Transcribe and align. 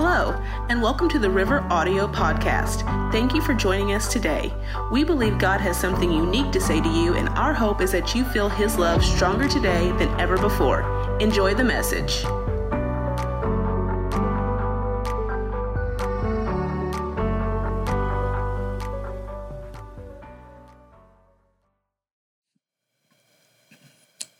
Hello, 0.00 0.40
and 0.68 0.80
welcome 0.80 1.08
to 1.08 1.18
the 1.18 1.28
River 1.28 1.66
Audio 1.70 2.06
Podcast. 2.06 2.82
Thank 3.10 3.34
you 3.34 3.42
for 3.42 3.52
joining 3.52 3.94
us 3.94 4.12
today. 4.12 4.54
We 4.92 5.02
believe 5.02 5.38
God 5.38 5.60
has 5.60 5.76
something 5.76 6.12
unique 6.12 6.52
to 6.52 6.60
say 6.60 6.80
to 6.80 6.88
you, 6.88 7.14
and 7.14 7.28
our 7.30 7.52
hope 7.52 7.80
is 7.80 7.90
that 7.90 8.14
you 8.14 8.24
feel 8.26 8.48
His 8.48 8.78
love 8.78 9.04
stronger 9.04 9.48
today 9.48 9.90
than 9.98 10.08
ever 10.20 10.38
before. 10.38 10.82
Enjoy 11.18 11.52
the 11.52 11.64
message. 11.64 12.24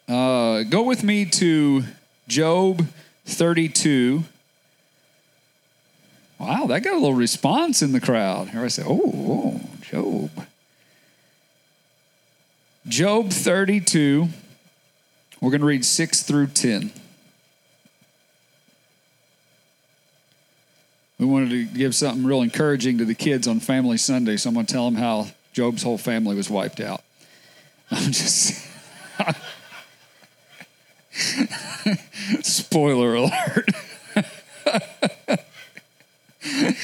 Uh, 0.06 0.62
go 0.62 0.84
with 0.84 1.02
me 1.02 1.25
to 1.25 1.82
Job 2.29 2.86
32. 3.26 4.22
Wow, 6.38 6.66
that 6.66 6.84
got 6.84 6.92
a 6.92 6.98
little 6.98 7.14
response 7.14 7.82
in 7.82 7.92
the 7.92 8.00
crowd. 8.00 8.48
Everybody 8.48 8.70
say, 8.70 8.84
oh, 8.86 9.12
oh, 9.14 9.60
Job. 9.82 10.30
Job 12.86 13.30
32. 13.30 14.28
We're 15.40 15.50
going 15.50 15.61
to 15.61 15.66
read 15.66 15.84
6 15.84 16.22
through 16.22 16.48
10. 16.48 16.92
We 21.18 21.26
wanted 21.26 21.50
to 21.50 21.64
give 21.64 21.96
something 21.96 22.24
real 22.24 22.42
encouraging 22.42 22.98
to 22.98 23.04
the 23.04 23.14
kids 23.14 23.48
on 23.48 23.58
Family 23.58 23.98
Sunday, 23.98 24.36
so 24.36 24.48
I'm 24.48 24.54
going 24.54 24.66
to 24.66 24.72
tell 24.72 24.84
them 24.84 24.94
how 24.94 25.26
Job's 25.52 25.82
whole 25.82 25.98
family 25.98 26.36
was 26.36 26.48
wiped 26.48 26.80
out. 26.80 27.02
I'm 27.90 28.12
just. 28.12 28.64
Spoiler 32.42 33.17
alert. 33.17 33.69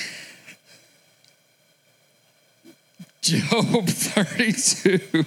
Job 3.23 3.87
32. 3.87 5.25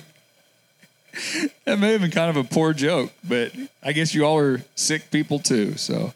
that 1.66 1.80
may 1.80 1.94
have 1.94 2.02
been 2.02 2.12
kind 2.12 2.30
of 2.30 2.38
a 2.38 2.44
poor 2.44 2.74
joke, 2.74 3.12
but 3.28 3.52
I 3.82 3.94
guess 3.94 4.14
you 4.14 4.24
all 4.26 4.38
are 4.38 4.62
sick 4.76 5.10
people 5.10 5.40
too, 5.40 5.76
so. 5.78 6.14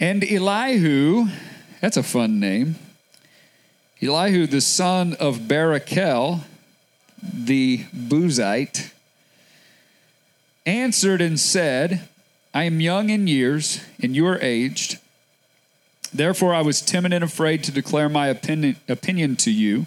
And 0.00 0.24
Elihu, 0.24 1.26
that's 1.80 1.96
a 1.96 2.02
fun 2.02 2.40
name. 2.40 2.76
Elihu, 4.00 4.46
the 4.46 4.60
son 4.60 5.14
of 5.14 5.40
Barachel, 5.40 6.44
the 7.20 7.84
Buzite, 7.94 8.92
answered 10.64 11.20
and 11.20 11.38
said, 11.38 12.08
I 12.54 12.64
am 12.64 12.80
young 12.80 13.10
in 13.10 13.26
years, 13.26 13.80
and 14.02 14.16
you 14.16 14.26
are 14.26 14.40
aged. 14.40 14.98
Therefore, 16.12 16.54
I 16.54 16.62
was 16.62 16.80
timid 16.80 17.12
and 17.12 17.22
afraid 17.22 17.62
to 17.64 17.72
declare 17.72 18.08
my 18.08 18.28
opinion, 18.28 18.76
opinion 18.88 19.36
to 19.36 19.50
you. 19.50 19.86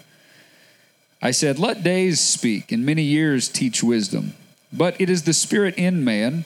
I 1.20 1.32
said, 1.32 1.58
Let 1.58 1.82
days 1.82 2.20
speak, 2.20 2.70
and 2.70 2.86
many 2.86 3.02
years 3.02 3.48
teach 3.48 3.82
wisdom. 3.82 4.34
But 4.72 5.00
it 5.00 5.10
is 5.10 5.24
the 5.24 5.32
Spirit 5.32 5.74
in 5.76 6.04
man, 6.04 6.44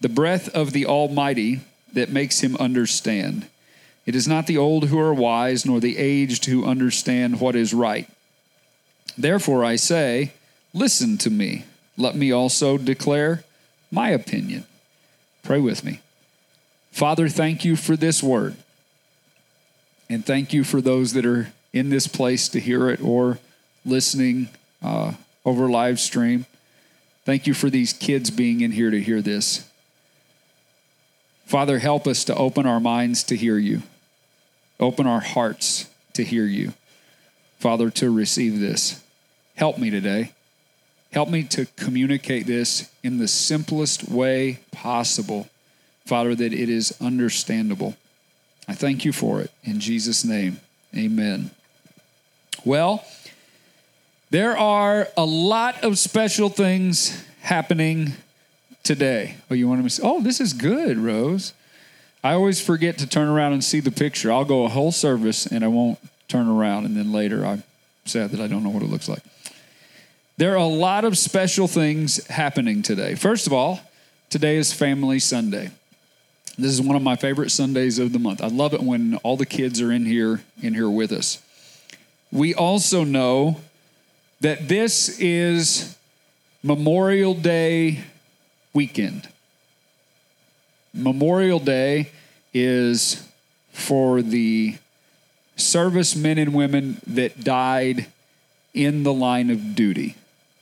the 0.00 0.08
breath 0.08 0.48
of 0.50 0.72
the 0.72 0.86
Almighty, 0.86 1.60
that 1.92 2.10
makes 2.10 2.40
him 2.40 2.56
understand. 2.56 3.46
It 4.04 4.16
is 4.16 4.26
not 4.26 4.46
the 4.46 4.58
old 4.58 4.88
who 4.88 4.98
are 4.98 5.14
wise, 5.14 5.64
nor 5.64 5.78
the 5.78 5.98
aged 5.98 6.46
who 6.46 6.64
understand 6.64 7.40
what 7.40 7.54
is 7.54 7.72
right. 7.72 8.08
Therefore, 9.16 9.64
I 9.64 9.76
say, 9.76 10.32
Listen 10.74 11.18
to 11.18 11.30
me. 11.30 11.64
Let 11.96 12.16
me 12.16 12.32
also 12.32 12.78
declare 12.78 13.44
my 13.90 14.08
opinion. 14.08 14.64
Pray 15.42 15.60
with 15.60 15.84
me. 15.84 16.00
Father, 16.90 17.28
thank 17.28 17.64
you 17.64 17.76
for 17.76 17.96
this 17.96 18.22
word. 18.22 18.54
And 20.08 20.24
thank 20.24 20.52
you 20.52 20.62
for 20.62 20.80
those 20.80 21.14
that 21.14 21.24
are 21.24 21.52
in 21.72 21.88
this 21.88 22.06
place 22.06 22.48
to 22.50 22.60
hear 22.60 22.90
it 22.90 23.02
or 23.02 23.38
listening 23.84 24.48
uh, 24.82 25.14
over 25.44 25.68
live 25.70 25.98
stream. 25.98 26.46
Thank 27.24 27.46
you 27.46 27.54
for 27.54 27.70
these 27.70 27.92
kids 27.92 28.30
being 28.30 28.60
in 28.60 28.72
here 28.72 28.90
to 28.90 29.00
hear 29.00 29.22
this. 29.22 29.68
Father, 31.46 31.78
help 31.78 32.06
us 32.06 32.24
to 32.24 32.34
open 32.34 32.66
our 32.66 32.80
minds 32.80 33.22
to 33.24 33.36
hear 33.36 33.58
you, 33.58 33.82
open 34.80 35.06
our 35.06 35.20
hearts 35.20 35.88
to 36.14 36.24
hear 36.24 36.44
you. 36.44 36.72
Father, 37.58 37.90
to 37.90 38.10
receive 38.10 38.58
this. 38.58 39.02
Help 39.54 39.78
me 39.78 39.88
today. 39.88 40.32
Help 41.12 41.28
me 41.28 41.42
to 41.44 41.66
communicate 41.76 42.46
this 42.46 42.90
in 43.02 43.18
the 43.18 43.28
simplest 43.28 44.08
way 44.08 44.60
possible, 44.70 45.48
Father, 46.06 46.34
that 46.34 46.52
it 46.52 46.68
is 46.68 46.96
understandable. 47.00 47.96
I 48.66 48.74
thank 48.74 49.04
you 49.04 49.12
for 49.12 49.40
it. 49.40 49.50
In 49.62 49.78
Jesus' 49.78 50.24
name, 50.24 50.60
amen. 50.96 51.50
Well, 52.64 53.04
there 54.30 54.56
are 54.56 55.08
a 55.16 55.24
lot 55.26 55.84
of 55.84 55.98
special 55.98 56.48
things 56.48 57.22
happening 57.42 58.14
today. 58.82 59.36
Oh, 59.50 59.54
you 59.54 59.68
want 59.68 59.82
to 59.82 59.90
say, 59.90 60.02
oh, 60.02 60.22
this 60.22 60.40
is 60.40 60.54
good, 60.54 60.96
Rose. 60.96 61.52
I 62.24 62.32
always 62.32 62.60
forget 62.60 62.96
to 62.98 63.06
turn 63.06 63.28
around 63.28 63.52
and 63.52 63.62
see 63.62 63.80
the 63.80 63.90
picture. 63.90 64.32
I'll 64.32 64.44
go 64.44 64.64
a 64.64 64.68
whole 64.68 64.92
service 64.92 65.44
and 65.44 65.62
I 65.64 65.68
won't 65.68 65.98
turn 66.28 66.48
around, 66.48 66.86
and 66.86 66.96
then 66.96 67.12
later 67.12 67.44
I'm 67.44 67.64
sad 68.06 68.30
that 68.30 68.40
I 68.40 68.46
don't 68.46 68.62
know 68.62 68.70
what 68.70 68.82
it 68.82 68.88
looks 68.88 69.08
like. 69.08 69.22
There 70.38 70.52
are 70.52 70.56
a 70.56 70.64
lot 70.64 71.04
of 71.04 71.18
special 71.18 71.68
things 71.68 72.26
happening 72.28 72.82
today. 72.82 73.14
First 73.14 73.46
of 73.46 73.52
all, 73.52 73.80
today 74.30 74.56
is 74.56 74.72
Family 74.72 75.18
Sunday. 75.18 75.70
This 76.56 76.72
is 76.72 76.80
one 76.80 76.96
of 76.96 77.02
my 77.02 77.16
favorite 77.16 77.50
Sundays 77.50 77.98
of 77.98 78.12
the 78.12 78.18
month. 78.18 78.42
I 78.42 78.46
love 78.46 78.72
it 78.72 78.82
when 78.82 79.16
all 79.16 79.36
the 79.36 79.46
kids 79.46 79.80
are 79.80 79.92
in 79.92 80.06
here 80.06 80.42
in 80.62 80.74
here 80.74 80.88
with 80.88 81.12
us. 81.12 81.42
We 82.30 82.54
also 82.54 83.04
know 83.04 83.60
that 84.40 84.68
this 84.68 85.20
is 85.20 85.96
Memorial 86.62 87.34
Day 87.34 88.04
weekend. 88.72 89.28
Memorial 90.94 91.58
Day 91.58 92.10
is 92.54 93.28
for 93.72 94.22
the 94.22 94.76
servicemen 95.56 96.38
and 96.38 96.54
women 96.54 97.00
that 97.06 97.44
died 97.44 98.06
in 98.72 99.02
the 99.02 99.12
line 99.12 99.50
of 99.50 99.74
duty. 99.74 100.16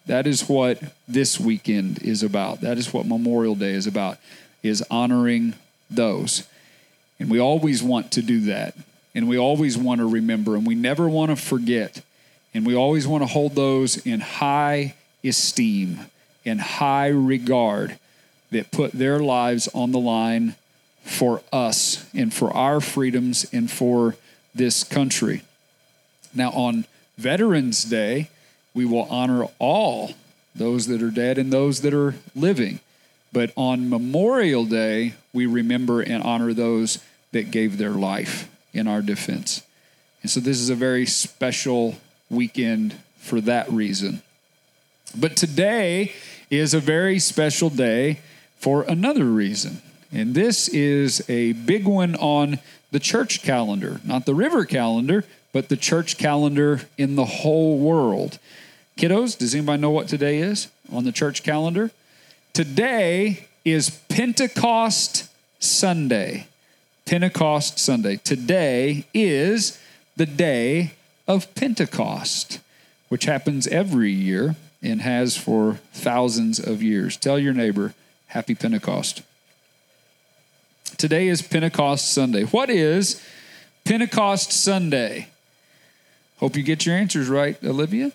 That 0.06 0.26
is 0.26 0.48
what 0.48 0.82
this 1.06 1.38
weekend 1.38 2.02
is 2.02 2.22
about. 2.22 2.60
That 2.62 2.78
is 2.78 2.92
what 2.92 3.06
Memorial 3.06 3.54
Day 3.54 3.72
is 3.72 3.86
about, 3.86 4.18
is 4.62 4.84
honoring 4.90 5.54
those. 5.90 6.46
And 7.18 7.30
we 7.30 7.38
always 7.38 7.82
want 7.82 8.12
to 8.12 8.22
do 8.22 8.40
that. 8.42 8.74
And 9.14 9.28
we 9.28 9.38
always 9.38 9.76
want 9.76 10.00
to 10.00 10.06
remember, 10.06 10.54
and 10.56 10.66
we 10.66 10.74
never 10.74 11.08
want 11.08 11.30
to 11.30 11.36
forget. 11.36 12.02
And 12.54 12.64
we 12.66 12.74
always 12.74 13.06
want 13.06 13.22
to 13.22 13.26
hold 13.26 13.54
those 13.54 14.04
in 14.06 14.20
high 14.20 14.94
esteem, 15.24 16.06
in 16.44 16.58
high 16.58 17.08
regard, 17.08 17.98
that 18.50 18.70
put 18.70 18.92
their 18.92 19.18
lives 19.18 19.68
on 19.74 19.92
the 19.92 19.98
line 19.98 20.54
for 21.04 21.42
us 21.52 22.04
and 22.14 22.32
for 22.32 22.52
our 22.52 22.80
freedoms 22.80 23.46
and 23.52 23.70
for 23.70 24.16
this 24.54 24.84
country. 24.84 25.42
Now, 26.34 26.50
on 26.50 26.84
Veterans 27.18 27.84
Day, 27.84 28.30
we 28.74 28.84
will 28.84 29.06
honor 29.10 29.46
all 29.58 30.12
those 30.54 30.86
that 30.86 31.02
are 31.02 31.10
dead 31.10 31.38
and 31.38 31.52
those 31.52 31.80
that 31.82 31.94
are 31.94 32.14
living. 32.34 32.80
But 33.32 33.52
on 33.56 33.88
Memorial 33.88 34.64
Day, 34.64 35.14
we 35.32 35.46
remember 35.46 36.00
and 36.00 36.22
honor 36.22 36.52
those 36.52 36.98
that 37.32 37.50
gave 37.50 37.78
their 37.78 37.90
life 37.90 38.48
in 38.72 38.88
our 38.88 39.02
defense. 39.02 39.62
And 40.22 40.30
so 40.30 40.40
this 40.40 40.58
is 40.58 40.70
a 40.70 40.74
very 40.74 41.06
special 41.06 41.96
weekend 42.28 42.94
for 43.18 43.40
that 43.42 43.70
reason. 43.70 44.22
But 45.16 45.36
today 45.36 46.12
is 46.50 46.74
a 46.74 46.80
very 46.80 47.18
special 47.18 47.70
day 47.70 48.20
for 48.58 48.82
another 48.82 49.24
reason. 49.24 49.82
And 50.12 50.34
this 50.34 50.68
is 50.68 51.28
a 51.28 51.52
big 51.52 51.86
one 51.86 52.16
on 52.16 52.58
the 52.90 53.00
church 53.00 53.42
calendar, 53.42 54.00
not 54.04 54.26
the 54.26 54.34
river 54.34 54.64
calendar, 54.64 55.24
but 55.52 55.68
the 55.68 55.76
church 55.76 56.18
calendar 56.18 56.82
in 56.98 57.16
the 57.16 57.24
whole 57.24 57.78
world. 57.78 58.38
Kiddos, 59.00 59.38
does 59.38 59.54
anybody 59.54 59.80
know 59.80 59.88
what 59.88 60.08
today 60.08 60.40
is 60.40 60.68
on 60.92 61.04
the 61.04 61.10
church 61.10 61.42
calendar? 61.42 61.90
Today 62.52 63.46
is 63.64 63.88
Pentecost 64.10 65.30
Sunday. 65.58 66.48
Pentecost 67.06 67.78
Sunday. 67.78 68.16
Today 68.16 69.06
is 69.14 69.80
the 70.16 70.26
day 70.26 70.92
of 71.26 71.54
Pentecost, 71.54 72.60
which 73.08 73.24
happens 73.24 73.66
every 73.68 74.12
year 74.12 74.56
and 74.82 75.00
has 75.00 75.34
for 75.34 75.80
thousands 75.94 76.58
of 76.58 76.82
years. 76.82 77.16
Tell 77.16 77.38
your 77.38 77.54
neighbor, 77.54 77.94
Happy 78.26 78.54
Pentecost. 78.54 79.22
Today 80.98 81.28
is 81.28 81.40
Pentecost 81.40 82.12
Sunday. 82.12 82.42
What 82.42 82.68
is 82.68 83.24
Pentecost 83.82 84.52
Sunday? 84.52 85.28
Hope 86.36 86.54
you 86.54 86.62
get 86.62 86.84
your 86.84 86.96
answers 86.96 87.30
right, 87.30 87.56
Olivia. 87.64 88.12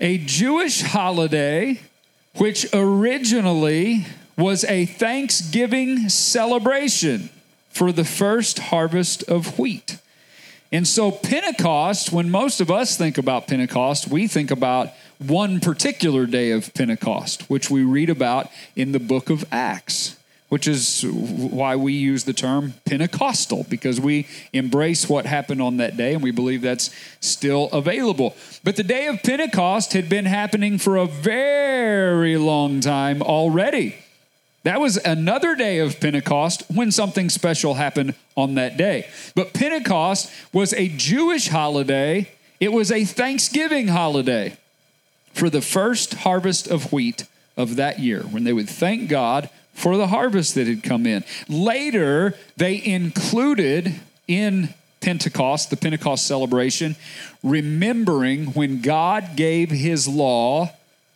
A 0.00 0.18
Jewish 0.18 0.82
holiday 0.82 1.80
which 2.36 2.66
originally 2.72 4.06
was 4.36 4.64
a 4.64 4.86
Thanksgiving 4.86 6.08
celebration 6.08 7.30
for 7.70 7.92
the 7.92 8.04
first 8.04 8.58
harvest 8.58 9.24
of 9.24 9.58
wheat. 9.58 9.98
And 10.70 10.86
so, 10.86 11.10
Pentecost, 11.10 12.12
when 12.12 12.30
most 12.30 12.60
of 12.60 12.70
us 12.70 12.96
think 12.96 13.18
about 13.18 13.48
Pentecost, 13.48 14.08
we 14.08 14.28
think 14.28 14.50
about 14.50 14.90
one 15.18 15.60
particular 15.60 16.26
day 16.26 16.50
of 16.50 16.72
Pentecost, 16.74 17.48
which 17.48 17.70
we 17.70 17.82
read 17.82 18.10
about 18.10 18.50
in 18.76 18.92
the 18.92 19.00
book 19.00 19.30
of 19.30 19.44
Acts, 19.50 20.17
which 20.48 20.66
is 20.66 21.04
why 21.04 21.76
we 21.76 21.92
use 21.92 22.24
the 22.24 22.32
term 22.32 22.74
Pentecostal, 22.86 23.66
because 23.68 24.00
we 24.00 24.26
embrace 24.52 25.08
what 25.08 25.26
happened 25.26 25.60
on 25.60 25.76
that 25.76 25.96
day 25.96 26.14
and 26.14 26.22
we 26.22 26.30
believe 26.30 26.62
that's 26.62 26.90
still 27.20 27.68
available. 27.70 28.34
But 28.64 28.76
the 28.76 28.82
day 28.82 29.06
of 29.06 29.22
Pentecost 29.22 29.92
had 29.92 30.08
been 30.08 30.24
happening 30.24 30.78
for 30.78 30.96
a 30.96 31.06
very 31.06 32.36
long 32.38 32.80
time 32.80 33.20
already. 33.20 33.96
That 34.64 34.80
was 34.80 34.96
another 34.96 35.54
day 35.54 35.78
of 35.78 36.00
Pentecost 36.00 36.62
when 36.68 36.90
something 36.90 37.28
special 37.28 37.74
happened 37.74 38.14
on 38.36 38.54
that 38.54 38.76
day. 38.76 39.06
But 39.34 39.52
Pentecost 39.54 40.30
was 40.52 40.72
a 40.74 40.88
Jewish 40.88 41.48
holiday, 41.48 42.28
it 42.58 42.72
was 42.72 42.90
a 42.90 43.04
Thanksgiving 43.04 43.88
holiday 43.88 44.56
for 45.32 45.48
the 45.48 45.62
first 45.62 46.14
harvest 46.14 46.66
of 46.66 46.92
wheat 46.92 47.24
of 47.56 47.76
that 47.76 47.98
year, 47.98 48.22
when 48.22 48.44
they 48.44 48.52
would 48.52 48.68
thank 48.68 49.08
God 49.08 49.50
for 49.78 49.96
the 49.96 50.08
harvest 50.08 50.56
that 50.56 50.66
had 50.66 50.82
come 50.82 51.06
in. 51.06 51.24
Later, 51.48 52.34
they 52.56 52.84
included 52.84 53.94
in 54.26 54.74
Pentecost, 55.00 55.70
the 55.70 55.76
Pentecost 55.76 56.26
celebration, 56.26 56.96
remembering 57.44 58.46
when 58.46 58.82
God 58.82 59.36
gave 59.36 59.70
his 59.70 60.08
law 60.08 60.72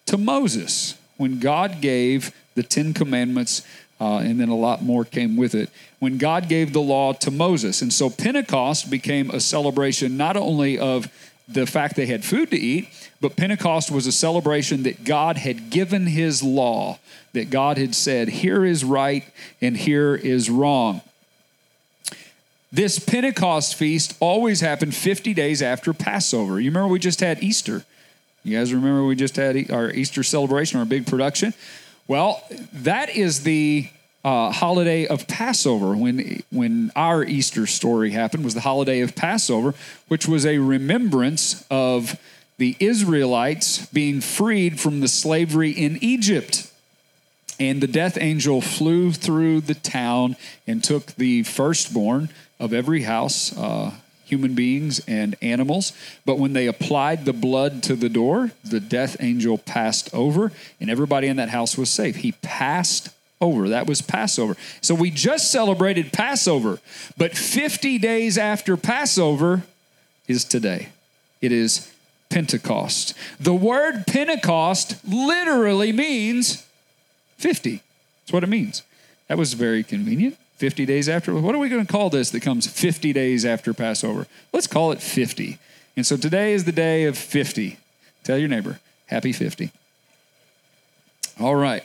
to 0.07 0.17
Moses, 0.17 0.97
when 1.17 1.41
God 1.41 1.81
gave 1.81 2.33
the 2.55 2.63
Ten 2.63 2.95
Commandments, 2.95 3.67
uh, 4.01 4.19
and 4.19 4.39
then 4.39 4.49
a 4.49 4.57
lot 4.57 4.81
more 4.81 5.05
came 5.05 5.37
with 5.37 5.57
it. 5.57 5.69
When 5.99 6.17
God 6.17 6.49
gave 6.49 6.73
the 6.73 6.81
law 6.81 7.13
to 7.15 7.31
Moses. 7.31 7.83
And 7.83 7.93
so 7.93 8.11
Pentecost 8.11 8.91
became 8.91 9.31
a 9.31 9.41
celebration 9.41 10.17
not 10.17 10.37
only 10.37 10.79
of 10.79 11.09
the 11.49 11.67
fact 11.67 11.97
they 11.97 12.07
had 12.07 12.25
food 12.25 12.51
to 12.51 12.57
eat, 12.57 12.89
but 13.23 13.37
Pentecost 13.37 13.93
was 13.93 14.09
a 14.09 14.13
celebration 14.13 14.83
that 14.83 15.05
God 15.05 15.39
had 15.39 15.71
given 15.71 16.07
his 16.07 16.43
law, 16.43 16.99
that 17.35 17.51
God 17.51 17.79
had 17.79 17.95
said, 17.95 18.29
here 18.29 18.65
is 18.65 18.85
right 18.85 19.25
and 19.61 19.77
here 19.77 20.17
is 20.17 20.51
wrong. 20.51 21.01
This 22.73 22.99
Pentecost 22.99 23.77
feast 23.77 24.17
always 24.19 24.61
happened 24.61 24.97
50 24.97 25.35
days 25.35 25.63
after 25.63 25.93
Passover. 25.93 26.61
You 26.61 26.71
remember 26.71 26.89
we 26.89 26.99
just 26.99 27.21
had 27.21 27.45
Easter. 27.45 27.85
You 28.43 28.59
guys 28.59 28.75
remember 28.75 29.05
we 29.05 29.15
just 29.15 29.37
had 29.37 29.71
our 29.71 29.93
Easter 29.93 30.25
celebration, 30.25 30.81
our 30.81 30.85
big 30.85 31.07
production? 31.07 31.55
Well, 32.09 32.43
that 32.73 33.15
is 33.15 33.45
the 33.45 33.89
uh, 34.25 34.51
holiday 34.51 35.07
of 35.07 35.29
Passover. 35.29 35.95
When 35.95 36.43
when 36.51 36.91
our 36.97 37.23
Easter 37.23 37.67
story 37.67 38.11
happened, 38.11 38.43
was 38.45 38.55
the 38.55 38.61
holiday 38.61 39.01
of 39.01 39.15
Passover, 39.15 39.75
which 40.09 40.27
was 40.27 40.45
a 40.45 40.59
remembrance 40.59 41.65
of 41.71 42.19
the 42.59 42.77
Israelites 42.81 43.87
being 43.87 44.21
freed 44.21 44.81
from 44.81 45.01
the 45.01 45.09
slavery 45.09 45.71
in 45.71 45.99
Egypt. 46.01 46.71
And 47.59 47.81
the 47.81 47.87
death 47.87 48.19
angel 48.21 48.61
flew 48.61 49.13
through 49.13 49.63
the 49.63 49.75
town 49.75 50.37
and 50.67 50.83
took 50.83 51.07
the 51.15 51.43
firstborn 51.45 52.29
of 52.59 52.73
every 52.73 53.03
house, 53.03 53.57
uh, 53.57 53.93
human 54.25 54.55
beings 54.55 55.01
and 55.07 55.37
animals. 55.43 55.93
But 56.25 56.39
when 56.39 56.55
they 56.55 56.67
applied 56.67 57.25
the 57.25 57.33
blood 57.33 57.83
to 57.85 57.95
the 57.95 58.09
door, 58.09 58.53
the 58.65 58.81
death 58.81 59.17
angel 59.21 59.59
passed 59.59 60.13
over, 60.15 60.53
and 60.81 60.91
everybody 60.91 61.29
in 61.29 61.37
that 61.37 61.51
house 61.51 61.77
was 61.77 61.91
safe. 61.91 62.17
He 62.17 62.33
passed 62.33 63.11
over. 63.43 63.69
That 63.69 63.87
was 63.87 64.01
Passover. 64.01 64.57
So 64.81 64.95
we 64.95 65.11
just 65.11 65.51
celebrated 65.51 66.13
Passover, 66.13 66.81
but 67.19 67.37
50 67.37 67.99
days 67.99 68.39
after 68.39 68.77
Passover 68.77 69.65
is 70.29 70.45
today. 70.45 70.89
It 71.41 71.53
is 71.53 71.93
Pentecost. 72.33 73.15
The 73.39 73.55
word 73.55 74.07
Pentecost 74.07 74.97
literally 75.07 75.93
means 75.93 76.67
50. 77.37 77.83
That's 78.23 78.33
what 78.33 78.43
it 78.43 78.49
means. 78.49 78.83
That 79.29 79.37
was 79.37 79.53
very 79.53 79.83
convenient. 79.83 80.39
50 80.57 80.87
days 80.87 81.09
after. 81.09 81.35
What 81.35 81.55
are 81.55 81.59
we 81.59 81.69
going 81.69 81.85
to 81.85 81.93
call 81.93 82.09
this 82.09 82.31
that 82.31 82.41
comes 82.41 82.67
50 82.67 83.13
days 83.13 83.45
after 83.45 83.75
Passover? 83.75 84.27
Let's 84.53 84.69
call 84.69 84.93
it 84.93 85.03
50. 85.03 85.59
And 85.97 86.07
so 86.07 86.17
today 86.17 86.53
is 86.53 86.65
the 86.65 86.73
day 86.73 87.05
of 87.05 87.19
50. 87.19 87.79
Tell 88.23 88.39
your 88.39 88.49
neighbor, 88.49 88.79
happy 89.07 89.33
50. 89.33 89.73
All 91.41 91.57
right. 91.57 91.83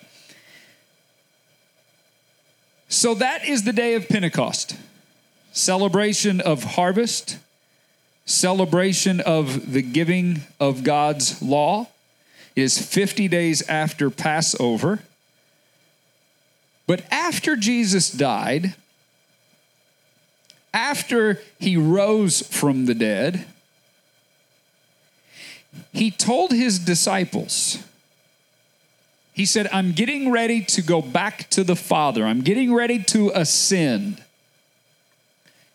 So 2.87 3.15
that 3.15 3.45
is 3.45 3.63
the 3.63 3.73
day 3.73 3.95
of 3.95 4.07
Pentecost 4.07 4.77
celebration 5.51 6.39
of 6.39 6.63
harvest, 6.63 7.37
celebration 8.27 9.21
of 9.21 9.71
the 9.71 9.81
giving 9.81 10.41
of 10.59 10.83
God's 10.83 11.41
law. 11.41 11.87
It 12.55 12.61
is 12.61 12.79
50 12.79 13.27
days 13.27 13.67
after 13.67 14.11
Passover. 14.11 14.99
But 16.85 17.03
after 17.09 17.55
Jesus 17.55 18.11
died, 18.11 18.75
after 20.73 21.41
he 21.59 21.77
rose 21.77 22.41
from 22.41 22.85
the 22.85 22.93
dead, 22.93 23.45
he 25.93 26.11
told 26.11 26.51
his 26.51 26.79
disciples, 26.79 27.79
he 29.33 29.45
said, 29.45 29.69
I'm 29.71 29.91
getting 29.91 30.31
ready 30.31 30.61
to 30.61 30.81
go 30.81 31.01
back 31.01 31.49
to 31.51 31.63
the 31.63 31.75
Father. 31.75 32.25
I'm 32.25 32.41
getting 32.41 32.73
ready 32.73 33.03
to 33.03 33.31
ascend. 33.35 34.23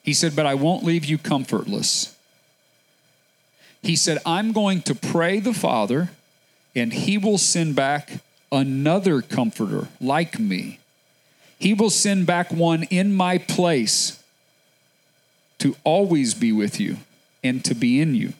He 0.02 0.12
said, 0.12 0.34
but 0.34 0.46
I 0.46 0.54
won't 0.54 0.82
leave 0.82 1.04
you 1.04 1.16
comfortless. 1.16 2.11
He 3.82 3.96
said, 3.96 4.18
I'm 4.24 4.52
going 4.52 4.82
to 4.82 4.94
pray 4.94 5.40
the 5.40 5.54
Father, 5.54 6.10
and 6.74 6.92
he 6.92 7.18
will 7.18 7.38
send 7.38 7.74
back 7.74 8.20
another 8.50 9.22
comforter 9.22 9.88
like 10.00 10.38
me 10.38 10.78
he 11.62 11.74
will 11.74 11.90
send 11.90 12.26
back 12.26 12.50
one 12.50 12.82
in 12.84 13.14
my 13.14 13.38
place 13.38 14.20
to 15.58 15.76
always 15.84 16.34
be 16.34 16.50
with 16.50 16.80
you 16.80 16.96
and 17.44 17.64
to 17.64 17.72
be 17.72 18.00
in 18.00 18.16
you. 18.16 18.32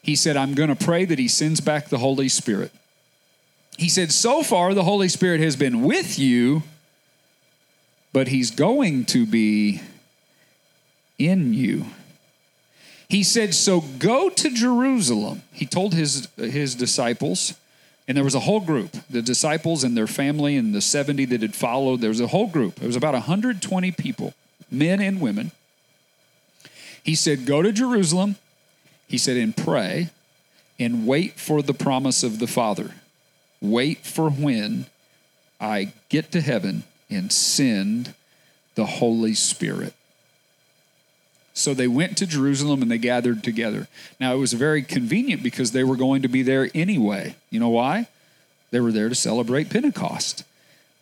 He 0.00 0.16
said, 0.16 0.38
I'm 0.38 0.54
going 0.54 0.74
to 0.74 0.84
pray 0.84 1.04
that 1.04 1.18
He 1.18 1.28
sends 1.28 1.60
back 1.60 1.90
the 1.90 1.98
Holy 1.98 2.30
Spirit. 2.30 2.72
He 3.76 3.90
said, 3.90 4.12
So 4.12 4.42
far, 4.42 4.72
the 4.72 4.84
Holy 4.84 5.10
Spirit 5.10 5.42
has 5.42 5.56
been 5.56 5.82
with 5.82 6.18
you, 6.18 6.62
but 8.14 8.28
He's 8.28 8.50
going 8.50 9.04
to 9.06 9.26
be 9.26 9.82
in 11.18 11.52
you. 11.52 11.84
He 13.08 13.22
said, 13.22 13.54
So 13.54 13.80
go 13.80 14.28
to 14.28 14.50
Jerusalem. 14.50 15.42
He 15.52 15.66
told 15.66 15.94
his, 15.94 16.28
his 16.36 16.74
disciples, 16.74 17.54
and 18.06 18.16
there 18.16 18.24
was 18.24 18.34
a 18.34 18.40
whole 18.40 18.60
group, 18.60 18.96
the 19.08 19.22
disciples 19.22 19.84
and 19.84 19.96
their 19.96 20.06
family 20.06 20.56
and 20.56 20.74
the 20.74 20.80
70 20.80 21.24
that 21.26 21.42
had 21.42 21.54
followed. 21.54 22.00
There 22.00 22.10
was 22.10 22.20
a 22.20 22.26
whole 22.26 22.48
group. 22.48 22.82
It 22.82 22.86
was 22.86 22.96
about 22.96 23.14
120 23.14 23.92
people, 23.92 24.34
men 24.70 25.00
and 25.00 25.20
women. 25.20 25.52
He 27.02 27.14
said, 27.14 27.46
Go 27.46 27.62
to 27.62 27.72
Jerusalem. 27.72 28.36
He 29.06 29.16
said, 29.16 29.38
and 29.38 29.56
pray 29.56 30.10
and 30.78 31.06
wait 31.06 31.40
for 31.40 31.62
the 31.62 31.74
promise 31.74 32.22
of 32.22 32.38
the 32.38 32.46
Father. 32.46 32.92
Wait 33.60 34.04
for 34.04 34.30
when 34.30 34.86
I 35.60 35.92
get 36.08 36.30
to 36.32 36.40
heaven 36.40 36.84
and 37.10 37.32
send 37.32 38.14
the 38.74 38.86
Holy 38.86 39.34
Spirit. 39.34 39.94
So 41.58 41.74
they 41.74 41.88
went 41.88 42.16
to 42.18 42.26
Jerusalem 42.26 42.82
and 42.82 42.90
they 42.90 42.98
gathered 42.98 43.42
together. 43.42 43.88
Now, 44.20 44.34
it 44.34 44.38
was 44.38 44.52
very 44.52 44.82
convenient 44.82 45.42
because 45.42 45.72
they 45.72 45.84
were 45.84 45.96
going 45.96 46.22
to 46.22 46.28
be 46.28 46.42
there 46.42 46.70
anyway. 46.74 47.34
You 47.50 47.60
know 47.60 47.68
why? 47.68 48.06
They 48.70 48.80
were 48.80 48.92
there 48.92 49.08
to 49.08 49.14
celebrate 49.14 49.70
Pentecost. 49.70 50.44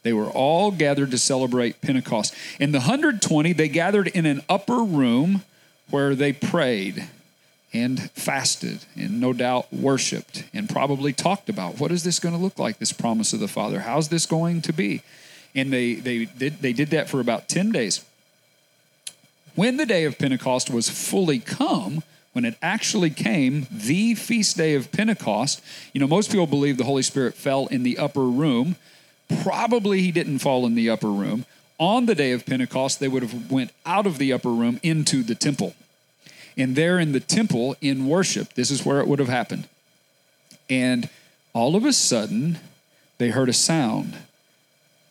They 0.03 0.13
were 0.13 0.31
all 0.31 0.71
gathered 0.71 1.11
to 1.11 1.19
celebrate 1.19 1.81
Pentecost. 1.81 2.35
In 2.61 2.73
the 2.73 2.79
120, 2.79 3.53
they 3.53 3.69
gathered 3.69 4.07
in 4.09 4.25
an 4.25 4.41
upper 4.49 4.83
room 4.83 5.43
where 5.91 6.15
they 6.15 6.33
prayed 6.33 7.09
and 7.73 8.11
fasted 8.13 8.85
and 8.95 9.21
no 9.21 9.33
doubt 9.33 9.73
worshiped 9.73 10.45
and 10.55 10.71
probably 10.71 11.13
talked 11.13 11.49
about 11.49 11.79
what 11.79 11.93
is 11.93 12.05
this 12.05 12.19
going 12.19 12.35
to 12.35 12.41
look 12.41 12.59
like, 12.59 12.79
this 12.79 12.93
promise 12.93 13.33
of 13.33 13.41
the 13.41 13.49
Father? 13.49 13.81
How's 13.81 14.09
this 14.09 14.27
going 14.27 14.63
to 14.63 14.73
be? 14.73 15.03
And 15.55 15.73
they, 15.73 15.95
they, 15.95 16.27
did, 16.27 16.61
they 16.61 16.73
did 16.73 16.91
that 16.91 17.11
for 17.11 17.21
about 17.21 17.49
10 17.49 17.73
days. 17.73 18.05
When 19.57 19.79
the 19.79 19.87
day 19.87 20.05
of 20.05 20.19
Pentecost 20.19 20.69
was 20.69 20.91
fully 20.91 21.39
come, 21.39 22.03
when 22.35 22.45
it 22.45 22.57
actually 22.61 23.09
came, 23.09 23.67
the 23.71 24.15
feast 24.15 24.59
day 24.59 24.75
of 24.75 24.93
Pentecost, 24.93 25.63
you 25.95 26.01
know, 26.01 26.07
most 26.07 26.31
people 26.31 26.47
believe 26.47 26.77
the 26.77 26.85
Holy 26.85 27.03
Spirit 27.03 27.35
fell 27.35 27.67
in 27.69 27.83
the 27.83 27.97
upper 27.97 28.27
room. 28.27 28.77
Probably 29.43 30.03
he 30.03 30.13
didn't 30.13 30.41
fall 30.41 30.67
in 30.67 30.75
the 30.75 30.91
upper 30.91 31.11
room. 31.11 31.47
On 31.79 32.05
the 32.05 32.15
day 32.15 32.33
of 32.33 32.45
Pentecost, 32.45 33.01
they 33.01 33.09
would 33.09 33.23
have 33.23 33.51
went 33.51 33.73
out 33.87 34.07
of 34.07 34.19
the 34.19 34.31
upper 34.31 34.51
room 34.51 34.79
into 34.83 35.23
the 35.23 35.35
temple. 35.35 35.75
And 36.59 36.77
there 36.77 36.99
in 36.99 37.13
the 37.13 37.21
temple 37.21 37.77
in 37.81 38.07
worship, 38.07 38.53
this 38.53 38.71
is 38.71 38.85
where 38.85 39.01
it 39.01 39.09
would 39.09 39.19
have 39.19 39.29
happened. 39.29 39.69
And 40.69 41.09
all 41.55 41.77
of 41.77 41.87
a 41.87 41.95
sudden, 41.95 42.59
they 43.17 43.31
heard 43.31 43.49
a 43.49 43.55
sound 43.55 44.19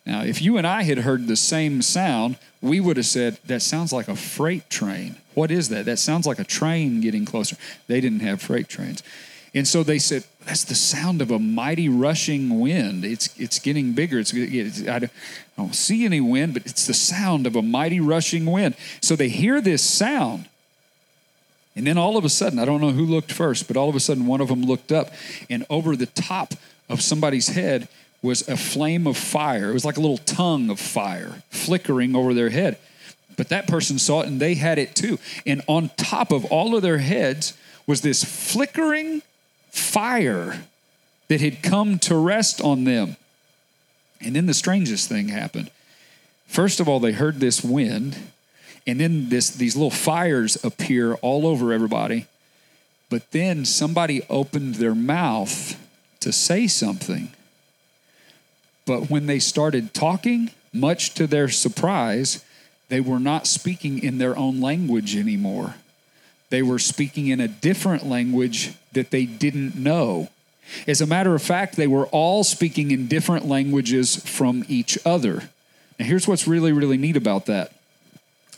Now, 0.06 0.22
if 0.22 0.40
you 0.40 0.56
and 0.56 0.66
I 0.66 0.84
had 0.84 0.98
heard 0.98 1.26
the 1.26 1.36
same 1.36 1.82
sound, 1.82 2.38
we 2.62 2.78
would 2.78 2.96
have 2.96 3.06
said, 3.06 3.38
That 3.46 3.60
sounds 3.60 3.92
like 3.92 4.06
a 4.06 4.14
freight 4.14 4.70
train. 4.70 5.16
What 5.34 5.50
is 5.50 5.68
that? 5.70 5.84
That 5.84 5.98
sounds 5.98 6.26
like 6.26 6.38
a 6.38 6.44
train 6.44 7.00
getting 7.00 7.24
closer. 7.24 7.56
They 7.88 8.00
didn't 8.00 8.20
have 8.20 8.40
freight 8.40 8.68
trains. 8.68 9.02
And 9.52 9.66
so 9.66 9.82
they 9.82 9.98
said, 9.98 10.24
That's 10.44 10.62
the 10.62 10.76
sound 10.76 11.20
of 11.20 11.32
a 11.32 11.40
mighty 11.40 11.88
rushing 11.88 12.60
wind. 12.60 13.04
It's, 13.04 13.36
it's 13.36 13.58
getting 13.58 13.94
bigger. 13.94 14.20
It's, 14.20 14.32
it's 14.32 14.86
I, 14.86 15.00
don't, 15.00 15.12
I 15.58 15.62
don't 15.62 15.74
see 15.74 16.04
any 16.04 16.20
wind, 16.20 16.54
but 16.54 16.64
it's 16.64 16.86
the 16.86 16.94
sound 16.94 17.44
of 17.44 17.56
a 17.56 17.62
mighty 17.62 17.98
rushing 17.98 18.46
wind. 18.46 18.76
So 19.00 19.16
they 19.16 19.28
hear 19.28 19.60
this 19.60 19.82
sound. 19.82 20.48
And 21.74 21.84
then 21.86 21.98
all 21.98 22.16
of 22.16 22.24
a 22.24 22.30
sudden, 22.30 22.60
I 22.60 22.64
don't 22.64 22.80
know 22.80 22.92
who 22.92 23.04
looked 23.04 23.32
first, 23.32 23.66
but 23.66 23.76
all 23.76 23.88
of 23.88 23.96
a 23.96 24.00
sudden 24.00 24.26
one 24.26 24.40
of 24.40 24.48
them 24.48 24.62
looked 24.62 24.92
up, 24.92 25.10
and 25.50 25.66
over 25.68 25.96
the 25.96 26.06
top 26.06 26.54
of 26.88 27.02
somebody's 27.02 27.48
head 27.48 27.88
was 28.26 28.46
a 28.48 28.56
flame 28.56 29.06
of 29.06 29.16
fire. 29.16 29.70
It 29.70 29.74
was 29.74 29.84
like 29.84 29.96
a 29.96 30.00
little 30.00 30.18
tongue 30.18 30.70
of 30.70 30.78
fire 30.78 31.42
flickering 31.50 32.14
over 32.14 32.34
their 32.34 32.50
head. 32.50 32.78
But 33.36 33.48
that 33.50 33.66
person 33.66 33.98
saw 33.98 34.22
it 34.22 34.28
and 34.28 34.40
they 34.40 34.54
had 34.54 34.78
it 34.78 34.94
too. 34.94 35.18
And 35.44 35.62
on 35.66 35.90
top 35.96 36.32
of 36.32 36.44
all 36.46 36.74
of 36.74 36.82
their 36.82 36.98
heads 36.98 37.56
was 37.86 38.00
this 38.00 38.24
flickering 38.24 39.22
fire 39.70 40.64
that 41.28 41.40
had 41.40 41.62
come 41.62 41.98
to 42.00 42.16
rest 42.16 42.60
on 42.60 42.84
them. 42.84 43.16
And 44.20 44.34
then 44.34 44.46
the 44.46 44.54
strangest 44.54 45.08
thing 45.08 45.28
happened. 45.28 45.70
First 46.46 46.80
of 46.80 46.88
all, 46.88 47.00
they 47.00 47.12
heard 47.12 47.40
this 47.40 47.62
wind, 47.62 48.16
and 48.86 49.00
then 49.00 49.28
this, 49.28 49.50
these 49.50 49.76
little 49.76 49.90
fires 49.90 50.62
appear 50.64 51.14
all 51.14 51.46
over 51.46 51.72
everybody. 51.72 52.26
But 53.10 53.30
then 53.32 53.64
somebody 53.64 54.22
opened 54.30 54.76
their 54.76 54.94
mouth 54.94 55.78
to 56.20 56.32
say 56.32 56.66
something. 56.66 57.32
But 58.86 59.10
when 59.10 59.26
they 59.26 59.40
started 59.40 59.92
talking, 59.92 60.50
much 60.72 61.14
to 61.14 61.26
their 61.26 61.48
surprise, 61.48 62.44
they 62.88 63.00
were 63.00 63.18
not 63.18 63.46
speaking 63.46 64.02
in 64.02 64.18
their 64.18 64.36
own 64.36 64.60
language 64.60 65.16
anymore. 65.16 65.74
They 66.50 66.62
were 66.62 66.78
speaking 66.78 67.26
in 67.26 67.40
a 67.40 67.48
different 67.48 68.06
language 68.06 68.74
that 68.92 69.10
they 69.10 69.26
didn't 69.26 69.74
know. 69.74 70.28
As 70.86 71.00
a 71.00 71.06
matter 71.06 71.34
of 71.34 71.42
fact, 71.42 71.76
they 71.76 71.86
were 71.86 72.06
all 72.06 72.44
speaking 72.44 72.90
in 72.90 73.08
different 73.08 73.46
languages 73.46 74.16
from 74.16 74.64
each 74.68 74.98
other. 75.04 75.48
Now, 75.98 76.06
here's 76.06 76.28
what's 76.28 76.46
really, 76.46 76.72
really 76.72 76.96
neat 76.96 77.16
about 77.16 77.46
that. 77.46 77.72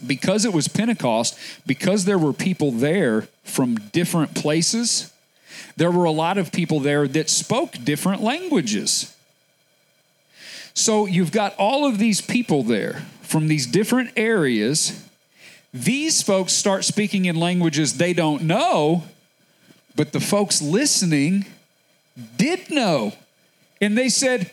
Because 0.06 0.44
it 0.44 0.52
was 0.52 0.68
Pentecost, 0.68 1.38
because 1.66 2.04
there 2.04 2.18
were 2.18 2.32
people 2.32 2.70
there 2.70 3.23
from 3.44 3.76
different 3.76 4.35
places, 4.35 5.12
there 5.76 5.90
were 5.90 6.04
a 6.04 6.11
lot 6.11 6.38
of 6.38 6.52
people 6.52 6.80
there 6.80 7.08
that 7.08 7.30
spoke 7.30 7.73
different 7.82 8.23
languages. 8.23 9.14
So 10.75 11.07
you've 11.07 11.33
got 11.33 11.55
all 11.57 11.87
of 11.87 11.99
these 11.99 12.21
people 12.21 12.63
there 12.63 13.03
from 13.23 13.49
these 13.49 13.67
different 13.67 14.11
areas. 14.17 15.05
These 15.75 16.23
folks 16.23 16.53
start 16.53 16.85
speaking 16.85 17.27
in 17.27 17.37
languages 17.37 17.99
they 17.99 18.13
don't 18.13 18.43
know, 18.43 19.05
but 19.97 20.13
the 20.13 20.21
folks 20.21 20.63
listening 20.63 21.47
did 22.37 22.71
know. 22.71 23.13
And 23.81 23.97
they 23.97 24.09
said, 24.09 24.51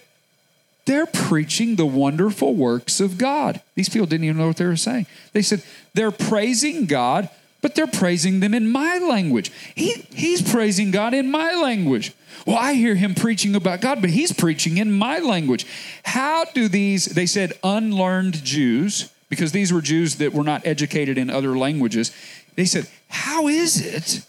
they're 0.85 1.07
preaching 1.07 1.75
the 1.75 1.85
wonderful 1.85 2.53
works 2.53 2.99
of 2.99 3.17
God. 3.17 3.61
These 3.73 3.89
people 3.89 4.05
didn't 4.05 4.25
even 4.25 4.37
know 4.37 4.47
what 4.47 4.57
they 4.57 4.65
were 4.65 4.75
saying. 4.75 5.07
They 5.33 5.41
said, 5.41 5.63
they're 5.93 6.11
praising 6.11 6.85
God, 6.85 7.29
but 7.65 7.73
they're 7.73 7.87
praising 7.87 8.41
them 8.41 8.53
in 8.53 8.71
my 8.71 8.99
language. 8.99 9.51
He, 9.73 10.05
he's 10.13 10.39
praising 10.39 10.91
God 10.91 11.15
in 11.15 11.31
my 11.31 11.51
language. 11.55 12.13
Well, 12.45 12.59
I 12.59 12.73
hear 12.73 12.93
him 12.93 13.15
preaching 13.15 13.55
about 13.55 13.81
God, 13.81 14.01
but 14.01 14.11
he's 14.11 14.31
preaching 14.31 14.77
in 14.77 14.91
my 14.91 15.17
language. 15.17 15.65
How 16.03 16.45
do 16.45 16.67
these, 16.67 17.05
they 17.05 17.25
said, 17.25 17.53
unlearned 17.63 18.43
Jews, 18.43 19.11
because 19.29 19.51
these 19.51 19.73
were 19.73 19.81
Jews 19.81 20.17
that 20.17 20.31
were 20.31 20.43
not 20.43 20.63
educated 20.63 21.17
in 21.17 21.31
other 21.31 21.57
languages, 21.57 22.11
they 22.53 22.65
said, 22.65 22.87
How 23.07 23.47
is 23.47 23.83
it 23.83 24.23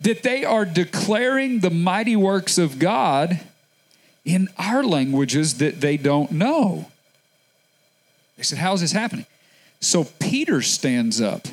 that 0.00 0.22
they 0.22 0.42
are 0.42 0.64
declaring 0.64 1.58
the 1.58 1.68
mighty 1.68 2.16
works 2.16 2.56
of 2.56 2.78
God 2.78 3.38
in 4.24 4.48
our 4.56 4.82
languages 4.82 5.58
that 5.58 5.82
they 5.82 5.98
don't 5.98 6.32
know? 6.32 6.90
They 8.38 8.44
said, 8.44 8.60
How 8.60 8.72
is 8.72 8.80
this 8.80 8.92
happening? 8.92 9.26
So 9.80 10.04
Peter 10.18 10.62
stands 10.62 11.20
up. 11.20 11.48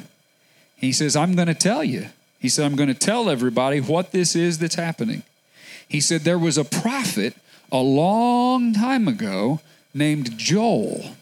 He 0.79 0.93
says, 0.93 1.15
I'm 1.15 1.35
going 1.35 1.47
to 1.47 1.53
tell 1.53 1.83
you. 1.83 2.07
He 2.39 2.47
said, 2.47 2.65
I'm 2.65 2.75
going 2.75 2.87
to 2.87 2.95
tell 2.95 3.29
everybody 3.29 3.81
what 3.81 4.11
this 4.11 4.35
is 4.35 4.59
that's 4.59 4.75
happening. 4.75 5.23
He 5.87 5.99
said 5.99 6.21
there 6.21 6.39
was 6.39 6.57
a 6.57 6.63
prophet 6.63 7.35
a 7.71 7.79
long 7.79 8.73
time 8.73 9.07
ago 9.07 9.59
named 9.93 10.37
Joel. 10.37 11.15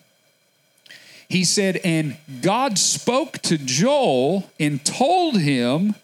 He 1.27 1.43
said, 1.43 1.77
and 1.83 2.17
God 2.41 2.77
spoke 2.77 3.39
to 3.39 3.57
Joel 3.57 4.49
and 4.59 4.83
told 4.85 5.39
him 5.39 5.95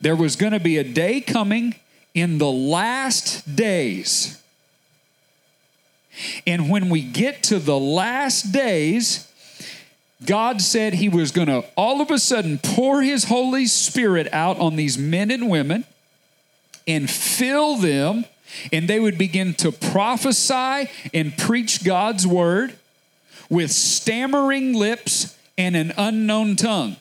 there 0.00 0.16
was 0.16 0.36
going 0.36 0.52
to 0.52 0.60
be 0.60 0.76
a 0.76 0.84
day 0.84 1.20
coming 1.20 1.76
in 2.12 2.38
the 2.38 2.50
last 2.50 3.56
days. 3.56 4.42
And 6.46 6.70
when 6.70 6.88
we 6.88 7.02
get 7.02 7.42
to 7.44 7.58
the 7.58 7.78
last 7.78 8.52
days, 8.52 9.30
God 10.24 10.62
said 10.62 10.94
He 10.94 11.08
was 11.08 11.30
going 11.30 11.48
to 11.48 11.64
all 11.76 12.00
of 12.00 12.10
a 12.10 12.18
sudden 12.18 12.58
pour 12.58 13.02
His 13.02 13.24
Holy 13.24 13.66
Spirit 13.66 14.28
out 14.32 14.58
on 14.58 14.76
these 14.76 14.96
men 14.96 15.30
and 15.30 15.50
women 15.50 15.84
and 16.86 17.10
fill 17.10 17.76
them, 17.76 18.24
and 18.72 18.88
they 18.88 19.00
would 19.00 19.18
begin 19.18 19.54
to 19.54 19.72
prophesy 19.72 20.88
and 21.12 21.36
preach 21.36 21.84
God's 21.84 22.26
word 22.26 22.74
with 23.50 23.70
stammering 23.70 24.72
lips 24.72 25.36
and 25.58 25.76
an 25.76 25.92
unknown 25.98 26.56
tongue. 26.56 26.96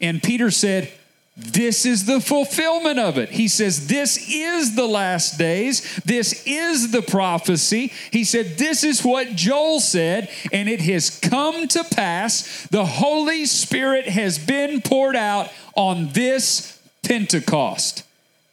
And 0.00 0.22
Peter 0.22 0.50
said, 0.50 0.90
this 1.36 1.84
is 1.84 2.06
the 2.06 2.18
fulfillment 2.18 2.98
of 2.98 3.18
it. 3.18 3.28
He 3.28 3.46
says, 3.46 3.88
This 3.88 4.30
is 4.30 4.74
the 4.74 4.86
last 4.86 5.38
days. 5.38 5.96
This 5.96 6.42
is 6.46 6.92
the 6.92 7.02
prophecy. 7.02 7.92
He 8.10 8.24
said, 8.24 8.56
This 8.56 8.82
is 8.82 9.04
what 9.04 9.36
Joel 9.36 9.80
said, 9.80 10.30
and 10.50 10.66
it 10.66 10.80
has 10.80 11.10
come 11.20 11.68
to 11.68 11.84
pass. 11.84 12.66
The 12.68 12.86
Holy 12.86 13.44
Spirit 13.44 14.08
has 14.08 14.38
been 14.38 14.80
poured 14.80 15.14
out 15.14 15.50
on 15.74 16.08
this 16.12 16.80
Pentecost. 17.04 18.02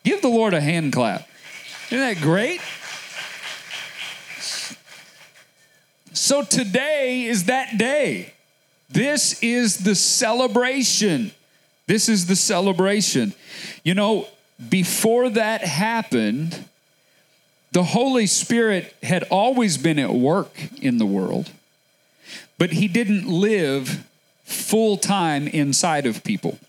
Give 0.03 0.21
the 0.21 0.27
Lord 0.27 0.53
a 0.53 0.59
hand 0.59 0.91
clap. 0.91 1.25
Isn't 1.87 1.99
that 1.99 2.21
great? 2.21 2.59
So 6.11 6.43
today 6.43 7.23
is 7.23 7.45
that 7.45 7.77
day. 7.77 8.33
This 8.89 9.41
is 9.41 9.79
the 9.79 9.95
celebration. 9.95 11.31
This 11.87 12.07
is 12.07 12.27
the 12.27 12.35
celebration. 12.35 13.33
You 13.83 13.93
know, 13.93 14.27
before 14.69 15.29
that 15.29 15.61
happened, 15.61 16.65
the 17.71 17.83
Holy 17.83 18.27
Spirit 18.27 18.95
had 19.03 19.23
always 19.23 19.77
been 19.77 19.99
at 19.99 20.13
work 20.13 20.55
in 20.81 20.97
the 20.97 21.05
world, 21.05 21.51
but 22.57 22.71
He 22.71 22.87
didn't 22.87 23.27
live 23.27 24.05
full 24.43 24.97
time 24.97 25.47
inside 25.47 26.05
of 26.05 26.23
people. 26.23 26.59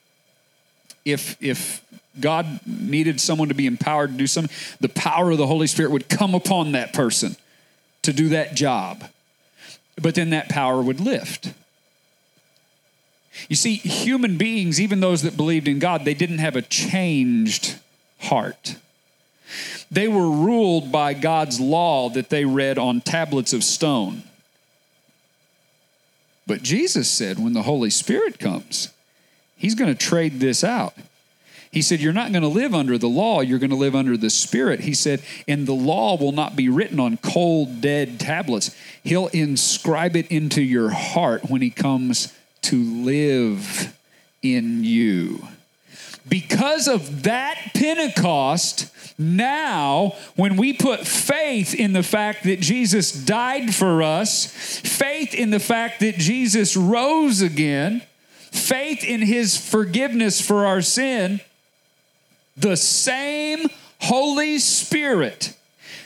If, 1.05 1.37
if 1.43 1.85
God 2.19 2.61
needed 2.67 3.21
someone 3.21 3.49
to 3.49 3.55
be 3.55 3.67
empowered 3.67 4.13
to 4.13 4.17
do 4.17 4.27
something, 4.27 4.55
the 4.81 4.89
power 4.89 5.31
of 5.31 5.39
the 5.39 5.47
Holy 5.47 5.67
Spirit 5.67 5.91
would 5.91 6.09
come 6.09 6.35
upon 6.35 6.73
that 6.73 6.93
person 6.93 7.37
to 8.03 8.13
do 8.13 8.31
that 8.31 8.55
job. 8.55 9.05
But 10.01 10.15
then 10.15 10.31
that 10.31 10.49
power 10.49 10.81
would 10.81 11.01
lift. 11.01 11.53
You 13.49 13.57
see, 13.57 13.77
human 13.77 14.37
beings, 14.37 14.81
even 14.81 15.01
those 15.01 15.23
that 15.23 15.37
believed 15.37 15.69
in 15.69 15.79
God, 15.79 16.05
they 16.05 16.15
didn't 16.15 16.39
have 16.39 16.57
a 16.57 16.63
changed 16.63 17.77
heart. 18.21 18.77
They 19.91 20.09
were 20.09 20.31
ruled 20.31 20.91
by 20.91 21.15
God's 21.15 21.61
law 21.61 22.09
that 22.11 22.31
they 22.31 22.45
read 22.45 22.79
on 22.79 23.01
tablets 23.01 23.53
of 23.53 23.63
stone. 23.63 24.23
But 26.47 26.63
Jesus 26.63 27.09
said 27.09 27.39
when 27.39 27.53
the 27.53 27.63
Holy 27.63 27.91
Spirit 27.91 28.39
comes, 28.39 28.91
He's 29.57 29.75
going 29.75 29.91
to 29.91 29.99
trade 29.99 30.41
this 30.41 30.63
out. 30.63 30.95
He 31.71 31.81
said, 31.81 32.01
You're 32.01 32.13
not 32.13 32.33
going 32.33 32.43
to 32.43 32.49
live 32.49 32.75
under 32.75 32.99
the 32.99 33.09
law, 33.09 33.41
you're 33.41 33.59
going 33.59 33.71
to 33.71 33.77
live 33.77 33.95
under 33.95 34.17
the 34.17 34.31
Spirit. 34.31 34.81
He 34.81 34.95
said, 34.95 35.23
And 35.49 35.67
the 35.67 35.73
law 35.73 36.17
will 36.17 36.33
not 36.33 36.55
be 36.55 36.69
written 36.69 37.01
on 37.01 37.17
cold, 37.19 37.81
dead 37.81 38.21
tablets. 38.21 38.77
He'll 39.03 39.29
inscribe 39.29 40.17
it 40.17 40.31
into 40.31 40.61
your 40.61 40.91
heart 40.91 41.49
when 41.49 41.63
He 41.63 41.71
comes 41.71 42.33
to 42.65 42.83
live 43.05 43.97
in 44.43 44.85
you. 44.85 45.47
Because 46.29 46.89
of 46.89 47.25
that 47.25 47.73
Pentecost, 47.75 48.91
now 49.19 50.15
when 50.37 50.57
we 50.57 50.73
put 50.73 51.07
faith 51.07 51.75
in 51.75 51.93
the 51.93 52.03
fact 52.03 52.45
that 52.45 52.61
Jesus 52.61 53.13
died 53.13 53.75
for 53.75 54.03
us, 54.03 54.47
faith 54.81 55.35
in 55.35 55.51
the 55.51 55.61
fact 55.61 56.01
that 56.01 56.17
Jesus 56.17 56.77
rose 56.77 57.43
again, 57.43 58.03
faith 58.51 59.05
in 59.05 59.21
his 59.23 59.57
forgiveness 59.57 60.41
for 60.41 60.67
our 60.67 60.81
sin, 60.81 61.41
the 62.57 62.77
same 62.77 63.69
Holy 64.01 64.59
Spirit 64.59 65.55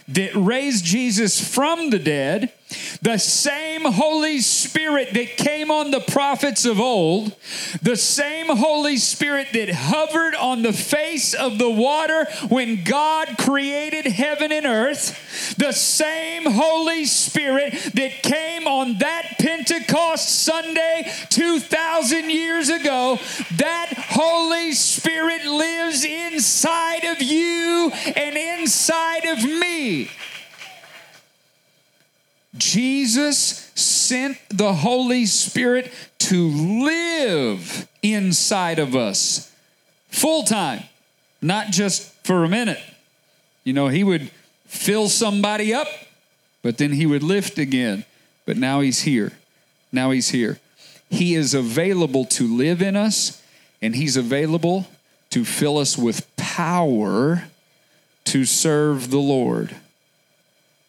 that 0.09 0.35
raised 0.35 0.85
Jesus 0.85 1.41
from 1.41 1.91
the 1.91 1.99
dead, 1.99 2.53
the 3.03 3.19
same 3.19 3.83
Holy 3.83 4.41
Spirit 4.41 5.15
that 5.15 5.37
came 5.37 5.71
on 5.71 5.91
the 5.91 6.01
prophets 6.01 6.65
of 6.65 6.81
old, 6.81 7.35
the 7.83 7.97
same 7.97 8.47
Holy 8.49 8.97
Spirit 8.97 9.49
that 9.53 9.71
hovered 9.71 10.35
on 10.35 10.63
the 10.63 10.73
face 10.73 11.35
of 11.35 11.59
the 11.59 11.71
water 11.71 12.27
when 12.49 12.85
God 12.85 13.39
created 13.39 14.07
heaven 14.07 14.53
and 14.53 14.67
earth, 14.67 15.57
the 15.57 15.73
same 15.73 16.45
Holy 16.45 17.05
Spirit 17.05 17.73
that 17.95 18.23
came 18.23 18.67
on 18.67 18.99
that 18.99 19.37
Pentecost 19.39 20.29
Sunday 20.45 21.11
2,000 21.31 22.31
years 22.31 22.69
ago, 22.69 23.19
that 23.57 23.93
Holy 24.11 24.73
Spirit 24.73 25.45
lives 25.47 26.05
inside 26.05 27.05
of 27.05 27.23
you 27.23 27.91
and 28.17 28.37
inside 28.37 29.25
of 29.25 29.45
me. 29.45 30.11
Jesus 32.59 33.71
sent 33.75 34.37
the 34.51 34.73
Holy 34.75 35.27
Spirit 35.27 35.93
to 36.19 36.49
live 36.49 37.89
inside 38.03 38.79
of 38.79 38.95
us 38.95 39.53
full 40.11 40.43
time, 40.43 40.83
not 41.41 41.71
just 41.71 42.13
for 42.25 42.45
a 42.45 42.49
minute. 42.49 42.81
You 43.65 43.73
know, 43.73 43.89
he 43.89 44.05
would 44.05 44.31
fill 44.67 45.09
somebody 45.09 45.73
up, 45.73 45.89
but 46.63 46.79
then 46.79 46.93
he 46.93 47.07
would 47.07 47.23
lift 47.23 47.59
again. 47.59 48.05
But 48.47 48.57
now 48.57 48.81
he's 48.81 49.03
here. 49.03 49.33
Now 49.93 50.11
he's 50.11 50.31
here. 50.31 50.59
He 51.11 51.35
is 51.35 51.55
available 51.55 52.25
to 52.27 52.57
live 52.57 52.83
in 52.83 52.97
us, 52.97 53.43
and 53.81 53.95
he's 53.97 54.17
available 54.17 54.87
to 55.31 55.45
fill 55.45 55.79
us 55.79 55.97
with 55.97 56.35
power 56.37 57.45
to 58.25 58.45
serve 58.45 59.11
the 59.11 59.19
Lord. 59.19 59.75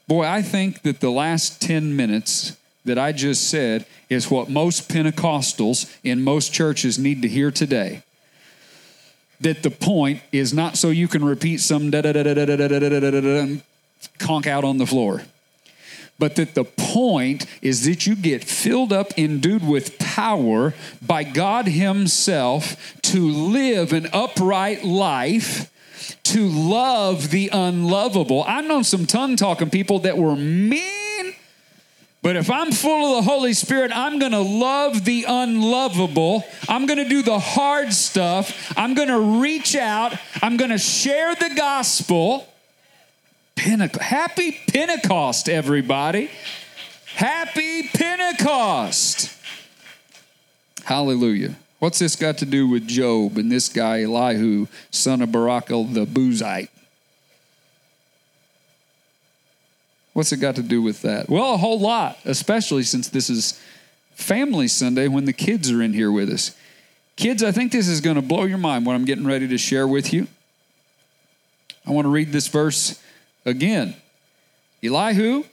Boy, 0.10 0.26
I 0.26 0.42
think 0.42 0.82
that 0.82 1.02
the 1.02 1.12
last 1.12 1.62
10 1.62 1.96
minutes 1.96 2.58
that 2.84 2.98
I 2.98 3.12
just 3.12 3.48
said 3.48 3.86
is 4.10 4.32
what 4.32 4.50
most 4.50 4.90
Pentecostals 4.90 5.96
in 6.04 6.24
most 6.24 6.52
churches 6.52 6.98
need 6.98 7.22
to 7.22 7.28
hear 7.28 7.52
today. 7.52 8.02
That 9.40 9.62
the 9.62 9.70
point 9.70 10.22
is 10.32 10.52
not 10.52 10.78
so 10.78 10.90
you 10.90 11.08
can 11.08 11.24
repeat 11.24 11.60
some 11.60 11.92
da 11.92 12.02
da 12.02 12.12
da 12.12 12.24
da 12.24 12.34
da 12.34 12.46
da 12.48 12.56
da 12.58 12.80
da 12.80 12.90
da 12.90 13.12
da 13.12 13.22
da 13.22 13.62
conk 14.18 14.48
out 14.48 14.64
on 14.64 14.80
the 14.80 14.88
floor. 14.88 15.22
But 16.18 16.38
that 16.38 16.56
the 16.56 16.64
point 16.64 17.46
is 17.62 17.86
that 17.86 18.08
you 18.08 18.16
get 18.16 18.44
filled 18.44 18.92
up, 18.92 19.16
endued 19.16 19.66
with 19.66 20.00
power 20.00 20.74
by 21.04 21.24
God 21.24 21.68
Himself 21.68 23.00
to 23.04 23.30
live 23.30 23.94
an 23.94 24.08
upright 24.12 24.84
life 24.84 25.70
to 26.24 26.48
love 26.48 27.30
the 27.30 27.50
unlovable. 27.52 28.44
I've 28.44 28.66
known 28.66 28.84
some 28.84 29.06
tongue 29.06 29.36
talking 29.36 29.70
people 29.70 30.00
that 30.00 30.18
were 30.18 30.36
mean, 30.36 31.34
but 32.22 32.36
if 32.36 32.50
I'm 32.52 32.72
full 32.72 33.18
of 33.18 33.24
the 33.24 33.32
Holy 33.32 33.54
Spirit, 33.54 33.92
I'm 33.94 34.20
going 34.20 34.34
to 34.34 34.40
love 34.40 35.06
the 35.06 35.26
unlovable. 35.28 36.44
I'm 36.68 36.86
going 36.86 36.98
to 36.98 37.08
do 37.08 37.22
the 37.22 37.40
hard 37.40 37.94
stuff. 37.94 38.74
I'm 38.78 38.94
going 38.94 39.08
to 39.08 39.42
reach 39.42 39.76
out. 39.76 40.14
I'm 40.42 40.58
going 40.58 40.72
to 40.72 40.78
share 40.78 41.34
the 41.36 41.52
gospel. 41.56 42.46
Happy 43.58 44.58
Pentecost, 44.68 45.50
everybody. 45.50 46.30
Happy 47.16 47.84
Pentecost. 47.88 49.36
Hallelujah. 50.84 51.56
What's 51.80 52.00
this 52.00 52.18
got 52.18 52.38
to 52.40 52.46
do 52.46 52.68
with 52.68 52.88
Job 52.88 53.38
and 53.38 53.50
this 53.50 53.70
guy 53.70 54.04
Elihu, 54.04 54.68
son 54.92 55.22
of 55.22 55.30
Barachel 55.30 55.94
the 55.94 56.06
Buzite? 56.06 56.70
What's 60.14 60.34
it 60.34 60.38
got 60.38 60.56
to 60.56 60.64
do 60.64 60.82
with 60.82 61.02
that? 61.04 61.30
Well, 61.30 61.54
a 61.54 61.58
whole 61.58 61.80
lot, 61.80 62.18
especially 62.26 62.84
since 62.84 63.08
this 63.08 63.30
is 63.30 63.60
Family 64.12 64.68
Sunday 64.68 65.08
when 65.08 65.24
the 65.24 65.32
kids 65.32 65.72
are 65.72 65.82
in 65.82 65.94
here 65.94 66.12
with 66.12 66.30
us. 66.30 66.56
Kids, 67.16 67.42
I 67.42 67.54
think 67.54 67.72
this 67.72 67.88
is 67.88 68.02
going 68.02 68.18
to 68.18 68.22
blow 68.22 68.44
your 68.44 68.58
mind 68.58 68.86
what 68.86 68.96
I'm 68.96 69.06
getting 69.06 69.26
ready 69.26 69.48
to 69.48 69.58
share 69.58 69.88
with 69.88 70.12
you. 70.12 70.28
I 71.86 71.92
want 71.92 72.06
to 72.06 72.10
read 72.10 72.34
this 72.34 72.50
verse 72.50 73.02
again. 73.46 73.96
Elihu, 74.84 75.46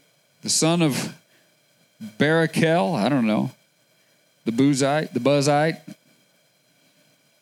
the 0.42 0.48
son 0.48 0.82
of 0.82 1.14
Barachel, 2.18 2.96
I 2.96 3.08
don't 3.08 3.26
know, 3.26 3.52
the 4.44 4.52
Buzite, 4.52 5.12
the 5.12 5.20
Buzzite, 5.20 5.80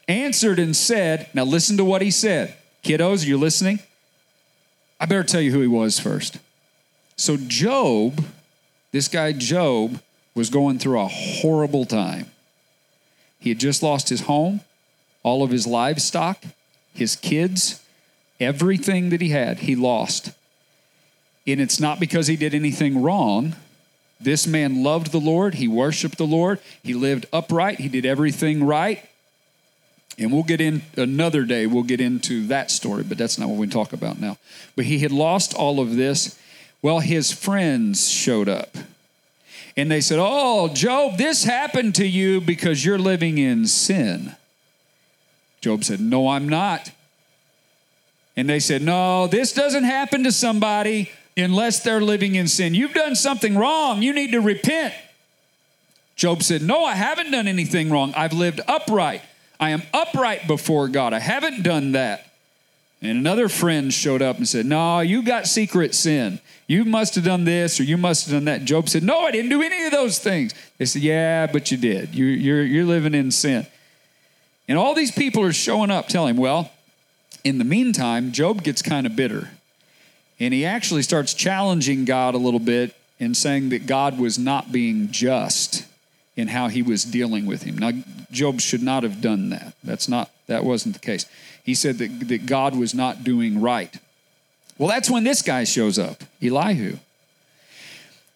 answered 0.09 0.59
and 0.59 0.77
said, 0.77 1.29
Now 1.35 1.45
listen 1.45 1.77
to 1.77 1.85
what 1.85 2.03
he 2.03 2.11
said. 2.11 2.55
Kiddos, 2.83 3.25
are 3.25 3.29
you're 3.29 3.39
listening? 3.39 3.81
I 5.01 5.07
better 5.07 5.25
tell 5.25 5.41
you 5.41 5.53
who 5.53 5.61
he 5.61 5.67
was 5.67 5.99
first. 5.99 6.39
So, 7.17 7.37
Job, 7.37 8.25
this 8.93 9.09
guy 9.09 9.33
Job, 9.33 10.01
was 10.35 10.51
going 10.51 10.79
through 10.79 11.01
a 11.01 11.07
horrible 11.07 11.85
time. 11.85 12.27
He 13.39 13.51
had 13.51 13.59
just 13.59 13.83
lost 13.83 14.09
his 14.09 14.23
home, 14.23 14.61
all 15.23 15.43
of 15.43 15.51
his 15.51 15.67
livestock, 15.67 16.43
his 16.93 17.17
kids, 17.17 17.83
everything 18.41 19.11
that 19.11 19.21
he 19.21 19.29
had, 19.29 19.61
he 19.61 19.77
lost. 19.77 20.33
And 21.47 21.61
it's 21.61 21.79
not 21.79 22.01
because 22.01 22.27
he 22.27 22.37
did 22.37 22.55
anything 22.55 23.03
wrong. 23.03 23.55
This 24.21 24.47
man 24.47 24.83
loved 24.83 25.13
the 25.13 25.21
Lord. 25.21 25.55
He 25.55 25.69
worshiped 25.69 26.19
the 26.19 26.27
Lord. 26.27 26.59
He 26.83 26.95
lived 26.95 27.27
upright. 27.33 27.81
He 27.81 27.89
did 27.89 28.07
everything 28.07 28.65
right. 28.65 29.05
And 30.19 30.33
we'll 30.33 30.45
get 30.45 30.61
in 30.61 30.83
another 30.97 31.45
day, 31.45 31.67
we'll 31.67 31.83
get 31.83 32.01
into 32.01 32.47
that 32.47 32.71
story, 32.71 33.03
but 33.03 33.19
that's 33.19 33.37
not 33.39 33.49
what 33.49 33.59
we 33.59 33.67
talk 33.67 33.93
about 33.93 34.21
now. 34.21 34.37
But 34.77 34.85
he 34.85 35.01
had 35.01 35.11
lost 35.11 35.55
all 35.55 35.81
of 35.81 35.97
this. 35.97 36.39
Well, 36.83 37.01
his 37.01 37.33
friends 37.33 38.09
showed 38.09 38.49
up. 38.49 38.77
And 39.77 39.91
they 39.91 40.01
said, 40.01 40.19
Oh, 40.21 40.69
Job, 40.69 41.19
this 41.19 41.45
happened 41.45 41.97
to 41.97 42.07
you 42.07 42.41
because 42.41 42.85
you're 42.85 42.99
living 42.99 43.39
in 43.39 43.67
sin. 43.67 44.37
Job 45.61 45.83
said, 45.83 46.01
No, 46.01 46.29
I'm 46.29 46.49
not. 46.49 46.93
And 48.37 48.49
they 48.49 48.61
said, 48.61 48.83
No, 48.83 49.27
this 49.27 49.53
doesn't 49.53 49.85
happen 49.85 50.25
to 50.25 50.33
somebody 50.33 51.11
unless 51.37 51.83
they're 51.83 52.01
living 52.01 52.37
in 52.37 52.47
sin. 52.47 52.75
You've 52.75 52.95
done 52.95 53.17
something 53.17 53.57
wrong. 53.57 54.03
You 54.03 54.13
need 54.13 54.33
to 54.33 54.41
repent. 54.41 54.95
Job 56.15 56.43
said, 56.43 56.63
No, 56.63 56.85
I 56.85 56.95
haven't 56.95 57.33
done 57.33 57.49
anything 57.49 57.91
wrong. 57.91 58.13
I've 58.17 58.33
lived 58.33 58.61
upright. 58.69 59.23
I 59.65 59.71
am 59.71 59.83
upright 59.95 60.47
before 60.47 60.89
God. 60.89 61.15
I 61.15 61.21
haven't 61.21 61.63
done 61.63 61.93
that. 61.93 62.31
And 63.01 63.17
another 63.17 63.49
friend 63.49 63.91
showed 63.91 64.21
up 64.21 64.37
and 64.37 64.47
said, 64.47 64.67
No, 64.67 65.01
you 65.01 65.23
got 65.23 65.47
secret 65.47 65.95
sin. 65.95 66.39
You 66.67 66.85
must 66.85 67.15
have 67.15 67.25
done 67.25 67.45
this 67.45 67.81
or 67.81 67.85
you 67.85 67.97
must 67.97 68.27
have 68.27 68.35
done 68.35 68.45
that. 68.45 68.67
Job 68.67 68.91
said, 68.91 69.03
No, 69.03 69.21
I 69.21 69.31
didn't 69.31 69.49
do 69.49 69.63
any 69.63 69.87
of 69.87 69.91
those 69.91 70.19
things. 70.19 70.53
They 70.77 70.85
said, 70.85 71.01
Yeah, 71.01 71.47
but 71.47 71.71
you 71.71 71.79
did. 71.79 72.15
You, 72.15 72.27
you're, 72.27 72.63
you're 72.63 72.85
living 72.85 73.15
in 73.15 73.31
sin. 73.31 73.67
And 74.69 74.77
all 74.77 74.95
these 74.95 75.11
people 75.11 75.43
are 75.43 75.53
showing 75.55 75.91
up 75.91 76.09
telling 76.09 76.35
him, 76.35 76.43
Well, 76.43 76.71
in 77.43 77.57
the 77.57 77.65
meantime, 77.65 78.33
Job 78.33 78.63
gets 78.63 78.83
kind 78.83 79.07
of 79.07 79.17
bitter. 79.17 79.49
And 80.39 80.53
he 80.53 80.67
actually 80.67 81.05
starts 81.05 81.33
challenging 81.33 82.05
God 82.05 82.35
a 82.35 82.39
little 82.39 82.61
bit 82.61 82.95
and 83.19 83.35
saying 83.35 83.71
that 83.71 83.87
God 83.87 84.19
was 84.19 84.39
not 84.39 84.73
being 84.73 85.11
just 85.11 85.87
in 86.37 86.49
how 86.49 86.69
he 86.69 86.83
was 86.83 87.05
dealing 87.05 87.47
with 87.47 87.63
him. 87.63 87.79
Now, 87.79 87.93
Job 88.31 88.61
should 88.61 88.83
not 88.83 89.03
have 89.03 89.21
done 89.21 89.51
that. 89.51 89.75
That's 89.85 90.09
not 90.09 90.31
that 90.47 90.65
wasn't 90.65 90.95
the 90.95 91.01
case. 91.01 91.27
He 91.63 91.75
said 91.75 91.99
that, 91.99 92.29
that 92.29 92.47
God 92.47 92.77
was 92.77 92.95
not 92.95 93.25
doing 93.25 93.61
right. 93.61 93.97
Well, 94.77 94.89
that's 94.89 95.09
when 95.09 95.25
this 95.25 95.41
guy 95.41 95.65
shows 95.65 95.99
up, 95.99 96.25
Elihu. 96.43 96.99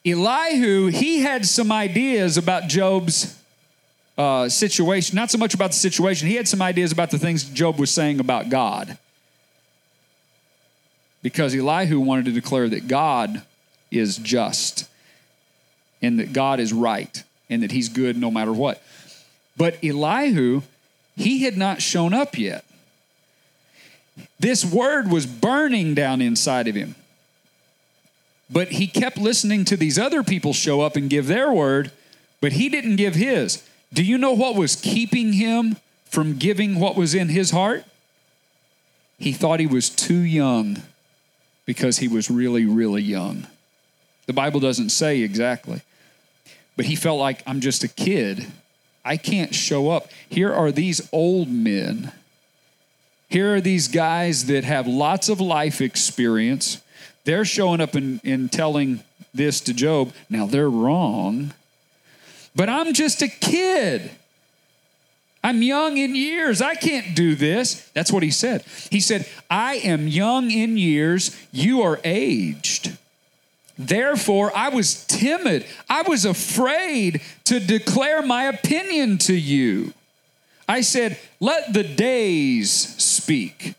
Elihu, 0.06 0.86
he 0.86 1.20
had 1.20 1.44
some 1.44 1.72
ideas 1.72 2.38
about 2.38 2.68
Job's 2.68 3.36
uh, 4.16 4.48
situation, 4.48 5.16
not 5.16 5.30
so 5.30 5.38
much 5.38 5.54
about 5.54 5.70
the 5.70 5.76
situation, 5.76 6.28
he 6.28 6.36
had 6.36 6.48
some 6.48 6.62
ideas 6.62 6.92
about 6.92 7.10
the 7.10 7.18
things 7.18 7.44
Job 7.44 7.78
was 7.78 7.90
saying 7.90 8.20
about 8.20 8.48
God. 8.48 8.96
Because 11.22 11.54
Elihu 11.54 12.00
wanted 12.00 12.26
to 12.26 12.32
declare 12.32 12.68
that 12.68 12.86
God 12.86 13.42
is 13.90 14.16
just 14.16 14.88
and 16.00 16.20
that 16.20 16.32
God 16.32 16.60
is 16.60 16.72
right 16.72 17.22
and 17.50 17.62
that 17.62 17.72
he's 17.72 17.88
good 17.88 18.16
no 18.16 18.30
matter 18.30 18.52
what. 18.52 18.82
But 19.56 19.82
Elihu, 19.82 20.62
he 21.16 21.44
had 21.44 21.56
not 21.56 21.82
shown 21.82 22.14
up 22.14 22.38
yet. 22.38 22.64
This 24.38 24.64
word 24.64 25.10
was 25.10 25.26
burning 25.26 25.94
down 25.94 26.20
inside 26.20 26.68
of 26.68 26.74
him. 26.74 26.94
But 28.50 28.68
he 28.68 28.86
kept 28.86 29.18
listening 29.18 29.64
to 29.66 29.76
these 29.76 29.98
other 29.98 30.22
people 30.22 30.52
show 30.52 30.80
up 30.80 30.96
and 30.96 31.10
give 31.10 31.26
their 31.26 31.52
word, 31.52 31.90
but 32.40 32.52
he 32.52 32.68
didn't 32.68 32.96
give 32.96 33.14
his. 33.14 33.62
Do 33.92 34.02
you 34.02 34.18
know 34.18 34.32
what 34.32 34.54
was 34.54 34.76
keeping 34.76 35.34
him 35.34 35.76
from 36.04 36.36
giving 36.36 36.78
what 36.80 36.96
was 36.96 37.14
in 37.14 37.28
his 37.28 37.50
heart? 37.50 37.84
He 39.18 39.32
thought 39.32 39.60
he 39.60 39.66
was 39.66 39.90
too 39.90 40.20
young 40.20 40.82
because 41.66 41.98
he 41.98 42.08
was 42.08 42.30
really, 42.30 42.64
really 42.64 43.02
young. 43.02 43.46
The 44.26 44.32
Bible 44.32 44.60
doesn't 44.60 44.90
say 44.90 45.20
exactly, 45.20 45.82
but 46.78 46.86
he 46.86 46.96
felt 46.96 47.20
like 47.20 47.42
I'm 47.46 47.60
just 47.60 47.84
a 47.84 47.88
kid. 47.88 48.46
I 49.04 49.18
can't 49.18 49.54
show 49.54 49.90
up. 49.90 50.08
Here 50.30 50.50
are 50.52 50.72
these 50.72 51.06
old 51.12 51.50
men 51.50 52.12
here 53.28 53.54
are 53.54 53.60
these 53.60 53.88
guys 53.88 54.46
that 54.46 54.64
have 54.64 54.86
lots 54.86 55.28
of 55.28 55.40
life 55.40 55.80
experience. 55.80 56.80
they're 57.24 57.44
showing 57.44 57.80
up 57.80 57.94
and, 57.94 58.20
and 58.24 58.50
telling 58.50 59.02
this 59.34 59.60
to 59.60 59.74
Job. 59.74 60.14
Now 60.30 60.46
they're 60.46 60.70
wrong, 60.70 61.52
but 62.56 62.70
I'm 62.70 62.94
just 62.94 63.20
a 63.20 63.28
kid. 63.28 64.10
I'm 65.44 65.62
young 65.62 65.98
in 65.98 66.14
years. 66.14 66.62
I 66.62 66.74
can't 66.74 67.14
do 67.14 67.34
this. 67.34 67.88
That's 67.90 68.10
what 68.10 68.22
he 68.22 68.30
said. 68.30 68.62
He 68.90 68.98
said, 68.98 69.28
I 69.50 69.74
am 69.74 70.08
young 70.08 70.50
in 70.50 70.78
years. 70.78 71.36
You 71.52 71.82
are 71.82 72.00
aged. 72.02 72.96
Therefore, 73.78 74.50
I 74.56 74.70
was 74.70 75.04
timid. 75.06 75.64
I 75.88 76.02
was 76.02 76.24
afraid 76.24 77.20
to 77.44 77.60
declare 77.60 78.22
my 78.22 78.44
opinion 78.44 79.18
to 79.18 79.34
you. 79.34 79.94
I 80.68 80.80
said, 80.80 81.18
Let 81.38 81.72
the 81.72 81.84
days 81.84 82.70
speak. 82.72 83.74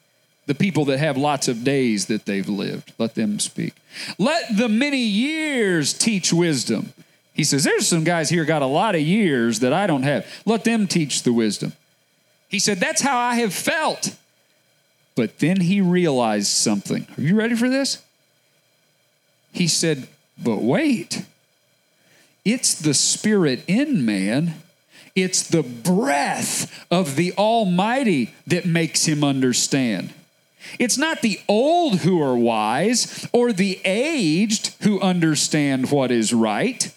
The 0.45 0.55
people 0.55 0.85
that 0.85 0.97
have 0.97 1.15
lots 1.15 1.47
of 1.47 1.63
days 1.63 2.07
that 2.07 2.25
they've 2.25 2.47
lived, 2.47 2.93
let 2.97 3.13
them 3.13 3.37
speak. 3.39 3.75
Let 4.17 4.57
the 4.57 4.67
many 4.67 4.97
years 4.97 5.93
teach 5.93 6.33
wisdom. 6.33 6.93
He 7.33 7.43
says, 7.43 7.63
There's 7.63 7.87
some 7.87 8.03
guys 8.03 8.29
here 8.29 8.45
got 8.45 8.61
a 8.61 8.67
lot 8.67 8.95
of 8.95 9.01
years 9.01 9.59
that 9.59 9.73
I 9.73 9.85
don't 9.85 10.03
have. 10.03 10.25
Let 10.45 10.63
them 10.63 10.87
teach 10.87 11.23
the 11.23 11.33
wisdom. 11.33 11.73
He 12.47 12.57
said, 12.57 12.79
That's 12.79 13.01
how 13.01 13.17
I 13.17 13.35
have 13.35 13.53
felt. 13.53 14.15
But 15.15 15.39
then 15.39 15.59
he 15.59 15.81
realized 15.81 16.47
something. 16.47 17.05
Are 17.17 17.21
you 17.21 17.35
ready 17.35 17.55
for 17.55 17.69
this? 17.69 18.01
He 19.51 19.67
said, 19.67 20.07
But 20.41 20.61
wait, 20.61 21.25
it's 22.45 22.73
the 22.73 22.93
spirit 22.93 23.63
in 23.67 24.05
man, 24.05 24.55
it's 25.15 25.47
the 25.47 25.63
breath 25.63 26.85
of 26.89 27.15
the 27.15 27.33
Almighty 27.33 28.33
that 28.47 28.65
makes 28.65 29.05
him 29.05 29.23
understand. 29.23 30.13
It's 30.77 30.97
not 30.97 31.21
the 31.21 31.39
old 31.47 31.99
who 31.99 32.21
are 32.21 32.35
wise 32.35 33.27
or 33.31 33.53
the 33.53 33.79
aged 33.85 34.75
who 34.81 34.99
understand 34.99 35.89
what 35.89 36.11
is 36.11 36.33
right. 36.33 36.93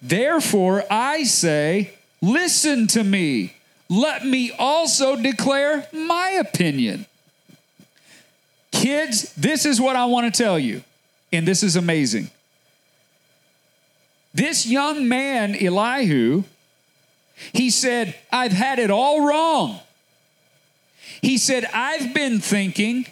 Therefore, 0.00 0.84
I 0.90 1.24
say, 1.24 1.94
Listen 2.20 2.86
to 2.88 3.04
me. 3.04 3.54
Let 3.88 4.26
me 4.26 4.50
also 4.58 5.16
declare 5.16 5.86
my 5.92 6.30
opinion. 6.30 7.06
Kids, 8.72 9.32
this 9.34 9.64
is 9.64 9.80
what 9.80 9.96
I 9.96 10.04
want 10.06 10.32
to 10.32 10.42
tell 10.42 10.58
you. 10.58 10.82
And 11.32 11.46
this 11.46 11.62
is 11.62 11.76
amazing. 11.76 12.30
This 14.34 14.66
young 14.66 15.08
man, 15.08 15.54
Elihu, 15.54 16.44
he 17.52 17.70
said, 17.70 18.14
I've 18.32 18.52
had 18.52 18.78
it 18.78 18.90
all 18.90 19.26
wrong. 19.26 19.80
He 21.22 21.38
said, 21.38 21.64
I've 21.72 22.14
been 22.14 22.40
thinking 22.40 23.06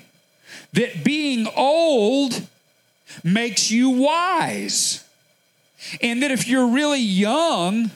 that 0.72 1.04
being 1.04 1.46
old 1.56 2.46
makes 3.24 3.70
you 3.70 3.90
wise. 3.90 5.04
And 6.00 6.22
that 6.22 6.30
if 6.30 6.48
you're 6.48 6.68
really 6.68 7.00
young, 7.00 7.90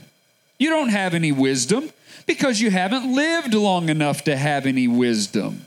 you 0.59 0.71
don't 0.71 0.91
have 0.91 1.15
any 1.15 1.33
wisdom 1.33 1.91
because 2.27 2.61
you 2.61 2.71
haven't 2.71 3.13
lived 3.13 3.55
long 3.55 3.89
enough 3.89 4.25
to 4.25 4.37
have 4.37 4.67
any 4.67 4.87
wisdom. 4.87 5.67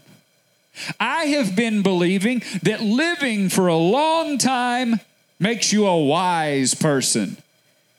I 1.00 1.26
have 1.26 1.56
been 1.56 1.82
believing 1.82 2.44
that 2.64 2.82
living 2.82 3.50
for 3.50 3.68
a 3.68 3.78
long 3.78 4.38
time 4.38 5.00
makes 5.40 5.72
you 5.74 5.86
a 5.86 6.04
wise 6.04 6.74
person. 6.74 7.38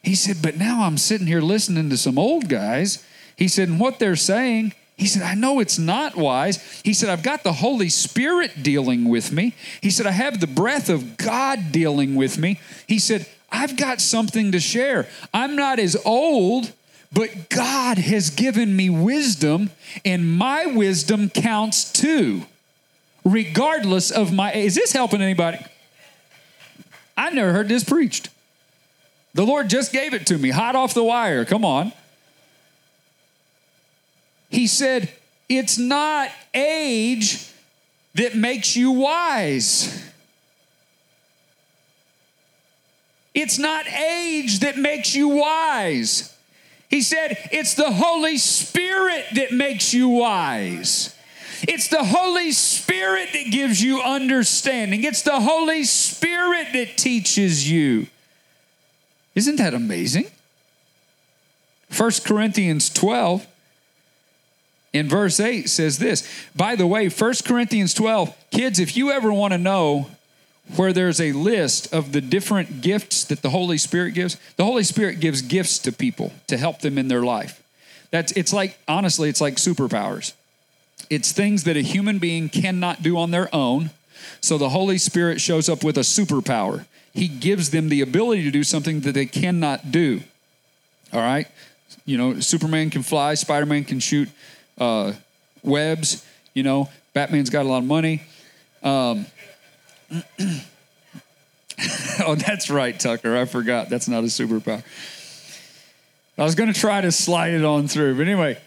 He 0.03 0.15
said, 0.15 0.37
but 0.43 0.57
now 0.57 0.83
I'm 0.83 0.99
sitting 0.99 1.27
here 1.27 1.41
listening 1.41 1.91
to 1.91 1.97
some 1.97 2.19
old 2.19 2.49
guys. 2.49 3.05
He 3.37 3.49
said, 3.49 3.69
and 3.69 3.81
what 3.81 3.99
they're 3.99 4.17
saying, 4.17 4.75
he 4.97 5.07
said, 5.07 5.23
I 5.23 5.35
know 5.35 5.61
it's 5.61 5.79
not 5.79 6.15
wise. 6.15 6.63
He 6.85 6.95
said, 6.95 7.09
I've 7.09 7.23
got 7.23 7.43
the 7.43 7.55
Holy 7.55 7.89
Spirit 7.89 8.63
dealing 8.63 9.09
with 9.09 9.33
me. 9.33 9.55
He 9.81 9.91
said, 9.91 10.07
I 10.07 10.13
have 10.13 10.41
the 10.41 10.47
breath 10.47 10.89
of 10.89 11.17
God 11.17 11.73
dealing 11.73 12.15
with 12.15 12.39
me. 12.39 12.61
He 12.87 12.99
said, 12.99 13.27
I've 13.51 13.77
got 13.77 14.01
something 14.01 14.53
to 14.53 14.61
share. 14.61 15.09
I'm 15.33 15.57
not 15.57 15.79
as 15.79 15.97
old, 16.05 16.73
but 17.13 17.49
God 17.49 17.99
has 17.99 18.31
given 18.31 18.77
me 18.77 18.91
wisdom, 18.91 19.71
and 20.05 20.37
my 20.37 20.67
wisdom 20.67 21.31
counts 21.31 21.91
too 21.91 22.47
regardless 23.25 24.11
of 24.11 24.33
my 24.33 24.53
is 24.53 24.75
this 24.75 24.93
helping 24.93 25.23
anybody? 25.23 25.59
I 27.17 27.31
never 27.31 27.53
heard 27.53 27.69
this 27.69 27.85
preached. 27.85 28.29
The 29.35 29.45
lord 29.45 29.69
just 29.69 29.93
gave 29.93 30.15
it 30.15 30.27
to 30.27 30.39
me 30.39 30.51
hot 30.51 30.77
off 30.77 30.95
the 30.95 31.05
wire 31.05 31.45
come 31.45 31.65
on. 31.65 31.93
He 34.51 34.67
said 34.67 35.11
it's 35.49 35.79
not 35.79 36.31
age 36.53 37.51
that 38.15 38.37
makes 38.37 38.77
you 38.77 38.93
wise. 38.93 40.03
It's 43.35 43.59
not 43.59 43.89
age 43.89 44.61
that 44.61 44.79
makes 44.79 45.15
you 45.17 45.29
wise. 45.29 46.33
He 46.89 47.03
said 47.03 47.37
it's 47.51 47.75
the 47.75 47.91
holy 47.91 48.39
spirit 48.39 49.25
that 49.35 49.51
makes 49.53 49.93
you 49.93 50.09
wise 50.09 51.15
it's 51.69 51.89
the 51.89 52.05
Holy 52.05 52.53
Spirit 52.53 53.31
that 53.33 53.51
gives 53.51 53.83
you 53.83 54.01
understanding. 54.01 55.05
It's 55.05 55.23
the 55.23 55.41
Holy 55.41 55.85
Spirit 55.85 56.69
that 56.73 56.97
teaches 56.97 57.71
you. 57.71 58.07
Isn't 59.35 59.57
that 59.57 59.75
amazing? 59.75 60.27
1 61.97 62.11
Corinthians 62.25 62.89
12 62.91 63.47
in 64.93 65.09
verse 65.09 65.41
8 65.41 65.69
says 65.69 65.99
this. 65.99 66.29
By 66.55 66.77
the 66.77 66.87
way, 66.87 67.09
1 67.09 67.35
Corinthians 67.45 67.95
12, 67.95 68.35
kids, 68.51 68.79
if 68.79 68.97
you 68.97 69.11
ever 69.11 69.33
want 69.33 69.53
to 69.53 69.59
know 69.59 70.09
where 70.77 70.93
there's 70.93 71.21
a 71.21 71.33
list 71.33 71.93
of 71.93 72.13
the 72.13 72.21
different 72.21 72.81
gifts 72.81 73.25
that 73.25 73.43
the 73.43 73.51
Holy 73.51 73.77
Spirit 73.77 74.15
gives, 74.15 74.39
the 74.57 74.65
Holy 74.65 74.83
Spirit 74.83 75.21
gives 75.21 75.43
gifts 75.43 75.79
to 75.81 75.93
people 75.93 76.33
to 76.47 76.57
help 76.57 76.81
them 76.81 76.97
in 76.97 77.09
their 77.09 77.23
life. 77.23 77.63
That's 78.11 78.33
it's 78.33 78.53
like 78.53 78.79
honestly, 78.89 79.29
it's 79.29 79.41
like 79.41 79.57
superpowers. 79.57 80.33
It's 81.11 81.33
things 81.33 81.65
that 81.65 81.77
a 81.77 81.81
human 81.81 82.19
being 82.19 82.49
cannot 82.49 83.03
do 83.03 83.19
on 83.19 83.31
their 83.31 83.55
own. 83.55 83.91
So 84.41 84.59
the 84.59 84.71
Holy 84.71 84.99
Spirit 84.99 85.41
shows 85.41 85.69
up 85.69 85.85
with 85.85 85.97
a 85.97 86.03
superpower. 86.03 86.87
He 87.13 87.29
gives 87.29 87.71
them 87.71 87.89
the 87.89 88.01
ability 88.01 88.43
to 88.45 88.51
do 88.51 88.65
something 88.65 89.01
that 89.01 89.13
they 89.13 89.27
cannot 89.27 89.91
do. 89.93 90.23
All 91.13 91.21
right? 91.21 91.47
You 92.05 92.19
know, 92.19 92.41
Superman 92.41 92.91
can 92.91 93.03
fly, 93.03 93.35
Spider 93.35 93.67
Man 93.67 93.85
can 93.85 94.01
shoot 94.01 94.29
uh, 94.79 95.13
webs. 95.63 96.27
You 96.55 96.63
know, 96.63 96.89
Batman's 97.13 97.51
got 97.51 97.65
a 97.65 97.69
lot 97.69 97.79
of 97.79 97.85
money. 97.85 98.23
Um, 98.83 99.27
oh, 102.21 102.35
that's 102.35 102.69
right, 102.71 102.99
Tucker. 102.99 103.37
I 103.37 103.45
forgot. 103.45 103.89
That's 103.89 104.09
not 104.09 104.25
a 104.25 104.27
superpower. 104.27 104.83
I 106.37 106.43
was 106.43 106.55
going 106.57 106.73
to 106.73 106.79
try 106.79 107.01
to 107.01 107.13
slide 107.13 107.55
it 107.55 107.65
on 107.65 107.87
through. 107.87 108.17
But 108.17 108.23
anyway, 108.23 108.59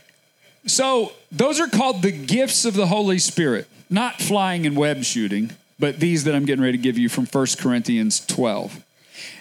so 0.67 1.13
those 1.31 1.59
are 1.59 1.67
called 1.67 2.01
the 2.01 2.11
gifts 2.11 2.65
of 2.65 2.73
the 2.73 2.87
Holy 2.87 3.19
Spirit, 3.19 3.67
not 3.89 4.21
flying 4.21 4.65
and 4.65 4.75
web 4.75 5.03
shooting, 5.03 5.51
but 5.79 5.99
these 5.99 6.23
that 6.23 6.35
I'm 6.35 6.45
getting 6.45 6.63
ready 6.63 6.77
to 6.77 6.81
give 6.81 6.97
you 6.97 7.09
from 7.09 7.25
1 7.25 7.47
Corinthians 7.59 8.25
12. 8.25 8.83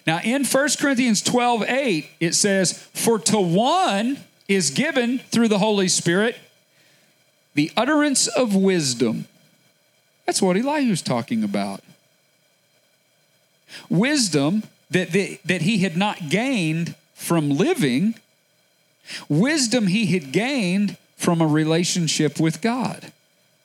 Now, 0.07 0.21
in 0.23 0.45
1 0.45 0.69
Corinthians 0.79 1.23
12, 1.23 1.63
8, 1.65 2.11
it 2.21 2.35
says, 2.35 2.73
For 2.95 3.19
to 3.19 3.41
one 3.41 4.19
is 4.49 4.71
given 4.71 5.19
through 5.19 5.49
the 5.49 5.59
Holy 5.59 5.89
Spirit 5.89 6.37
the 7.55 7.73
utterance 7.77 8.27
of 8.29 8.55
wisdom. 8.55 9.27
That's 10.27 10.43
what 10.43 10.57
Elihu's 10.57 11.03
talking 11.03 11.43
about. 11.43 11.83
Wisdom 13.89 14.63
that, 14.91 15.13
that, 15.13 15.39
that 15.45 15.63
he 15.63 15.79
had 15.79 15.97
not 15.97 16.29
gained 16.29 16.95
from 17.15 17.51
living, 17.51 18.15
wisdom 19.29 19.89
he 19.89 20.07
had 20.07 20.33
gained 20.33 20.97
from 21.17 21.41
a 21.41 21.47
relationship 21.47 22.39
with 22.39 22.61
God. 22.61 22.99
Isn't 22.99 23.13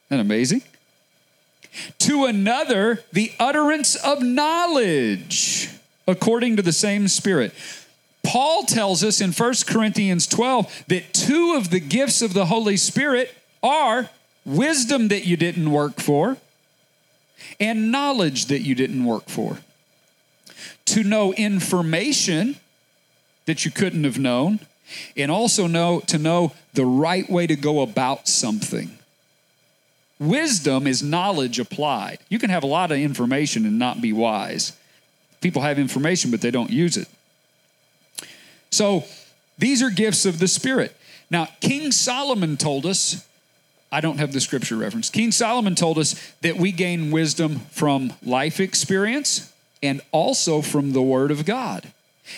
that 0.10 0.20
amazing? 0.20 0.64
To 2.00 2.26
another, 2.26 3.04
the 3.14 3.32
utterance 3.40 3.96
of 3.96 4.22
knowledge 4.22 5.70
according 6.08 6.58
to 6.58 6.62
the 6.62 6.74
same 6.74 7.08
Spirit. 7.08 7.54
Paul 8.24 8.64
tells 8.64 9.04
us 9.04 9.22
in 9.22 9.32
1 9.32 9.54
Corinthians 9.68 10.28
12 10.28 10.86
that 10.88 11.14
two 11.14 11.56
of 11.56 11.70
the 11.70 11.80
gifts 11.80 12.22
of 12.22 12.34
the 12.34 12.46
Holy 12.46 12.78
Spirit 12.78 13.34
are 13.64 14.10
wisdom 14.46 15.08
that 15.08 15.26
you 15.26 15.38
didn't 15.38 15.72
work 15.72 16.00
for 16.00 16.38
and 17.60 17.92
knowledge 17.92 18.46
that 18.46 18.62
you 18.62 18.76
didn't 18.76 19.06
work 19.06 19.28
for. 19.28 19.60
To 20.86 21.04
know 21.04 21.34
information 21.34 22.58
that 23.46 23.66
you 23.66 23.72
couldn't 23.72 24.04
have 24.04 24.20
known 24.20 24.60
and 25.16 25.32
also 25.32 25.68
know 25.68 26.00
to 26.08 26.18
know 26.18 26.54
the 26.74 26.86
right 26.86 27.30
way 27.30 27.48
to 27.48 27.56
go 27.56 27.82
about 27.82 28.28
something. 28.28 28.98
Wisdom 30.20 30.86
is 30.86 31.02
knowledge 31.02 31.60
applied. 31.60 32.20
You 32.30 32.38
can 32.38 32.50
have 32.52 32.64
a 32.64 32.68
lot 32.68 32.92
of 32.92 32.98
information 32.98 33.66
and 33.66 33.80
not 33.80 34.02
be 34.02 34.14
wise. 34.14 34.74
People 35.42 35.64
have 35.64 35.80
information, 35.80 36.30
but 36.30 36.42
they 36.42 36.52
don't 36.52 36.70
use 36.70 36.96
it. 36.96 37.08
So 38.70 39.04
these 39.58 39.82
are 39.82 39.90
gifts 39.90 40.26
of 40.26 40.40
the 40.40 40.48
Spirit. 40.48 40.96
Now, 41.30 41.48
King 41.60 41.92
Solomon 41.92 42.58
told 42.58 42.86
us 42.86 43.26
I 43.92 44.00
don't 44.00 44.20
have 44.20 44.32
the 44.32 44.40
scripture 44.40 44.78
reference. 44.78 45.10
King 45.10 45.32
Solomon 45.32 45.76
told 45.76 45.98
us 45.98 46.14
that 46.42 46.56
we 46.56 46.72
gain 46.72 47.12
wisdom 47.12 47.60
from 47.72 48.14
life 48.24 48.60
experience 48.60 49.52
and 49.84 50.02
also 50.12 50.62
from 50.62 50.94
the 50.94 51.02
Word 51.02 51.30
of 51.30 51.46
God. 51.46 51.92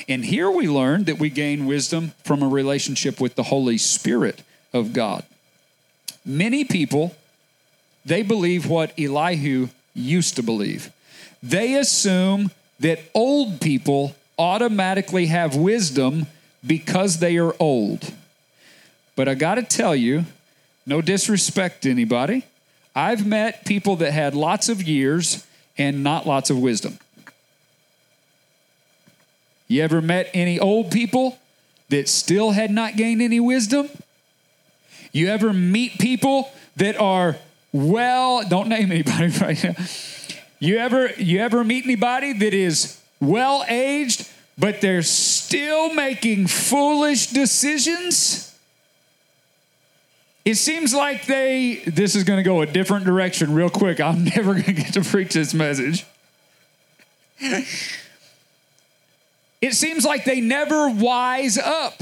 And 0.08 0.25
here 0.25 0.49
we 0.49 0.67
learn 0.67 1.06
that 1.06 1.19
we 1.19 1.29
gain 1.29 1.65
wisdom 1.65 2.13
from 2.23 2.41
a 2.41 2.47
relationship 2.47 3.19
with 3.19 3.36
the 3.36 3.43
Holy 3.43 3.77
Spirit 3.77 4.41
of 4.73 4.93
God. 4.93 5.23
Many 6.25 6.63
people, 6.63 7.15
they 8.06 8.21
believe 8.21 8.69
what 8.69 8.97
Elihu 8.99 9.69
used 9.93 10.36
to 10.36 10.43
believe. 10.43 10.91
They 11.41 11.75
assume 11.75 12.51
that 12.79 12.99
old 13.13 13.62
people 13.62 14.15
automatically 14.38 15.27
have 15.27 15.56
wisdom 15.56 16.27
because 16.65 17.19
they 17.19 17.38
are 17.38 17.56
old. 17.60 18.13
But 19.15 19.27
I 19.27 19.36
got 19.36 19.56
to 19.56 19.63
tell 19.63 19.95
you, 19.95 20.25
no 20.86 21.01
disrespect 21.01 21.84
to 21.84 21.91
anybody. 21.91 22.43
I've 22.95 23.25
met 23.25 23.65
people 23.65 23.95
that 23.97 24.12
had 24.12 24.36
lots 24.36 24.69
of 24.69 24.82
years 24.82 25.45
and 25.77 26.03
not 26.03 26.25
lots 26.27 26.49
of 26.49 26.60
wisdom. 26.60 26.99
You 29.73 29.81
ever 29.81 30.03
met 30.03 30.29
any 30.36 30.59
old 30.59 30.91
people 30.91 31.39
that 31.89 32.07
still 32.07 32.51
had 32.51 32.69
not 32.69 32.95
gained 32.95 33.23
any 33.23 33.39
wisdom? 33.39 33.89
You 35.12 35.29
ever 35.29 35.51
meet 35.51 35.97
people 35.97 36.51
that 36.75 36.95
are 37.01 37.38
well, 37.71 38.47
don't 38.47 38.69
name 38.69 38.91
anybody 38.91 39.29
right 39.41 39.63
now. 39.63 39.73
You 40.59 40.77
ever 40.77 41.09
you 41.13 41.39
ever 41.39 41.63
meet 41.63 41.86
anybody 41.86 42.33
that 42.33 42.53
is 42.53 43.01
well 43.19 43.65
aged 43.67 44.29
but 44.59 44.79
they're 44.79 45.01
still 45.01 45.91
making 45.91 46.45
foolish 46.45 47.31
decisions? 47.31 48.55
It 50.45 50.55
seems 50.55 50.93
like 50.93 51.25
they, 51.25 51.81
this 51.88 52.13
is 52.13 52.23
going 52.25 52.38
to 52.38 52.43
go 52.43 52.62
a 52.62 52.67
different 52.67 53.05
direction 53.05 53.55
real 53.55 53.71
quick. 53.71 53.99
I'm 53.99 54.23
never 54.36 54.53
going 54.53 54.65
to 54.65 54.73
get 54.73 54.93
to 54.93 55.01
preach 55.01 55.33
this 55.33 55.51
message. 55.55 56.05
it 59.63 59.73
seems 59.73 60.04
like 60.06 60.26
they 60.26 60.41
never 60.41 60.89
wise 60.89 61.58
up. 61.58 62.02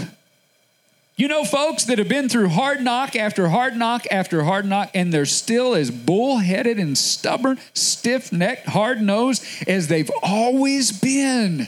You 1.15 1.27
know, 1.27 1.43
folks 1.43 1.85
that 1.85 1.99
have 1.99 2.09
been 2.09 2.27
through 2.27 2.49
hard 2.49 2.81
knock 2.81 3.15
after 3.15 3.49
hard 3.49 3.75
knock 3.77 4.07
after 4.09 4.43
hard 4.43 4.65
knock, 4.65 4.89
and 4.95 5.13
they're 5.13 5.25
still 5.25 5.75
as 5.75 5.91
bullheaded 5.91 6.79
and 6.79 6.97
stubborn, 6.97 7.59
stiff 7.73 8.31
necked, 8.31 8.67
hard 8.69 9.01
nosed 9.01 9.45
as 9.67 9.87
they've 9.87 10.09
always 10.23 10.91
been. 10.91 11.67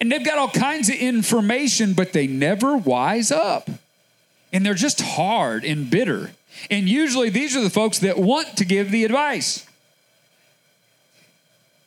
And 0.00 0.10
they've 0.10 0.24
got 0.24 0.38
all 0.38 0.48
kinds 0.48 0.88
of 0.88 0.94
information, 0.94 1.92
but 1.92 2.14
they 2.14 2.26
never 2.26 2.76
wise 2.76 3.30
up 3.30 3.68
and 4.52 4.64
they're 4.64 4.74
just 4.74 5.00
hard 5.00 5.64
and 5.64 5.90
bitter. 5.90 6.32
And 6.70 6.88
usually 6.88 7.30
these 7.30 7.56
are 7.56 7.62
the 7.62 7.70
folks 7.70 7.98
that 8.00 8.18
want 8.18 8.56
to 8.58 8.64
give 8.64 8.90
the 8.90 9.04
advice. 9.04 9.66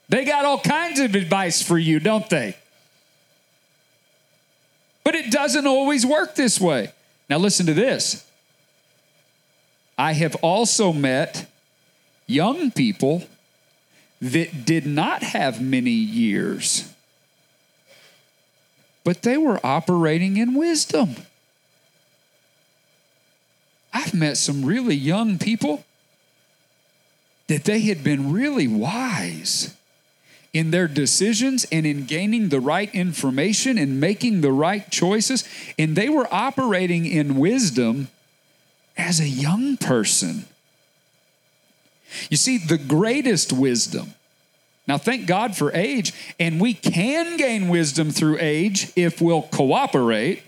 They 0.09 0.25
got 0.25 0.45
all 0.45 0.59
kinds 0.59 0.99
of 0.99 1.15
advice 1.15 1.61
for 1.61 1.77
you, 1.77 1.99
don't 1.99 2.29
they? 2.29 2.55
But 5.03 5.15
it 5.15 5.31
doesn't 5.31 5.67
always 5.67 6.05
work 6.05 6.35
this 6.35 6.59
way. 6.59 6.91
Now, 7.29 7.37
listen 7.37 7.65
to 7.67 7.73
this. 7.73 8.25
I 9.97 10.13
have 10.13 10.35
also 10.37 10.91
met 10.91 11.47
young 12.27 12.71
people 12.71 13.23
that 14.21 14.65
did 14.65 14.85
not 14.85 15.23
have 15.23 15.61
many 15.61 15.91
years, 15.91 16.91
but 19.03 19.21
they 19.21 19.37
were 19.37 19.59
operating 19.63 20.37
in 20.37 20.55
wisdom. 20.55 21.15
I've 23.93 24.13
met 24.13 24.37
some 24.37 24.65
really 24.65 24.95
young 24.95 25.37
people 25.37 25.85
that 27.47 27.63
they 27.63 27.81
had 27.81 28.03
been 28.03 28.33
really 28.33 28.67
wise 28.67 29.74
in 30.55 30.71
their 30.71 30.87
decisions 30.87 31.65
and 31.69 31.85
in 31.85 32.05
gaining 32.05 32.47
the 32.47 32.61
right 32.61 32.89
information 32.95 33.77
and 33.77 33.99
making 33.99 34.39
the 34.39 34.53
right 34.53 34.89
choices. 34.89 35.43
And 35.77 35.97
they 35.97 36.07
were 36.07 36.33
operating 36.33 37.05
in 37.05 37.35
wisdom 37.35 38.07
as 38.97 39.19
a 39.19 39.27
young 39.27 39.75
person. 39.75 40.45
You 42.29 42.37
see, 42.37 42.57
the 42.57 42.77
greatest 42.77 43.51
wisdom. 43.51 44.13
Now, 44.87 44.97
thank 44.97 45.27
God 45.27 45.57
for 45.57 45.73
age, 45.73 46.13
and 46.39 46.61
we 46.61 46.73
can 46.73 47.35
gain 47.35 47.67
wisdom 47.67 48.11
through 48.11 48.37
age 48.39 48.93
if 48.95 49.19
we'll 49.19 49.41
cooperate. 49.41 50.41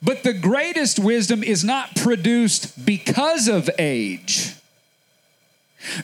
But 0.00 0.22
the 0.22 0.34
greatest 0.34 1.00
wisdom 1.00 1.42
is 1.42 1.64
not 1.64 1.96
produced 1.96 2.86
because 2.86 3.48
of 3.48 3.68
age. 3.76 4.54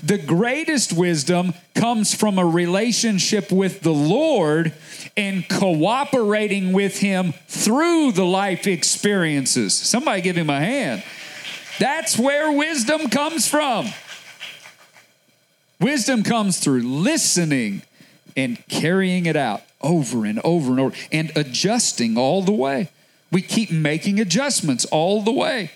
The 0.02 0.18
greatest 0.18 0.92
wisdom 0.92 1.54
comes 1.74 2.14
from 2.14 2.38
a 2.38 2.46
relationship 2.46 3.50
with 3.50 3.80
the 3.80 3.92
Lord 3.92 4.72
and 5.16 5.48
cooperating 5.48 6.72
with 6.72 6.98
Him 6.98 7.34
through 7.48 8.12
the 8.12 8.24
life 8.24 8.66
experiences. 8.66 9.74
Somebody 9.74 10.22
give 10.22 10.36
Him 10.36 10.50
a 10.50 10.60
hand. 10.60 11.02
That's 11.78 12.18
where 12.18 12.52
wisdom 12.52 13.10
comes 13.10 13.48
from. 13.48 13.88
Wisdom 15.80 16.22
comes 16.22 16.60
through 16.60 16.82
listening 16.82 17.82
and 18.36 18.66
carrying 18.68 19.26
it 19.26 19.36
out 19.36 19.62
over 19.80 20.24
and 20.24 20.40
over 20.44 20.70
and 20.70 20.80
over 20.80 20.96
and 21.12 21.32
adjusting 21.36 22.16
all 22.16 22.42
the 22.42 22.52
way. 22.52 22.88
We 23.30 23.42
keep 23.42 23.70
making 23.70 24.20
adjustments 24.20 24.84
all 24.86 25.22
the 25.22 25.32
way. 25.32 25.72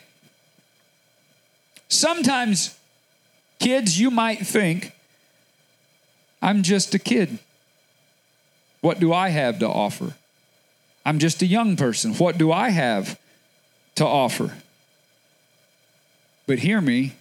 Sometimes, 1.88 2.76
kids, 3.58 3.98
you 3.98 4.10
might 4.10 4.46
think, 4.46 4.92
I'm 6.40 6.62
just 6.62 6.94
a 6.94 6.98
kid. 6.98 7.38
What 8.80 9.00
do 9.00 9.12
I 9.12 9.30
have 9.30 9.58
to 9.58 9.68
offer? 9.68 10.14
I'm 11.04 11.18
just 11.18 11.42
a 11.42 11.46
young 11.46 11.76
person. 11.76 12.14
What 12.14 12.38
do 12.38 12.52
I 12.52 12.70
have 12.70 13.18
to 13.96 14.06
offer? 14.06 14.54
But 16.46 16.60
hear 16.60 16.80
me, 16.80 17.14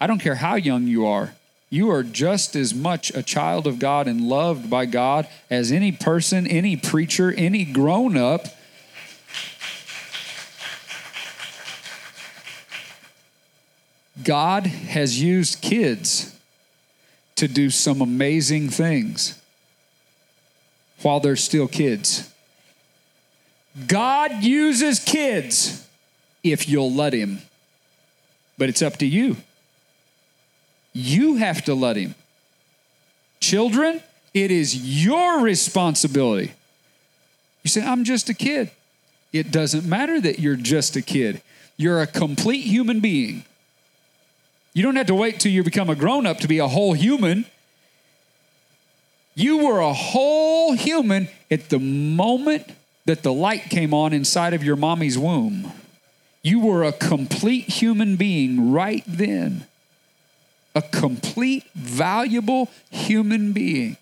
I 0.00 0.06
don't 0.06 0.20
care 0.20 0.36
how 0.36 0.56
young 0.56 0.86
you 0.86 1.06
are. 1.06 1.34
You 1.70 1.90
are 1.90 2.02
just 2.02 2.56
as 2.56 2.74
much 2.74 3.10
a 3.14 3.22
child 3.22 3.66
of 3.66 3.78
God 3.78 4.06
and 4.06 4.22
loved 4.22 4.70
by 4.70 4.86
God 4.86 5.28
as 5.50 5.70
any 5.70 5.92
person, 5.92 6.46
any 6.46 6.76
preacher, 6.76 7.32
any 7.36 7.64
grown 7.64 8.16
up 8.16 8.46
God 14.22 14.66
has 14.66 15.20
used 15.20 15.60
kids 15.60 16.34
to 17.36 17.46
do 17.46 17.70
some 17.70 18.00
amazing 18.00 18.68
things 18.68 19.40
while 21.02 21.20
they're 21.20 21.36
still 21.36 21.68
kids. 21.68 22.28
God 23.86 24.42
uses 24.42 24.98
kids 24.98 25.86
if 26.42 26.68
you'll 26.68 26.92
let 26.92 27.12
Him, 27.12 27.38
but 28.56 28.68
it's 28.68 28.82
up 28.82 28.96
to 28.96 29.06
you. 29.06 29.36
You 30.92 31.36
have 31.36 31.64
to 31.66 31.74
let 31.74 31.96
Him. 31.96 32.16
Children, 33.40 34.02
it 34.34 34.50
is 34.50 35.04
your 35.04 35.40
responsibility. 35.40 36.52
You 37.62 37.70
say, 37.70 37.82
I'm 37.84 38.02
just 38.02 38.28
a 38.28 38.34
kid. 38.34 38.72
It 39.32 39.52
doesn't 39.52 39.84
matter 39.84 40.20
that 40.20 40.40
you're 40.40 40.56
just 40.56 40.96
a 40.96 41.02
kid, 41.02 41.40
you're 41.76 42.00
a 42.00 42.06
complete 42.06 42.62
human 42.62 42.98
being 42.98 43.44
you 44.72 44.82
don't 44.82 44.96
have 44.96 45.06
to 45.06 45.14
wait 45.14 45.40
till 45.40 45.52
you 45.52 45.62
become 45.62 45.90
a 45.90 45.94
grown 45.94 46.26
up 46.26 46.38
to 46.38 46.48
be 46.48 46.58
a 46.58 46.68
whole 46.68 46.92
human. 46.92 47.46
You 49.34 49.66
were 49.66 49.80
a 49.80 49.92
whole 49.92 50.72
human 50.72 51.28
at 51.50 51.68
the 51.68 51.78
moment 51.78 52.66
that 53.06 53.22
the 53.22 53.32
light 53.32 53.70
came 53.70 53.94
on 53.94 54.12
inside 54.12 54.54
of 54.54 54.62
your 54.62 54.76
mommy's 54.76 55.18
womb. 55.18 55.72
You 56.42 56.60
were 56.60 56.84
a 56.84 56.92
complete 56.92 57.64
human 57.64 58.16
being 58.16 58.70
right 58.70 59.02
then. 59.06 59.66
A 60.74 60.82
complete, 60.82 61.64
valuable 61.74 62.68
human 62.90 63.52
being. 63.52 63.96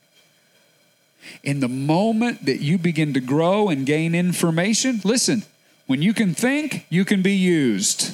In 1.42 1.60
the 1.60 1.68
moment 1.68 2.44
that 2.46 2.60
you 2.60 2.78
begin 2.78 3.14
to 3.14 3.20
grow 3.20 3.68
and 3.68 3.86
gain 3.86 4.14
information, 4.14 5.00
listen, 5.04 5.44
when 5.86 6.02
you 6.02 6.12
can 6.12 6.34
think, 6.34 6.86
you 6.88 7.04
can 7.04 7.22
be 7.22 7.34
used. 7.34 8.12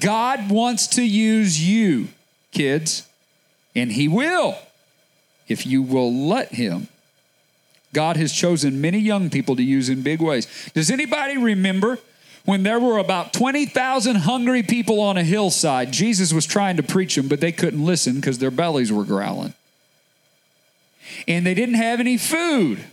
God 0.00 0.50
wants 0.50 0.86
to 0.88 1.02
use 1.02 1.62
you, 1.62 2.08
kids, 2.52 3.06
and 3.74 3.92
He 3.92 4.08
will 4.08 4.56
if 5.48 5.66
you 5.66 5.82
will 5.82 6.12
let 6.12 6.54
Him. 6.54 6.88
God 7.92 8.16
has 8.16 8.32
chosen 8.32 8.80
many 8.80 8.98
young 8.98 9.30
people 9.30 9.56
to 9.56 9.62
use 9.62 9.88
in 9.88 10.02
big 10.02 10.20
ways. 10.20 10.46
Does 10.74 10.90
anybody 10.90 11.38
remember 11.38 11.98
when 12.44 12.62
there 12.62 12.78
were 12.78 12.98
about 12.98 13.32
20,000 13.32 14.16
hungry 14.16 14.62
people 14.62 15.00
on 15.00 15.16
a 15.16 15.22
hillside? 15.22 15.92
Jesus 15.92 16.32
was 16.32 16.44
trying 16.44 16.76
to 16.76 16.82
preach 16.82 17.14
them, 17.14 17.28
but 17.28 17.40
they 17.40 17.52
couldn't 17.52 17.84
listen 17.84 18.16
because 18.16 18.38
their 18.38 18.50
bellies 18.50 18.92
were 18.92 19.04
growling. 19.04 19.54
And 21.26 21.46
they 21.46 21.54
didn't 21.54 21.76
have 21.76 22.00
any 22.00 22.18
food. 22.18 22.84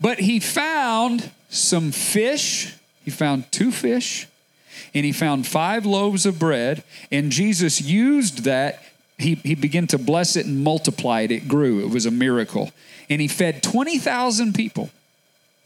But 0.00 0.20
he 0.20 0.40
found 0.40 1.30
some 1.48 1.92
fish 1.92 2.74
He 3.04 3.10
found 3.10 3.50
two 3.50 3.72
fish 3.72 4.26
and 4.94 5.04
he 5.04 5.12
found 5.12 5.46
five 5.46 5.86
loaves 5.86 6.26
of 6.26 6.38
bread, 6.38 6.82
and 7.10 7.30
Jesus 7.30 7.80
used 7.80 8.44
that. 8.44 8.82
He, 9.18 9.36
he 9.36 9.54
began 9.54 9.86
to 9.88 9.98
bless 9.98 10.36
it 10.36 10.44
and 10.44 10.62
multiply 10.62 11.22
it. 11.22 11.30
It 11.30 11.48
grew. 11.48 11.80
It 11.80 11.88
was 11.88 12.04
a 12.04 12.10
miracle. 12.10 12.70
And 13.08 13.18
he 13.18 13.28
fed 13.28 13.62
20,000 13.62 14.54
people. 14.54 14.90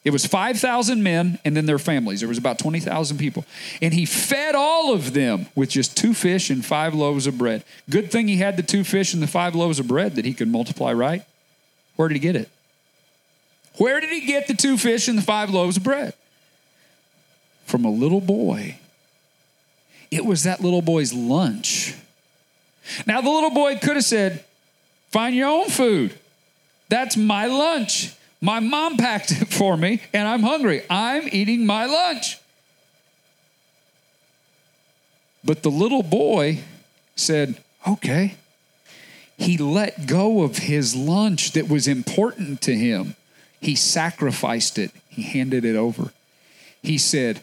It 0.02 0.12
was 0.12 0.24
5,000 0.24 1.02
men 1.02 1.38
and 1.44 1.56
then 1.56 1.66
their 1.66 1.78
families. 1.78 2.20
There 2.20 2.28
was 2.28 2.38
about 2.38 2.58
20,000 2.58 3.18
people. 3.18 3.44
And 3.82 3.92
he 3.92 4.06
fed 4.06 4.54
all 4.54 4.94
of 4.94 5.12
them 5.12 5.46
with 5.54 5.68
just 5.68 5.96
two 5.96 6.14
fish 6.14 6.48
and 6.48 6.64
five 6.64 6.94
loaves 6.94 7.26
of 7.26 7.36
bread. 7.36 7.64
Good 7.88 8.10
thing 8.10 8.26
he 8.26 8.36
had 8.36 8.56
the 8.56 8.62
two 8.62 8.82
fish 8.82 9.12
and 9.12 9.22
the 9.22 9.26
five 9.26 9.54
loaves 9.54 9.78
of 9.78 9.86
bread 9.86 10.14
that 10.14 10.24
he 10.24 10.32
could 10.32 10.48
multiply, 10.48 10.92
right? 10.92 11.22
Where 11.96 12.08
did 12.08 12.14
he 12.14 12.20
get 12.20 12.36
it? 12.36 12.48
Where 13.76 14.00
did 14.00 14.10
he 14.10 14.20
get 14.20 14.46
the 14.46 14.54
two 14.54 14.78
fish 14.78 15.06
and 15.06 15.18
the 15.18 15.22
five 15.22 15.50
loaves 15.50 15.76
of 15.76 15.84
bread? 15.84 16.14
From 17.66 17.84
a 17.84 17.90
little 17.90 18.20
boy. 18.20 18.78
It 20.10 20.24
was 20.24 20.42
that 20.44 20.60
little 20.60 20.82
boy's 20.82 21.12
lunch. 21.12 21.94
Now, 23.06 23.20
the 23.20 23.30
little 23.30 23.50
boy 23.50 23.76
could 23.76 23.96
have 23.96 24.04
said, 24.04 24.44
Find 25.10 25.34
your 25.34 25.48
own 25.48 25.68
food. 25.68 26.14
That's 26.88 27.16
my 27.16 27.46
lunch. 27.46 28.14
My 28.40 28.60
mom 28.60 28.96
packed 28.96 29.32
it 29.32 29.48
for 29.48 29.76
me, 29.76 30.00
and 30.12 30.26
I'm 30.26 30.42
hungry. 30.42 30.82
I'm 30.88 31.28
eating 31.30 31.66
my 31.66 31.86
lunch. 31.86 32.38
But 35.44 35.62
the 35.62 35.70
little 35.70 36.02
boy 36.02 36.60
said, 37.16 37.62
Okay. 37.86 38.34
He 39.36 39.56
let 39.56 40.06
go 40.06 40.42
of 40.42 40.58
his 40.58 40.94
lunch 40.94 41.52
that 41.52 41.66
was 41.66 41.88
important 41.88 42.60
to 42.62 42.74
him. 42.74 43.16
He 43.58 43.74
sacrificed 43.74 44.78
it, 44.78 44.90
he 45.08 45.22
handed 45.22 45.64
it 45.64 45.76
over. 45.76 46.12
He 46.82 46.98
said, 46.98 47.42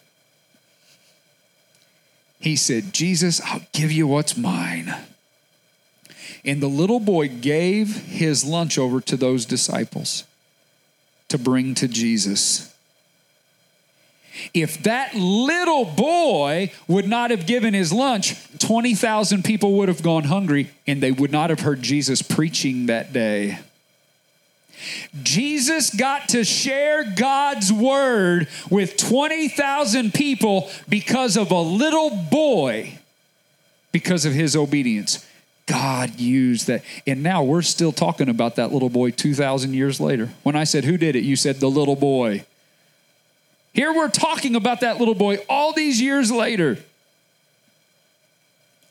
he 2.40 2.56
said, 2.56 2.94
Jesus, 2.94 3.42
I'll 3.42 3.66
give 3.74 3.92
you 3.92 4.08
what's 4.08 4.38
mine. 4.38 4.94
And 6.46 6.62
the 6.62 6.68
little 6.68 7.00
boy 7.00 7.28
gave 7.28 8.06
his 8.06 8.46
lunch 8.46 8.78
over 8.78 9.02
to 9.02 9.18
those 9.18 9.46
disciples 9.46 10.24
to 11.30 11.38
bring 11.38 11.76
to 11.76 11.88
Jesus. 11.88 12.74
If 14.54 14.84
that 14.84 15.16
little 15.16 15.84
boy 15.84 16.72
would 16.88 17.08
not 17.08 17.32
have 17.32 17.48
given 17.48 17.74
his 17.74 17.92
lunch, 17.92 18.36
20,000 18.60 19.44
people 19.44 19.74
would 19.74 19.88
have 19.90 20.04
gone 20.04 20.26
hungry 20.26 20.70
and 20.86 21.02
they 21.02 21.12
would 21.12 21.32
not 21.32 21.50
have 21.50 21.62
heard 21.62 21.82
Jesus 21.82 22.22
preaching 22.22 22.86
that 22.86 23.12
day. 23.12 23.60
Jesus 25.24 25.94
got 25.94 26.30
to 26.30 26.44
share 26.44 27.04
God's 27.04 27.72
word 27.72 28.48
with 28.70 28.98
20,000 28.98 30.14
people 30.14 30.70
because 30.88 31.38
of 31.38 31.52
a 31.52 31.62
little 31.62 32.10
boy, 32.10 33.00
because 33.92 34.26
of 34.26 34.34
his 34.34 34.56
obedience. 34.56 35.26
God 35.66 36.20
used 36.20 36.68
that. 36.68 36.84
And 37.06 37.22
now 37.24 37.44
we're 37.44 37.62
still 37.62 37.92
talking 37.92 38.30
about 38.30 38.56
that 38.56 38.72
little 38.72 38.90
boy 38.90 39.12
2,000 39.12 39.74
years 39.74 40.00
later. 40.00 40.30
When 40.44 40.56
I 40.56 40.64
said, 40.64 40.86
Who 40.86 40.98
did 40.98 41.16
it? 41.16 41.24
You 41.24 41.36
said, 41.36 41.58
The 41.58 41.70
little 41.70 41.96
boy. 41.96 42.46
Here 43.74 43.94
we're 43.94 44.10
talking 44.10 44.56
about 44.56 44.80
that 44.80 44.98
little 44.98 45.14
boy 45.14 45.38
all 45.50 45.74
these 45.74 46.02
years 46.02 46.32
later. 46.32 46.78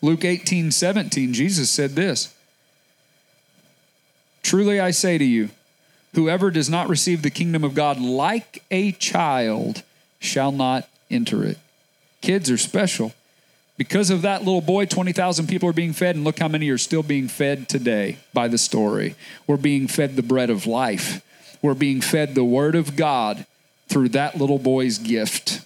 Luke 0.03 0.25
18, 0.25 0.70
17, 0.70 1.33
Jesus 1.33 1.70
said 1.70 1.96
this 1.96 2.35
Truly 4.42 4.79
I 4.79 4.92
say 4.92 5.18
to 5.18 5.25
you, 5.25 5.51
whoever 6.16 6.50
does 6.50 6.68
not 6.68 6.88
receive 6.88 7.22
the 7.22 7.31
kingdom 7.31 7.62
of 7.62 7.74
God 7.74 8.00
like 8.00 8.64
a 8.70 8.90
child 8.92 9.83
shall 10.18 10.50
not 10.50 10.88
enter 11.11 11.44
it. 11.44 11.59
Kids 12.22 12.50
are 12.50 12.59
special. 12.59 13.14
Because 13.76 14.09
of 14.09 14.22
that 14.22 14.42
little 14.42 14.62
boy, 14.62 14.87
20,000 14.87 15.46
people 15.46 15.68
are 15.68 15.74
being 15.74 15.92
fed, 15.92 16.16
and 16.16 16.24
look 16.24 16.38
how 16.38 16.48
many 16.48 16.70
are 16.70 16.79
still 16.79 17.02
being 17.02 17.29
fed 17.29 17.68
today 17.68 18.16
by 18.33 18.48
the 18.48 18.57
story. 18.57 19.14
We're 19.46 19.59
being 19.59 19.87
fed 19.87 20.16
the 20.16 20.22
bread 20.22 20.50
of 20.50 20.66
life, 20.66 21.22
we're 21.62 21.74
being 21.74 22.00
fed 22.00 22.35
the 22.35 22.44
word 22.44 22.74
of 22.74 22.96
God 22.96 23.46
through 23.88 24.09
that 24.11 24.37
little 24.37 24.59
boy's 24.59 24.98
gift. 24.98 25.61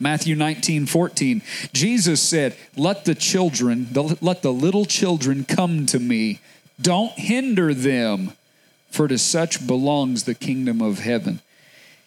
Matthew 0.00 0.34
19, 0.34 0.86
14, 0.86 1.42
Jesus 1.72 2.20
said, 2.20 2.56
Let 2.76 3.04
the 3.04 3.14
children, 3.14 3.88
let 4.20 4.42
the 4.42 4.52
little 4.52 4.84
children 4.84 5.44
come 5.44 5.86
to 5.86 6.00
me. 6.00 6.40
Don't 6.80 7.12
hinder 7.12 7.72
them, 7.72 8.32
for 8.94 9.08
to 9.08 9.18
such 9.18 9.66
belongs 9.66 10.24
the 10.24 10.34
kingdom 10.34 10.80
of 10.80 11.00
heaven. 11.00 11.40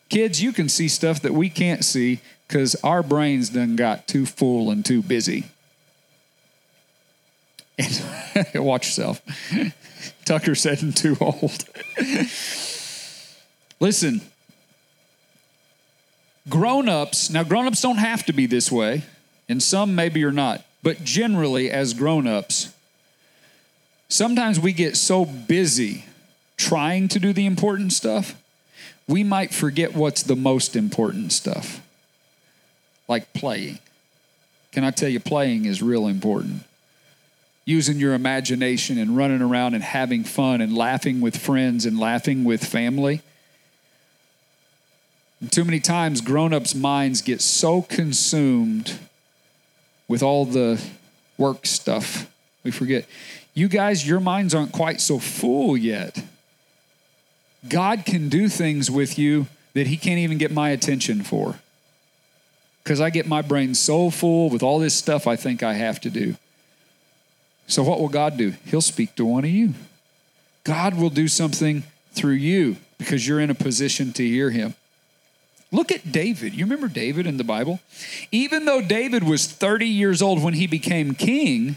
Kids, 0.10 0.41
you 0.41 0.54
can 0.54 0.69
see 0.69 0.88
stuff 0.88 1.21
that 1.21 1.34
we 1.34 1.50
can't 1.50 1.84
see 1.84 2.19
because 2.47 2.76
our 2.76 3.04
brains 3.04 3.50
done 3.50 3.76
got 3.76 4.08
too 4.08 4.26
full 4.26 4.71
and 4.71 4.86
too 4.86 5.02
busy. 5.02 5.43
And 7.78 8.02
watch 8.56 8.88
yourself. 8.88 9.21
Tucker 10.26 10.56
said 10.56 10.82
I'm 10.82 10.93
too 10.93 11.17
old. 11.19 11.65
Listen, 13.80 14.21
grown 16.50 16.88
ups, 16.88 17.30
now 17.30 17.43
grown 17.43 17.67
ups 17.67 17.82
don't 17.82 17.97
have 17.97 18.26
to 18.26 18.34
be 18.34 18.45
this 18.45 18.71
way, 18.71 19.04
and 19.50 19.62
some 19.62 19.93
maybe 19.93 20.21
you're 20.21 20.32
not, 20.32 20.65
but 20.82 21.04
generally, 21.04 21.69
as 21.69 21.93
grown 21.93 22.28
ups, 22.28 22.73
sometimes 24.08 24.60
we 24.60 24.73
get 24.73 24.97
so 24.97 25.26
busy 25.26 26.06
trying 26.67 27.08
to 27.08 27.19
do 27.19 27.32
the 27.32 27.45
important 27.45 27.93
stuff, 27.93 28.36
we 29.08 29.23
might 29.23 29.53
forget 29.53 29.95
what's 29.95 30.23
the 30.23 30.36
most 30.36 30.75
important 30.75 31.32
stuff 31.32 31.82
like 33.08 33.32
playing. 33.34 33.80
Can 34.73 34.84
I 34.84 34.91
tell 34.91 35.08
you, 35.08 35.21
playing 35.21 35.63
is 35.63 35.82
real 35.82 36.08
important. 36.08 36.63
Using 37.63 37.99
your 37.99 38.13
imagination 38.13 38.97
and 38.97 39.15
running 39.15 39.41
around 39.41 39.75
and 39.75 39.84
having 39.84 40.25
fun 40.25 40.60
and 40.60 40.75
laughing 40.75 41.21
with 41.21 41.38
friends 41.38 41.86
and 41.86 41.97
laughing 41.97 42.43
with 42.43 42.63
family. 42.63 43.21
And 45.39 45.49
too 45.49 45.63
many 45.63 45.80
times, 45.80 46.19
grown 46.19 46.53
ups' 46.53 46.75
minds 46.75 47.21
get 47.21 47.41
so 47.41 47.82
consumed 47.82 48.99
with 50.10 50.21
all 50.21 50.45
the 50.45 50.82
work 51.38 51.65
stuff, 51.65 52.30
we 52.63 52.71
forget. 52.71 53.06
You 53.53 53.69
guys, 53.69 54.08
your 54.08 54.19
minds 54.19 54.53
aren't 54.53 54.71
quite 54.73 54.99
so 54.99 55.17
full 55.17 55.77
yet. 55.77 56.21
God 57.69 58.06
can 58.06 58.30
do 58.30 58.49
things 58.49 58.89
with 58.89 59.17
you 59.17 59.47
that 59.73 59.88
He 59.88 59.97
can't 59.97 60.19
even 60.19 60.38
get 60.38 60.51
my 60.51 60.69
attention 60.69 61.23
for 61.23 61.56
because 62.84 63.01
I 63.01 63.10
get 63.10 63.27
my 63.27 63.41
brain 63.41 63.75
so 63.75 64.10
full 64.10 64.49
with 64.49 64.63
all 64.63 64.80
this 64.80 64.95
stuff 64.95 65.27
I 65.27 65.36
think 65.36 65.62
I 65.62 65.73
have 65.73 65.99
to 66.01 66.10
do. 66.10 66.36
So, 67.67 67.84
what 67.84 67.99
will 67.99 68.08
God 68.08 68.38
do? 68.38 68.53
He'll 68.65 68.82
speak 68.82 69.15
to 69.15 69.25
one 69.25 69.43
of 69.43 69.49
you. 69.49 69.73
God 70.63 70.95
will 70.95 71.10
do 71.10 71.27
something 71.27 71.84
through 72.13 72.34
you 72.34 72.77
because 72.97 73.27
you're 73.27 73.39
in 73.41 73.49
a 73.49 73.56
position 73.56 74.13
to 74.13 74.23
hear 74.25 74.51
Him. 74.51 74.73
Look 75.71 75.91
at 75.91 76.12
David. 76.12 76.53
You 76.53 76.63
remember 76.63 76.88
David 76.88 77.27
in 77.27 77.38
the 77.38 77.43
Bible? 77.43 77.82
Even 78.32 78.65
though 78.65 78.82
David 78.82 79.23
was 79.23 79.47
30 79.47 79.86
years 79.86 80.21
old 80.21 80.41
when 80.41 80.53
he 80.53 80.65
became 80.65 81.13
king, 81.13 81.75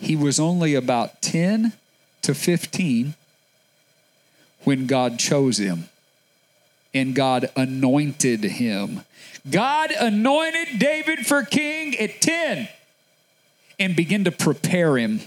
he 0.00 0.16
was 0.16 0.40
only 0.40 0.74
about 0.74 1.20
10 1.20 1.74
to 2.22 2.34
15 2.34 3.14
when 4.64 4.86
God 4.86 5.18
chose 5.18 5.58
him 5.58 5.88
and 6.92 7.14
God 7.14 7.50
anointed 7.56 8.44
him. 8.44 9.02
God 9.50 9.90
anointed 9.90 10.78
David 10.78 11.26
for 11.26 11.42
king 11.42 11.96
at 11.98 12.20
10 12.20 12.68
and 13.78 13.96
begin 13.96 14.24
to 14.24 14.30
prepare 14.30 14.96
him, 14.96 15.20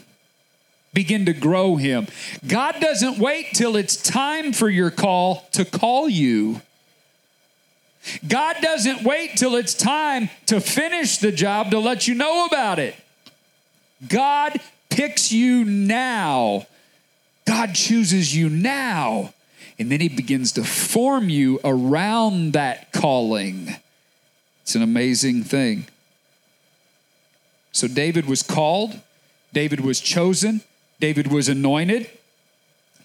begin 0.94 1.26
to 1.26 1.34
grow 1.34 1.76
him. 1.76 2.08
God 2.48 2.78
doesn't 2.80 3.20
wait 3.20 3.48
till 3.54 3.76
it's 3.76 3.96
time 3.96 4.54
for 4.54 4.70
your 4.70 4.90
call 4.90 5.48
to 5.52 5.66
call 5.66 6.10
you. 6.10 6.62
God 8.28 8.56
doesn't 8.62 9.04
wait 9.04 9.36
till 9.36 9.56
it's 9.56 9.74
time 9.74 10.30
to 10.46 10.62
finish 10.62 11.18
the 11.18 11.32
job 11.32 11.72
to 11.72 11.80
let 11.80 12.08
you 12.08 12.16
know 12.16 12.46
about 12.46 12.80
it. 12.80 12.96
God 14.08 14.60
picks 14.90 15.32
you 15.32 15.66
now. 15.66 16.66
God 17.46 17.76
chooses 17.76 18.36
you 18.36 18.50
now. 18.50 19.34
And 19.80 19.92
then 19.92 20.02
he 20.02 20.10
begins 20.10 20.52
to 20.54 20.64
form 20.64 21.30
you 21.30 21.60
around 21.64 22.54
that 22.54 22.92
calling. 22.92 23.76
It's 24.64 24.76
an 24.76 24.82
amazing 24.82 25.44
thing. 25.44 25.86
So 27.72 27.88
David 27.88 28.26
was 28.26 28.42
called, 28.42 29.00
David 29.54 29.82
was 29.82 30.00
chosen, 30.00 30.62
David 31.00 31.32
was 31.32 31.48
anointed. 31.48 32.10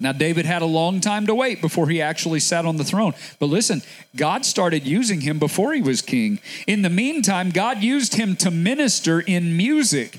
Now, 0.00 0.10
David 0.10 0.46
had 0.46 0.62
a 0.62 0.66
long 0.66 1.00
time 1.00 1.26
to 1.26 1.34
wait 1.34 1.60
before 1.60 1.88
he 1.88 2.02
actually 2.02 2.40
sat 2.40 2.66
on 2.66 2.76
the 2.76 2.82
throne. 2.82 3.14
But 3.38 3.46
listen, 3.46 3.82
God 4.16 4.44
started 4.44 4.84
using 4.84 5.20
him 5.20 5.38
before 5.38 5.74
he 5.74 5.80
was 5.80 6.02
king. 6.02 6.40
In 6.66 6.82
the 6.82 6.90
meantime, 6.90 7.50
God 7.50 7.84
used 7.84 8.14
him 8.14 8.34
to 8.36 8.50
minister 8.50 9.20
in 9.20 9.56
music. 9.56 10.18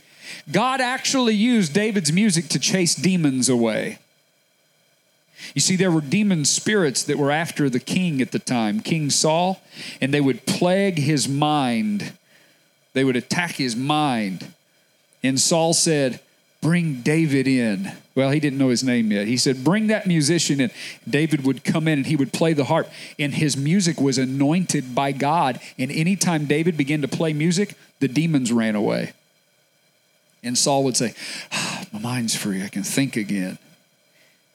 God 0.50 0.80
actually 0.80 1.36
used 1.36 1.74
David's 1.74 2.14
music 2.14 2.48
to 2.50 2.60
chase 2.60 2.96
demons 2.96 3.50
away. 3.50 4.00
You 5.54 5.62
see, 5.62 5.76
there 5.76 5.92
were 5.92 6.02
demon 6.02 6.46
spirits 6.46 7.04
that 7.04 7.18
were 7.18 7.32
after 7.32 7.70
the 7.70 7.80
king 7.80 8.22
at 8.22 8.32
the 8.32 8.40
time, 8.40 8.80
King 8.80 9.10
Saul, 9.10 9.62
and 10.02 10.14
they 10.14 10.22
would 10.22 10.46
plague 10.46 10.98
his 10.98 11.28
mind. 11.28 12.14
They 12.94 13.04
would 13.04 13.16
attack 13.16 13.56
his 13.56 13.76
mind. 13.76 14.54
And 15.24 15.40
Saul 15.40 15.74
said, 15.74 16.20
Bring 16.62 17.02
David 17.02 17.46
in. 17.46 17.92
Well, 18.16 18.32
he 18.32 18.40
didn't 18.40 18.58
know 18.58 18.70
his 18.70 18.84
name 18.84 19.12
yet. 19.12 19.28
He 19.28 19.36
said, 19.36 19.64
Bring 19.64 19.88
that 19.88 20.08
musician 20.08 20.62
in. 20.62 20.72
David 21.08 21.46
would 21.46 21.64
come 21.64 21.88
in 21.88 22.00
and 22.00 22.06
he 22.08 22.16
would 22.16 22.32
play 22.32 22.54
the 22.54 22.66
harp, 22.66 22.90
and 23.20 23.34
his 23.34 23.58
music 23.58 24.00
was 24.00 24.18
anointed 24.18 24.96
by 24.96 25.12
God. 25.12 25.60
And 25.78 25.92
anytime 25.92 26.46
David 26.46 26.78
began 26.78 27.02
to 27.02 27.08
play 27.08 27.34
music, 27.34 27.76
the 28.00 28.08
demons 28.08 28.52
ran 28.52 28.76
away. 28.76 29.12
And 30.44 30.58
Saul 30.58 30.84
would 30.84 30.96
say, 30.96 31.14
ah, 31.52 31.84
My 31.92 32.00
mind's 32.00 32.36
free. 32.36 32.64
I 32.64 32.70
can 32.70 32.84
think 32.84 33.18
again. 33.18 33.58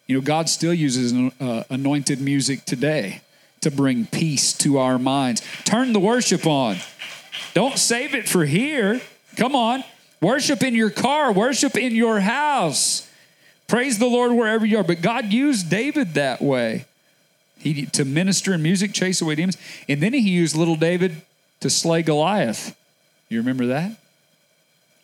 You 0.09 0.17
know, 0.17 0.23
God 0.23 0.49
still 0.49 0.75
uses 0.75 1.13
uh, 1.39 1.65
anointed 1.71 2.21
music 2.21 2.65
today 2.65 3.21
to 3.61 3.71
bring 3.71 4.07
peace 4.07 4.55
to 4.55 4.79
our 4.79 4.99
minds. 4.99 5.43
Turn 5.65 5.93
the 5.93 6.01
worship 6.01 6.47
on. 6.47 6.79
Don't 7.53 7.79
save 7.79 8.15
it 8.15 8.27
for 8.29 8.45
here. 8.47 9.01
Come 9.37 9.55
on. 9.55 9.85
Worship 10.21 10.63
in 10.63 10.75
your 10.75 10.91
car, 10.91 11.31
worship 11.31 11.77
in 11.77 11.95
your 11.95 12.21
house. 12.21 13.09
Praise 13.69 13.99
the 13.99 14.07
Lord 14.07 14.33
wherever 14.33 14.65
you 14.65 14.79
are. 14.79 14.83
But 14.83 15.03
God 15.03 15.33
used 15.33 15.71
David 15.71 16.15
that 16.15 16.41
way. 16.41 16.87
He 17.59 17.87
to 17.87 18.05
minister 18.05 18.55
in 18.55 18.63
music, 18.63 18.93
chase 18.93 19.21
away 19.21 19.35
demons. 19.35 19.59
And 19.89 20.03
then 20.03 20.13
he 20.13 20.21
used 20.21 20.57
little 20.57 20.77
David 20.77 21.23
to 21.61 21.69
slay 21.69 22.03
Goliath. 22.03 22.75
You 23.29 23.39
remember 23.39 23.67
that? 23.67 23.93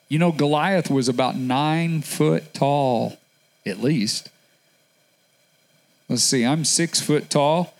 You 0.08 0.18
know, 0.18 0.32
Goliath 0.32 0.90
was 0.90 1.08
about 1.08 1.36
nine 1.36 2.00
foot 2.00 2.54
tall, 2.54 3.18
at 3.66 3.80
least. 3.80 4.30
Let's 6.08 6.22
see, 6.22 6.44
I'm 6.44 6.64
six 6.64 7.00
foot 7.00 7.30
tall. 7.30 7.74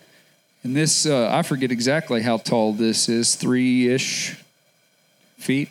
And 0.63 0.75
this, 0.75 1.05
uh, 1.05 1.29
I 1.31 1.43
forget 1.43 1.71
exactly 1.71 2.23
how 2.23 2.37
tall 2.37 2.73
this 2.73 3.07
is, 3.07 3.35
three 3.35 3.87
ish 3.87 4.35
feet. 5.37 5.69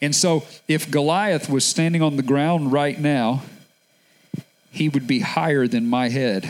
And 0.00 0.14
so, 0.14 0.44
if 0.68 0.88
Goliath 0.88 1.50
was 1.50 1.64
standing 1.64 2.02
on 2.02 2.16
the 2.16 2.22
ground 2.22 2.70
right 2.70 2.98
now, 3.00 3.42
he 4.70 4.88
would 4.88 5.08
be 5.08 5.20
higher 5.20 5.66
than 5.66 5.88
my 5.88 6.08
head. 6.08 6.48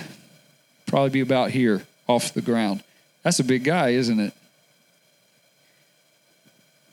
Probably 0.87 1.09
be 1.09 1.21
about 1.21 1.53
here 1.53 1.87
off 2.07 2.35
the 2.35 2.43
ground. 2.43 2.83
That's 3.23 3.41
a 3.41 3.45
big 3.45 3.65
guy, 3.65 3.91
isn't 3.91 4.21
it? 4.21 4.35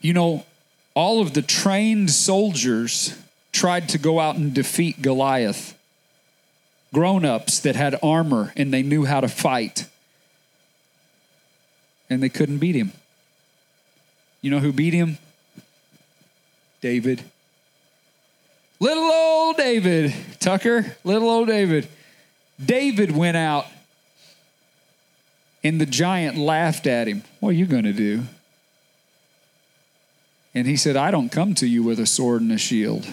You 0.00 0.14
know, 0.14 0.46
all 0.94 1.20
of 1.20 1.34
the 1.34 1.42
trained 1.42 2.10
soldiers 2.10 3.14
tried 3.52 3.90
to 3.90 3.98
go 3.98 4.18
out 4.18 4.36
and 4.36 4.54
defeat 4.54 5.02
Goliath. 5.02 5.75
Grown 6.92 7.24
ups 7.24 7.60
that 7.60 7.76
had 7.76 7.98
armor 8.02 8.52
and 8.56 8.72
they 8.72 8.82
knew 8.82 9.04
how 9.04 9.20
to 9.20 9.28
fight. 9.28 9.86
And 12.08 12.22
they 12.22 12.28
couldn't 12.28 12.58
beat 12.58 12.76
him. 12.76 12.92
You 14.40 14.50
know 14.50 14.60
who 14.60 14.72
beat 14.72 14.94
him? 14.94 15.18
David. 16.80 17.24
Little 18.78 19.04
old 19.04 19.56
David, 19.56 20.14
Tucker, 20.38 20.96
little 21.02 21.28
old 21.28 21.48
David. 21.48 21.88
David 22.64 23.14
went 23.14 23.36
out 23.36 23.66
and 25.64 25.80
the 25.80 25.86
giant 25.86 26.36
laughed 26.36 26.86
at 26.86 27.08
him. 27.08 27.24
What 27.40 27.50
are 27.50 27.52
you 27.52 27.66
going 27.66 27.84
to 27.84 27.92
do? 27.92 28.22
And 30.54 30.66
he 30.66 30.76
said, 30.76 30.96
I 30.96 31.10
don't 31.10 31.30
come 31.30 31.54
to 31.56 31.66
you 31.66 31.82
with 31.82 31.98
a 31.98 32.06
sword 32.06 32.40
and 32.40 32.52
a 32.52 32.58
shield. 32.58 33.06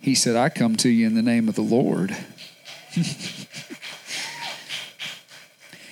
He 0.00 0.14
said, 0.14 0.36
I 0.36 0.48
come 0.48 0.76
to 0.76 0.88
you 0.88 1.06
in 1.06 1.14
the 1.14 1.22
name 1.22 1.48
of 1.48 1.54
the 1.54 1.62
Lord. 1.62 2.16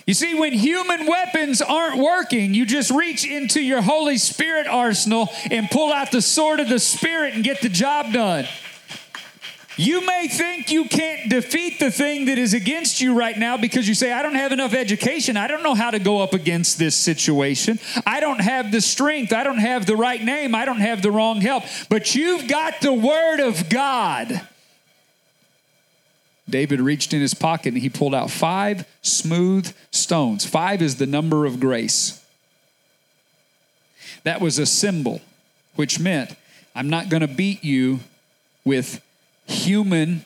You 0.07 0.15
see, 0.15 0.39
when 0.39 0.53
human 0.53 1.05
weapons 1.07 1.61
aren't 1.61 1.99
working, 1.99 2.55
you 2.55 2.65
just 2.65 2.93
reach 2.93 3.27
into 3.27 3.61
your 3.61 3.83
Holy 3.83 4.19
Spirit 4.19 4.69
arsenal 4.69 5.29
and 5.51 5.69
pull 5.69 5.93
out 5.93 6.13
the 6.13 6.23
sword 6.23 6.61
of 6.61 6.69
the 6.69 6.79
Spirit 6.79 7.35
and 7.35 7.43
get 7.43 7.61
the 7.61 7.69
job 7.69 8.13
done. 8.13 8.47
You 9.77 10.07
may 10.07 10.27
think 10.27 10.71
you 10.71 10.87
can't 10.87 11.29
defeat 11.29 11.79
the 11.79 11.91
thing 11.91 12.27
that 12.27 12.39
is 12.39 12.55
against 12.55 13.03
you 13.03 13.13
right 13.13 13.37
now 13.37 13.59
because 13.59 13.87
you 13.87 13.95
say, 13.95 14.11
I 14.11 14.23
don't 14.23 14.35
have 14.35 14.53
enough 14.53 14.73
education. 14.73 15.37
I 15.37 15.47
don't 15.47 15.63
know 15.63 15.75
how 15.75 15.91
to 15.91 15.99
go 15.99 16.21
up 16.21 16.33
against 16.33 16.79
this 16.79 16.97
situation. 16.97 17.79
I 18.07 18.21
don't 18.21 18.41
have 18.41 18.73
the 18.73 18.81
strength. 18.81 19.35
I 19.35 19.45
don't 19.45 19.59
have 19.59 19.85
the 19.85 19.97
right 19.97 20.23
name. 20.23 20.55
I 20.55 20.65
don't 20.65 20.81
have 20.81 21.03
the 21.03 21.11
wrong 21.11 21.43
help. 21.43 21.65
But 21.91 22.15
you've 22.15 22.49
got 22.49 22.81
the 22.81 22.93
Word 22.93 23.41
of 23.41 23.69
God. 23.69 24.41
David 26.49 26.81
reached 26.81 27.13
in 27.13 27.21
his 27.21 27.35
pocket 27.35 27.75
and 27.75 27.83
he 27.83 27.91
pulled 27.91 28.15
out 28.15 28.31
five 28.31 28.87
smooth 29.03 29.75
stones. 29.91 30.47
Five 30.47 30.81
is 30.81 30.97
the 30.97 31.07
number 31.07 31.45
of 31.45 31.61
grace. 31.61 32.25
That 34.23 34.41
was 34.41 34.59
a 34.59 34.65
symbol, 34.65 35.21
which 35.75 36.01
meant 36.01 36.35
I'm 36.75 36.89
not 36.89 37.11
going 37.11 37.21
to 37.21 37.29
beat 37.29 37.63
you 37.63 38.01
with 38.65 39.03
human 39.47 40.25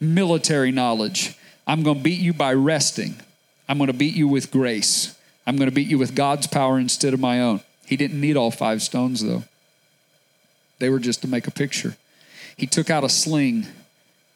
military 0.00 0.72
knowledge. 0.72 1.36
I'm 1.66 1.82
going 1.82 1.98
to 1.98 2.02
beat 2.02 2.20
you 2.20 2.32
by 2.32 2.54
resting. 2.54 3.16
I'm 3.68 3.78
going 3.78 3.88
to 3.88 3.96
beat 3.96 4.14
you 4.14 4.28
with 4.28 4.50
grace. 4.50 5.18
I'm 5.46 5.56
going 5.56 5.68
to 5.68 5.74
beat 5.74 5.88
you 5.88 5.98
with 5.98 6.14
God's 6.14 6.46
power 6.46 6.78
instead 6.78 7.14
of 7.14 7.20
my 7.20 7.40
own. 7.40 7.60
He 7.86 7.96
didn't 7.96 8.20
need 8.20 8.36
all 8.36 8.50
five 8.50 8.82
stones, 8.82 9.22
though, 9.24 9.44
they 10.78 10.90
were 10.90 10.98
just 10.98 11.22
to 11.22 11.28
make 11.28 11.46
a 11.46 11.52
picture. 11.52 11.96
He 12.56 12.66
took 12.66 12.90
out 12.90 13.04
a 13.04 13.08
sling, 13.08 13.66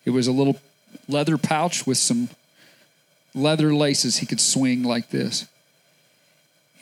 it 0.05 0.11
was 0.11 0.27
a 0.27 0.33
little 0.33 0.61
leather 1.09 1.37
pouch 1.37 1.87
with 1.87 1.99
some 1.99 2.29
leather 3.35 3.75
laces 3.75 4.19
he 4.19 4.27
could 4.27 4.41
swing 4.41 4.83
like 4.83 5.11
this. 5.11 5.47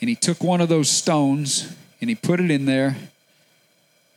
And 0.01 0.09
he 0.09 0.15
took 0.15 0.43
one 0.43 0.61
of 0.61 0.69
those 0.69 0.89
stones 0.89 1.75
and 1.99 2.09
he 2.09 2.15
put 2.15 2.39
it 2.39 2.49
in 2.49 2.65
there 2.65 2.95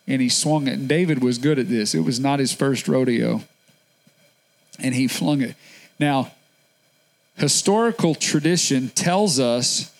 and 0.07 0.20
he 0.20 0.28
swung 0.28 0.66
it. 0.66 0.74
And 0.74 0.88
David 0.88 1.22
was 1.22 1.38
good 1.38 1.59
at 1.59 1.68
this. 1.68 1.94
It 1.94 2.00
was 2.00 2.18
not 2.18 2.38
his 2.38 2.53
first 2.53 2.88
rodeo. 2.88 3.42
And 4.78 4.94
he 4.94 5.07
flung 5.07 5.42
it. 5.42 5.55
Now, 5.98 6.32
historical 7.36 8.14
tradition 8.14 8.88
tells 8.90 9.38
us 9.38 9.92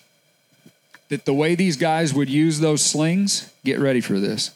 that 1.09 1.25
the 1.25 1.35
way 1.35 1.55
these 1.55 1.77
guys 1.77 2.15
would 2.15 2.31
use 2.31 2.61
those 2.61 2.85
slings, 2.85 3.53
get 3.65 3.79
ready 3.79 4.01
for 4.01 4.19
this. 4.19 4.51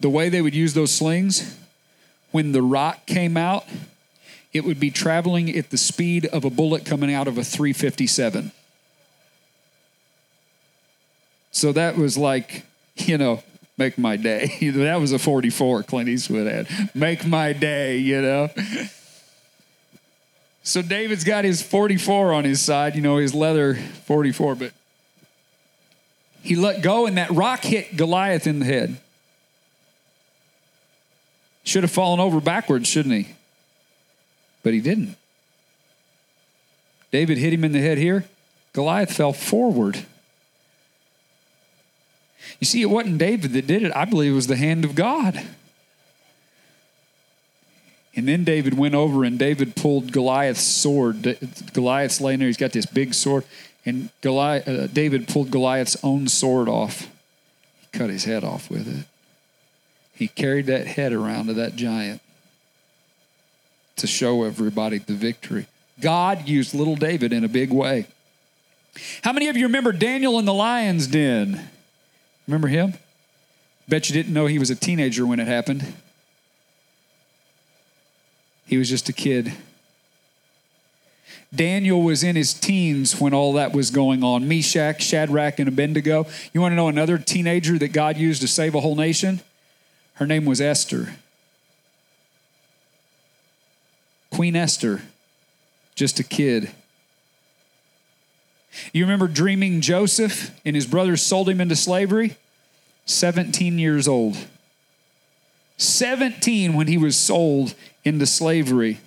The 0.00 0.08
way 0.08 0.28
they 0.28 0.40
would 0.40 0.54
use 0.54 0.74
those 0.74 0.92
slings, 0.92 1.56
when 2.30 2.52
the 2.52 2.62
rock 2.62 3.04
came 3.06 3.36
out, 3.36 3.66
it 4.52 4.64
would 4.64 4.80
be 4.80 4.90
traveling 4.90 5.54
at 5.56 5.70
the 5.70 5.76
speed 5.76 6.26
of 6.26 6.44
a 6.44 6.50
bullet 6.50 6.84
coming 6.84 7.12
out 7.12 7.28
of 7.28 7.36
a 7.36 7.44
357. 7.44 8.52
So 11.50 11.72
that 11.72 11.96
was 11.96 12.16
like, 12.16 12.64
you 12.96 13.18
know, 13.18 13.42
make 13.78 13.96
my 13.96 14.16
day. 14.16 14.70
that 14.74 15.00
was 15.00 15.12
a 15.12 15.18
44 15.18 15.84
Clint 15.84 16.08
Eastwood 16.08 16.46
had. 16.46 16.68
Make 16.94 17.24
my 17.24 17.52
day, 17.52 17.98
you 17.98 18.20
know. 18.20 18.50
So 20.62 20.82
David's 20.82 21.24
got 21.24 21.44
his 21.44 21.62
44 21.62 22.34
on 22.34 22.44
his 22.44 22.60
side, 22.60 22.94
you 22.94 23.00
know, 23.00 23.16
his 23.16 23.34
leather 23.34 23.74
44, 23.74 24.54
but 24.54 24.72
he 26.42 26.56
let 26.56 26.82
go 26.82 27.06
and 27.06 27.16
that 27.16 27.30
rock 27.30 27.60
hit 27.62 27.96
Goliath 27.96 28.46
in 28.46 28.58
the 28.58 28.66
head. 28.66 28.98
Should 31.64 31.84
have 31.84 31.92
fallen 31.92 32.20
over 32.20 32.40
backwards, 32.40 32.88
shouldn't 32.88 33.14
he? 33.14 33.28
But 34.62 34.74
he 34.74 34.80
didn't. 34.80 35.16
David 37.10 37.38
hit 37.38 37.52
him 37.52 37.64
in 37.64 37.72
the 37.72 37.80
head 37.80 37.98
here. 37.98 38.24
Goliath 38.72 39.12
fell 39.12 39.32
forward. 39.32 40.04
You 42.60 42.66
see, 42.66 42.82
it 42.82 42.86
wasn't 42.86 43.18
David 43.18 43.52
that 43.52 43.66
did 43.66 43.82
it. 43.82 43.92
I 43.94 44.04
believe 44.04 44.32
it 44.32 44.34
was 44.34 44.48
the 44.48 44.56
hand 44.56 44.84
of 44.84 44.94
God. 44.94 45.40
And 48.16 48.26
then 48.26 48.42
David 48.42 48.76
went 48.76 48.96
over 48.96 49.22
and 49.22 49.38
David 49.38 49.76
pulled 49.76 50.10
Goliath's 50.10 50.62
sword. 50.62 51.38
Goliath's 51.72 52.20
laying 52.20 52.40
there. 52.40 52.48
He's 52.48 52.56
got 52.56 52.72
this 52.72 52.86
big 52.86 53.14
sword. 53.14 53.44
And 53.86 54.10
Goliath, 54.22 54.66
uh, 54.66 54.86
David 54.88 55.28
pulled 55.28 55.52
Goliath's 55.52 55.96
own 56.02 56.26
sword 56.26 56.68
off. 56.68 57.02
He 57.80 57.86
cut 57.96 58.10
his 58.10 58.24
head 58.24 58.42
off 58.42 58.70
with 58.70 58.88
it. 58.88 59.06
He 60.12 60.26
carried 60.26 60.66
that 60.66 60.88
head 60.88 61.12
around 61.12 61.46
to 61.46 61.54
that 61.54 61.76
giant 61.76 62.20
to 63.96 64.08
show 64.08 64.42
everybody 64.42 64.98
the 64.98 65.14
victory. 65.14 65.66
God 66.00 66.48
used 66.48 66.74
little 66.74 66.96
David 66.96 67.32
in 67.32 67.44
a 67.44 67.48
big 67.48 67.70
way. 67.70 68.06
How 69.22 69.32
many 69.32 69.48
of 69.48 69.56
you 69.56 69.66
remember 69.66 69.92
Daniel 69.92 70.40
in 70.40 70.44
the 70.44 70.54
lion's 70.54 71.06
den? 71.06 71.68
Remember 72.48 72.68
him? 72.68 72.94
Bet 73.86 74.08
you 74.08 74.14
didn't 74.14 74.32
know 74.32 74.46
he 74.46 74.58
was 74.58 74.70
a 74.70 74.74
teenager 74.74 75.24
when 75.26 75.38
it 75.38 75.46
happened. 75.46 75.94
He 78.66 78.76
was 78.76 78.88
just 78.88 79.08
a 79.08 79.12
kid. 79.12 79.52
Daniel 81.54 82.02
was 82.02 82.22
in 82.22 82.36
his 82.36 82.52
teens 82.52 83.20
when 83.20 83.32
all 83.32 83.54
that 83.54 83.72
was 83.72 83.90
going 83.90 84.22
on. 84.22 84.48
Meshach, 84.48 85.02
Shadrach, 85.02 85.58
and 85.58 85.68
Abednego. 85.68 86.26
You 86.52 86.60
want 86.60 86.72
to 86.72 86.76
know 86.76 86.88
another 86.88 87.16
teenager 87.16 87.78
that 87.78 87.92
God 87.92 88.16
used 88.16 88.40
to 88.42 88.48
save 88.48 88.74
a 88.74 88.80
whole 88.80 88.96
nation? 88.96 89.40
Her 90.14 90.26
name 90.26 90.44
was 90.44 90.60
Esther. 90.60 91.14
Queen 94.30 94.56
Esther, 94.56 95.02
just 95.94 96.20
a 96.20 96.24
kid. 96.24 96.70
You 98.92 99.04
remember 99.04 99.28
dreaming 99.28 99.80
Joseph 99.80 100.50
and 100.64 100.76
his 100.76 100.86
brothers 100.86 101.22
sold 101.22 101.48
him 101.48 101.60
into 101.60 101.76
slavery? 101.76 102.36
17 103.06 103.78
years 103.78 104.06
old. 104.06 104.36
17 105.78 106.74
when 106.74 106.86
he 106.86 106.98
was 106.98 107.16
sold 107.16 107.74
into 108.04 108.26
slavery. 108.26 108.98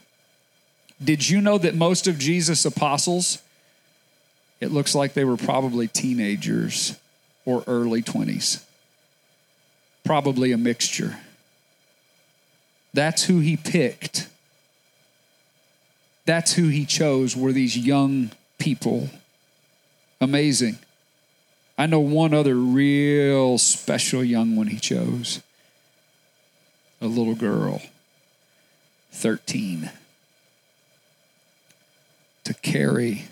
Did 1.04 1.30
you 1.30 1.42
know 1.42 1.58
that 1.58 1.76
most 1.76 2.08
of 2.08 2.18
Jesus' 2.18 2.66
apostles, 2.66 3.40
it 4.60 4.72
looks 4.72 4.96
like 4.96 5.14
they 5.14 5.26
were 5.26 5.38
probably 5.38 5.88
teenagers 5.88 6.98
or 7.46 7.64
early 7.68 8.02
20s? 8.02 8.64
Probably 10.04 10.52
a 10.52 10.58
mixture. 10.58 11.18
That's 12.94 13.24
who 13.24 13.40
he 13.40 13.58
picked. 13.58 14.28
That's 16.26 16.54
who 16.54 16.68
he 16.68 16.86
chose, 16.86 17.36
were 17.36 17.52
these 17.52 17.78
young 17.78 18.32
people. 18.60 19.10
Amazing. 20.22 20.78
I 21.80 21.88
know 21.88 22.00
one 22.00 22.32
other 22.32 22.54
real 22.54 23.58
special 23.58 24.24
young 24.24 24.56
one 24.56 24.68
he 24.68 24.78
chose 24.78 25.42
a 27.02 27.08
little 27.08 27.34
girl, 27.34 27.82
13, 29.12 29.90
to 32.44 32.54
carry 32.54 33.26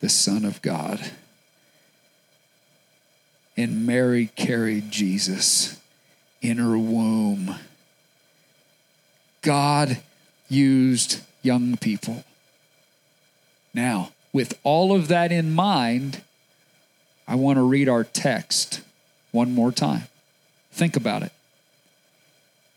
the 0.00 0.10
Son 0.10 0.44
of 0.44 0.60
God. 0.60 1.00
And 3.56 3.86
Mary 3.86 4.26
carried 4.36 4.90
Jesus 4.90 5.80
in 6.42 6.58
her 6.58 6.76
womb. 6.76 7.54
God 9.40 10.02
used 10.50 11.22
young 11.42 11.78
people. 11.78 12.24
Now, 13.72 14.10
with 14.32 14.58
all 14.62 14.94
of 14.94 15.08
that 15.08 15.32
in 15.32 15.52
mind, 15.52 16.22
I 17.26 17.34
want 17.34 17.56
to 17.56 17.62
read 17.62 17.88
our 17.88 18.04
text 18.04 18.80
one 19.32 19.54
more 19.54 19.72
time. 19.72 20.04
Think 20.72 20.96
about 20.96 21.22
it. 21.22 21.32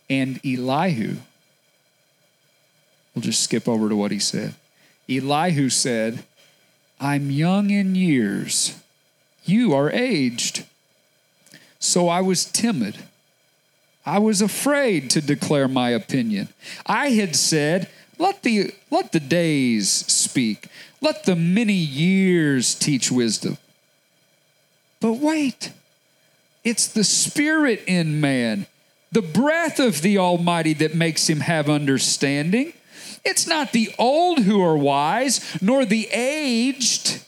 And 0.10 0.40
Elihu, 0.46 1.18
we'll 3.14 3.22
just 3.22 3.44
skip 3.44 3.68
over 3.68 3.90
to 3.90 3.96
what 3.96 4.12
he 4.12 4.20
said. 4.20 4.56
Elihu 5.10 5.70
said, 5.70 6.24
I'm 7.00 7.32
young 7.32 7.70
in 7.70 7.96
years, 7.96 8.80
you 9.44 9.74
are 9.74 9.92
aged. 9.92 10.66
So 11.80 12.08
I 12.08 12.22
was 12.22 12.46
timid. 12.46 12.98
I 14.06 14.20
was 14.20 14.42
afraid 14.42 15.10
to 15.12 15.22
declare 15.22 15.68
my 15.68 15.90
opinion. 15.90 16.50
I 16.86 17.10
had 17.10 17.36
said, 17.36 17.90
let 18.18 18.44
the, 18.44 18.74
let 18.92 19.12
the 19.12 19.20
days 19.20 19.90
speak. 19.90 20.68
Let 21.04 21.26
the 21.26 21.36
many 21.36 21.74
years 21.74 22.74
teach 22.74 23.12
wisdom. 23.12 23.58
But 25.02 25.18
wait, 25.18 25.74
it's 26.64 26.88
the 26.88 27.04
spirit 27.04 27.84
in 27.86 28.22
man, 28.22 28.68
the 29.12 29.22
breath 29.22 29.82
of 29.82 30.02
the 30.02 30.18
Almighty 30.18 30.74
that 30.76 30.96
makes 30.96 31.30
him 31.30 31.42
have 31.42 31.70
understanding. 31.70 32.72
It's 33.26 33.46
not 33.46 33.74
the 33.74 33.94
old 34.00 34.40
who 34.44 34.64
are 34.64 34.78
wise, 34.78 35.62
nor 35.62 35.84
the 35.84 36.08
aged. 36.08 37.22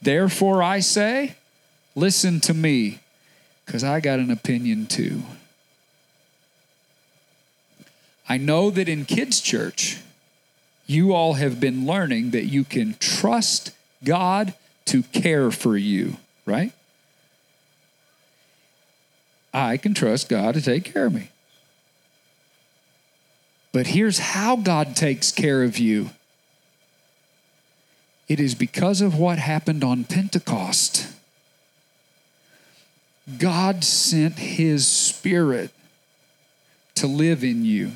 Therefore, 0.00 0.62
I 0.62 0.78
say, 0.78 1.34
listen 1.96 2.38
to 2.38 2.54
me, 2.54 3.00
because 3.66 3.82
I 3.82 3.98
got 3.98 4.20
an 4.20 4.30
opinion 4.30 4.86
too. 4.86 5.24
I 8.28 8.36
know 8.36 8.70
that 8.70 8.88
in 8.88 9.06
kids' 9.06 9.40
church, 9.40 9.98
you 10.90 11.14
all 11.14 11.34
have 11.34 11.60
been 11.60 11.86
learning 11.86 12.30
that 12.30 12.44
you 12.44 12.64
can 12.64 12.94
trust 12.98 13.72
God 14.04 14.54
to 14.86 15.02
care 15.04 15.50
for 15.50 15.76
you 15.76 16.16
right? 16.50 16.72
I 19.54 19.76
can 19.76 19.94
trust 19.94 20.28
God 20.28 20.54
to 20.54 20.62
take 20.62 20.84
care 20.84 21.06
of 21.06 21.14
me. 21.14 21.30
But 23.72 23.88
here's 23.88 24.18
how 24.18 24.56
God 24.56 24.96
takes 24.96 25.30
care 25.30 25.62
of 25.62 25.78
you 25.78 26.10
it 28.28 28.38
is 28.38 28.54
because 28.54 29.00
of 29.00 29.18
what 29.18 29.38
happened 29.38 29.82
on 29.82 30.04
Pentecost. 30.04 31.08
God 33.38 33.84
sent 33.84 34.38
His 34.38 34.86
Spirit 34.86 35.70
to 36.96 37.06
live 37.06 37.44
in 37.44 37.64
you. 37.64 37.92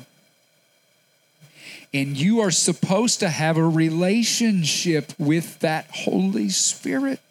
And 1.95 2.17
you 2.19 2.41
are 2.41 2.51
supposed 2.51 3.21
to 3.21 3.29
have 3.29 3.55
a 3.55 3.63
relationship 3.63 5.13
with 5.17 5.59
that 5.59 5.87
Holy 5.91 6.49
Spirit. 6.49 7.21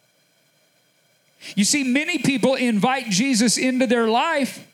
You 1.54 1.64
see, 1.64 1.84
many 1.84 2.16
people 2.16 2.54
invite 2.54 3.10
Jesus 3.10 3.58
into 3.58 3.86
their 3.86 4.08
life 4.08 4.66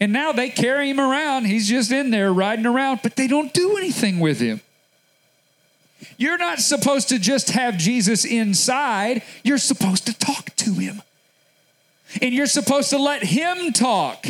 and 0.00 0.12
now 0.12 0.32
they 0.32 0.50
carry 0.50 0.90
him 0.90 0.98
around. 0.98 1.44
He's 1.44 1.68
just 1.68 1.92
in 1.92 2.10
there 2.10 2.32
riding 2.32 2.66
around, 2.66 3.00
but 3.04 3.14
they 3.14 3.28
don't 3.28 3.54
do 3.54 3.76
anything 3.76 4.18
with 4.18 4.40
him. 4.40 4.62
You're 6.16 6.38
not 6.38 6.58
supposed 6.58 7.10
to 7.10 7.18
just 7.20 7.50
have 7.50 7.78
Jesus 7.78 8.24
inside, 8.24 9.22
you're 9.44 9.58
supposed 9.58 10.06
to 10.06 10.18
talk 10.18 10.56
to 10.56 10.72
him. 10.74 11.02
And 12.20 12.34
you're 12.34 12.46
supposed 12.46 12.90
to 12.90 12.98
let 12.98 13.22
him 13.22 13.72
talk. 13.72 14.26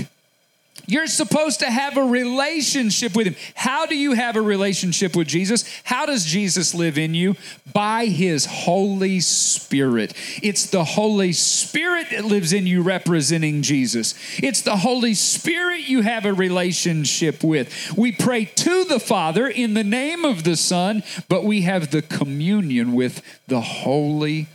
You're 0.86 1.06
supposed 1.06 1.60
to 1.60 1.70
have 1.70 1.96
a 1.96 2.04
relationship 2.04 3.14
with 3.14 3.26
Him. 3.26 3.36
How 3.54 3.86
do 3.86 3.96
you 3.96 4.12
have 4.12 4.36
a 4.36 4.42
relationship 4.42 5.16
with 5.16 5.28
Jesus? 5.28 5.64
How 5.84 6.06
does 6.06 6.24
Jesus 6.24 6.74
live 6.74 6.98
in 6.98 7.14
you? 7.14 7.36
By 7.72 8.06
His 8.06 8.46
Holy 8.46 9.20
Spirit. 9.20 10.14
It's 10.42 10.66
the 10.66 10.84
Holy 10.84 11.32
Spirit 11.32 12.08
that 12.10 12.24
lives 12.24 12.52
in 12.52 12.66
you, 12.66 12.82
representing 12.82 13.62
Jesus. 13.62 14.14
It's 14.42 14.62
the 14.62 14.76
Holy 14.76 15.14
Spirit 15.14 15.88
you 15.88 16.02
have 16.02 16.24
a 16.24 16.32
relationship 16.32 17.42
with. 17.44 17.96
We 17.96 18.12
pray 18.12 18.44
to 18.44 18.84
the 18.84 19.00
Father 19.00 19.46
in 19.46 19.74
the 19.74 19.84
name 19.84 20.24
of 20.24 20.44
the 20.44 20.56
Son, 20.56 21.02
but 21.28 21.44
we 21.44 21.62
have 21.62 21.90
the 21.90 22.02
communion 22.02 22.92
with 22.92 23.22
the 23.46 23.60
Holy 23.60 24.48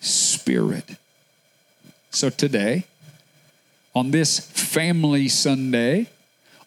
Spirit. 0.00 0.96
So 2.10 2.30
today, 2.30 2.84
on 3.94 4.10
this 4.10 4.40
family 4.40 5.28
Sunday, 5.28 6.08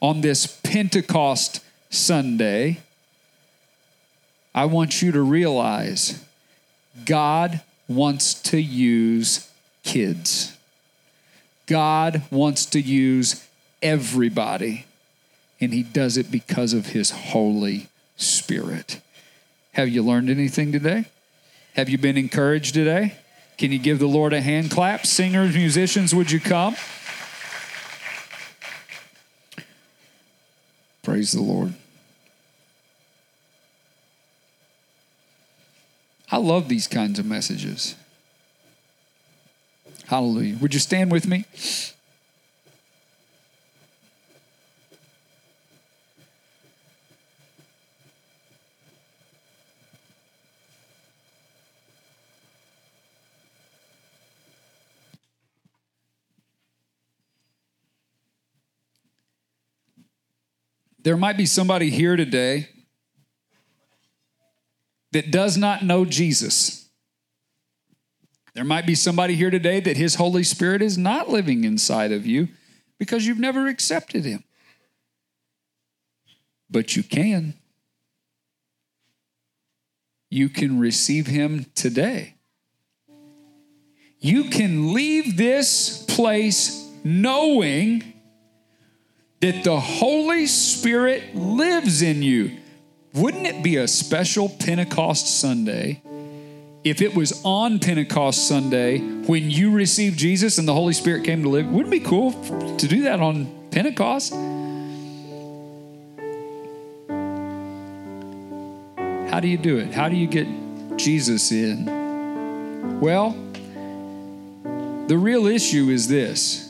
on 0.02 0.22
this 0.22 0.48
Pentecost 0.48 1.62
Sunday, 1.90 2.80
I 4.54 4.66
want 4.66 5.02
you 5.02 5.12
to 5.12 5.22
realize 5.22 6.24
God 7.06 7.62
wants 7.88 8.34
to 8.34 8.60
use 8.60 9.50
kids. 9.84 10.58
God 11.66 12.24
wants 12.30 12.66
to 12.68 12.82
use 12.82 13.48
everybody, 13.82 14.86
and 15.62 15.74
He 15.74 15.84
does 15.84 16.18
it 16.18 16.30
because 16.30 16.74
of 16.74 16.88
His 16.88 17.12
Holy 17.12 17.88
Spirit. 18.18 19.00
Have 19.74 19.90
you 19.90 20.04
learned 20.04 20.30
anything 20.30 20.72
today? 20.72 21.06
Have 21.76 21.90
you 21.90 21.98
been 21.98 22.18
encouraged 22.18 22.74
today? 22.74 23.16
Can 23.58 23.72
you 23.72 23.80
give 23.80 23.98
the 24.00 24.08
Lord 24.08 24.34
a 24.34 24.42
hand 24.42 24.72
clap? 24.72 25.06
Singers, 25.06 25.56
musicians, 25.56 26.14
would 26.14 26.32
you 26.32 26.40
come? 26.40 26.76
Praise 31.04 31.34
the 31.34 31.42
Lord. 31.42 31.74
I 36.32 36.38
love 36.38 36.70
these 36.70 36.88
kinds 36.88 37.20
of 37.20 37.26
messages. 37.26 37.96
Hallelujah. 40.08 40.58
Would 40.62 40.74
you 40.74 40.80
stand 40.80 41.12
with 41.12 41.28
me? 41.28 41.46
There 61.04 61.18
might 61.18 61.38
be 61.38 61.46
somebody 61.46 61.90
here 61.90 62.16
today 62.16 62.70
that 65.12 65.32
does 65.32 65.58
not 65.58 65.84
know 65.84 66.06
Jesus. 66.06 66.90
There 68.56 68.64
might 68.64 68.86
be 68.86 68.96
somebody 68.96 69.36
here 69.36 69.50
today 69.50 69.80
that 69.80 69.98
his 69.98 70.16
Holy 70.16 70.44
Spirit 70.44 70.82
is 70.82 70.98
not 70.98 71.30
living 71.30 71.64
inside 71.64 72.12
of 72.12 72.26
you 72.26 72.48
because 73.00 73.28
you've 73.28 73.40
never 73.40 73.68
accepted 73.68 74.24
him. 74.24 74.44
But 76.70 76.96
you 76.96 77.04
can. 77.04 77.56
You 80.30 80.50
can 80.50 80.80
receive 80.80 81.28
him 81.28 81.66
today. 81.76 82.36
You 84.20 84.46
can 84.46 84.94
leave 84.94 85.36
this 85.36 86.04
place 86.06 86.90
knowing 87.04 88.13
that 89.44 89.66
the 89.66 89.78
Holy 89.78 90.48
Spirit 90.48 91.36
lives 91.36 92.02
in 92.02 92.24
you. 92.24 92.60
wouldn't 93.14 93.46
it 93.46 93.62
be 93.62 93.76
a 93.76 93.86
special 93.90 94.48
Pentecost 94.48 95.42
Sunday 95.42 96.02
if 96.86 97.02
it 97.02 97.14
was 97.14 97.42
on 97.44 97.78
Pentecost 97.80 98.48
Sunday 98.48 99.00
when 99.00 99.52
you 99.52 99.72
received 99.72 100.18
Jesus 100.18 100.60
and 100.60 100.66
the 100.66 100.74
Holy 100.74 100.94
Spirit 100.94 101.26
came 101.26 101.44
to 101.44 101.50
live? 101.50 101.68
Wouldn't 101.68 101.94
it 101.94 102.00
be 102.00 102.10
cool 102.10 102.32
to 102.78 102.88
do 102.88 103.04
that 103.04 103.20
on 103.20 103.68
Pentecost? 103.70 104.32
How 109.30 109.42
do 109.42 109.50
you 109.50 109.58
do 109.58 109.78
it? 109.78 109.94
How 109.94 110.08
do 110.08 110.16
you 110.16 110.28
get 110.28 110.48
Jesus 110.96 111.52
in? 111.52 113.02
Well, 113.02 113.36
the 115.08 115.18
real 115.18 115.48
issue 115.48 115.90
is 115.90 116.08
this 116.08 116.63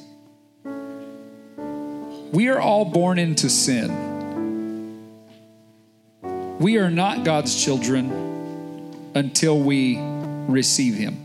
we 2.34 2.50
are 2.50 2.60
all 2.60 2.84
born 2.84 3.20
into 3.20 3.48
sin. 3.48 4.10
We 6.60 6.80
are 6.80 6.90
not 6.90 7.24
God's 7.24 7.64
children 7.64 9.12
until 9.14 9.60
we 9.60 10.00
receive 10.00 10.96
Him. 10.96 11.20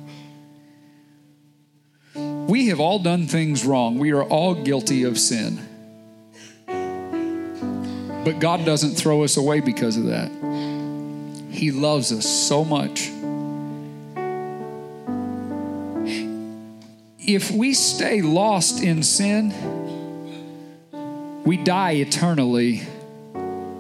We 2.47 2.69
have 2.69 2.79
all 2.79 2.99
done 2.99 3.27
things 3.27 3.65
wrong. 3.65 3.99
We 3.99 4.13
are 4.13 4.23
all 4.23 4.55
guilty 4.55 5.05
of 5.05 5.19
sin. 5.19 5.59
But 6.67 8.39
God 8.39 8.67
doesn't 8.67 8.97
throw 8.97 9.25
us 9.25 9.39
away 9.39 9.61
because 9.61 9.97
of 9.97 10.05
that. 10.07 10.31
He 11.51 11.71
loves 11.71 12.13
us 12.13 12.27
so 12.27 12.67
much. 12.67 13.11
If 17.19 17.51
we 17.51 17.73
stay 17.73 18.21
lost 18.21 18.83
in 18.83 19.03
sin, 19.03 19.53
we 21.49 21.57
die 21.57 21.93
eternally. 21.93 22.83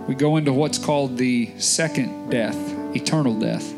We 0.06 0.14
go 0.14 0.38
into 0.38 0.54
what's 0.54 0.78
called 0.78 1.18
the 1.18 1.50
second 1.58 2.30
death, 2.30 2.56
eternal 2.96 3.38
death. 3.38 3.74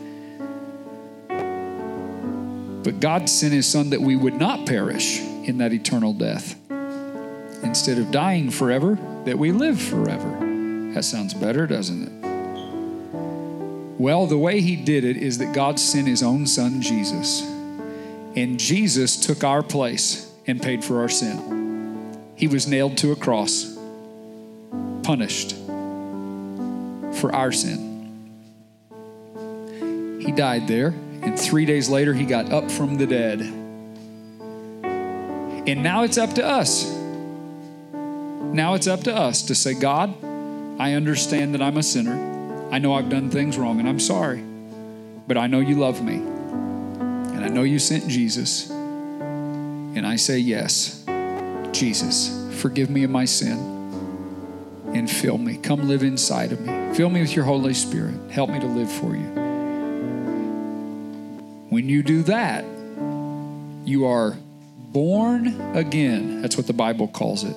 But 2.84 3.01
God 3.01 3.28
sent 3.28 3.53
His 3.53 3.66
Son 3.66 3.91
that 3.91 4.01
we 4.01 4.14
would 4.14 4.34
not 4.34 4.64
perish 4.64 5.18
in 5.18 5.59
that 5.59 5.72
eternal 5.72 6.12
death. 6.12 6.55
Instead 7.64 7.99
of 7.99 8.12
dying 8.12 8.53
forever, 8.53 8.97
that 9.24 9.36
we 9.36 9.51
live 9.51 9.82
forever. 9.82 10.38
That 10.95 11.03
sounds 11.05 11.34
better, 11.34 11.66
doesn't 11.66 12.05
it? 12.05 12.12
Well, 13.99 14.28
the 14.28 14.38
way 14.38 14.61
he 14.61 14.76
did 14.76 15.03
it 15.03 15.16
is 15.16 15.38
that 15.38 15.53
God 15.53 15.80
sent 15.80 16.07
his 16.07 16.22
own 16.22 16.47
son, 16.47 16.80
Jesus. 16.80 17.43
And 18.36 18.57
Jesus 18.57 19.16
took 19.16 19.43
our 19.43 19.64
place 19.64 20.32
and 20.47 20.62
paid 20.62 20.84
for 20.84 21.01
our 21.01 21.09
sin. 21.09 21.59
He 22.36 22.47
was 22.47 22.68
nailed 22.68 22.97
to 22.99 23.11
a 23.11 23.16
cross, 23.16 23.80
punished 25.03 25.57
for 27.21 27.35
our 27.35 27.53
sin. 27.53 27.91
He 30.21 30.33
died 30.33 30.69
there, 30.69 30.89
and 31.23 31.39
three 31.39 31.65
days 31.65 31.89
later, 31.89 32.15
he 32.15 32.25
got 32.25 32.53
up 32.53 32.71
from 32.71 32.97
the 32.97 33.07
dead. 33.07 33.41
And 35.67 35.83
now 35.83 36.05
it's 36.05 36.19
up 36.19 36.35
to 36.35 36.45
us. 36.45 36.91
Now 37.93 38.75
it's 38.75 38.87
up 38.87 39.03
to 39.05 39.15
us 39.15 39.43
to 39.43 39.55
say, 39.55 39.75
God, 39.75 40.15
I 40.81 40.95
understand 40.95 41.55
that 41.55 41.63
I'm 41.63 41.77
a 41.77 41.83
sinner. 41.83 42.69
I 42.73 42.79
know 42.79 42.95
I've 42.95 43.09
done 43.09 43.31
things 43.31 43.59
wrong 43.59 43.81
and 43.81 43.89
I'm 43.89 44.01
sorry, 44.01 44.43
but 45.27 45.37
I 45.37 45.47
know 45.47 45.61
you 45.61 45.77
love 45.77 46.03
me. 46.03 46.15
And 46.15 47.45
I 47.45 47.49
know 47.49 47.63
you 47.63 47.79
sent 47.79 48.09
Jesus. 48.09 48.71
And 48.71 50.07
I 50.07 50.17
say, 50.17 50.39
Yes, 50.39 51.05
Jesus, 51.73 52.49
forgive 52.61 52.91
me 52.91 53.05
of 53.05 53.11
my 53.11 53.25
sin 53.25 53.80
and 54.95 55.11
fill 55.11 55.38
me. 55.38 55.57
Come 55.57 55.88
live 55.88 56.03
inside 56.03 56.53
of 56.53 56.61
me. 56.61 56.95
Fill 56.95 57.11
me 57.11 57.20
with 57.20 57.34
your 57.34 57.45
Holy 57.45 57.74
Spirit. 57.74 58.14
Help 58.30 58.51
me 58.51 58.61
to 58.61 58.66
live 58.66 58.91
for 58.91 59.14
you. 59.14 59.28
When 61.70 61.88
you 61.88 62.03
do 62.03 62.22
that, 62.24 62.64
you 63.84 64.07
are 64.07 64.36
born 64.93 65.76
again. 65.76 66.43
That's 66.43 66.57
what 66.57 66.66
the 66.66 66.72
Bible 66.72 67.09
calls 67.09 67.45
it. 67.45 67.57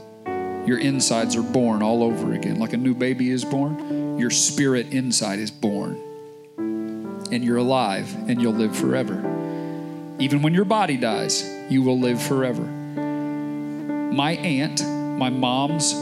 Your 0.68 0.78
insides 0.78 1.36
are 1.36 1.44
born 1.44 1.82
all 1.82 2.04
over 2.04 2.34
again, 2.34 2.60
like 2.60 2.74
a 2.74 2.78
new 2.78 2.94
baby 2.94 3.30
is 3.30 3.44
born 3.44 4.04
your 4.18 4.30
spirit 4.30 4.94
inside 4.94 5.40
is 5.40 5.52
born. 5.52 6.00
And 7.32 7.44
you're 7.44 7.58
alive 7.58 8.14
and 8.30 8.42
you'll 8.42 8.54
live 8.54 8.76
forever. 8.76 9.16
Even 10.20 10.42
when 10.42 10.54
your 10.54 10.66
body 10.66 10.98
dies, 10.98 11.44
you 11.70 11.82
will 11.82 12.00
live 12.00 12.22
forever. 12.22 12.62
My 12.62 14.34
aunt, 14.34 14.86
my 15.18 15.30
mom's 15.30 15.94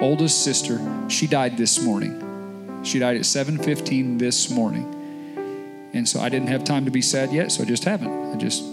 oldest 0.00 0.44
sister, 0.44 0.80
she 1.08 1.26
died 1.26 1.56
this 1.56 1.82
morning. 1.82 2.82
She 2.84 2.98
died 2.98 3.16
at 3.16 3.22
7:15 3.22 4.18
this 4.18 4.50
morning. 4.50 4.92
And 5.92 6.08
so 6.08 6.20
I 6.20 6.28
didn't 6.28 6.48
have 6.48 6.64
time 6.64 6.84
to 6.84 6.90
be 6.90 7.02
sad 7.02 7.32
yet, 7.32 7.50
so 7.50 7.62
I 7.62 7.66
just 7.66 7.84
haven't. 7.84 8.34
I 8.34 8.36
just 8.36 8.64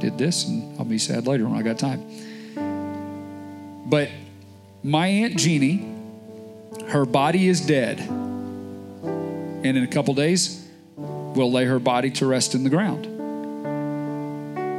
did 0.00 0.16
this 0.16 0.46
and 0.46 0.78
I'll 0.78 0.84
be 0.84 0.98
sad 0.98 1.26
later 1.26 1.46
when 1.46 1.58
I 1.58 1.62
got 1.62 1.78
time. 1.78 2.02
But 3.86 4.08
my 4.82 5.06
aunt 5.06 5.36
Jeannie, 5.36 5.86
her 6.88 7.04
body 7.04 7.48
is 7.48 7.60
dead 7.60 8.00
and 9.62 9.76
in 9.76 9.84
a 9.84 9.86
couple 9.86 10.14
days, 10.14 10.66
we'll 10.96 11.52
lay 11.52 11.66
her 11.66 11.78
body 11.78 12.10
to 12.12 12.26
rest 12.26 12.54
in 12.54 12.64
the 12.64 12.70
ground. 12.70 13.02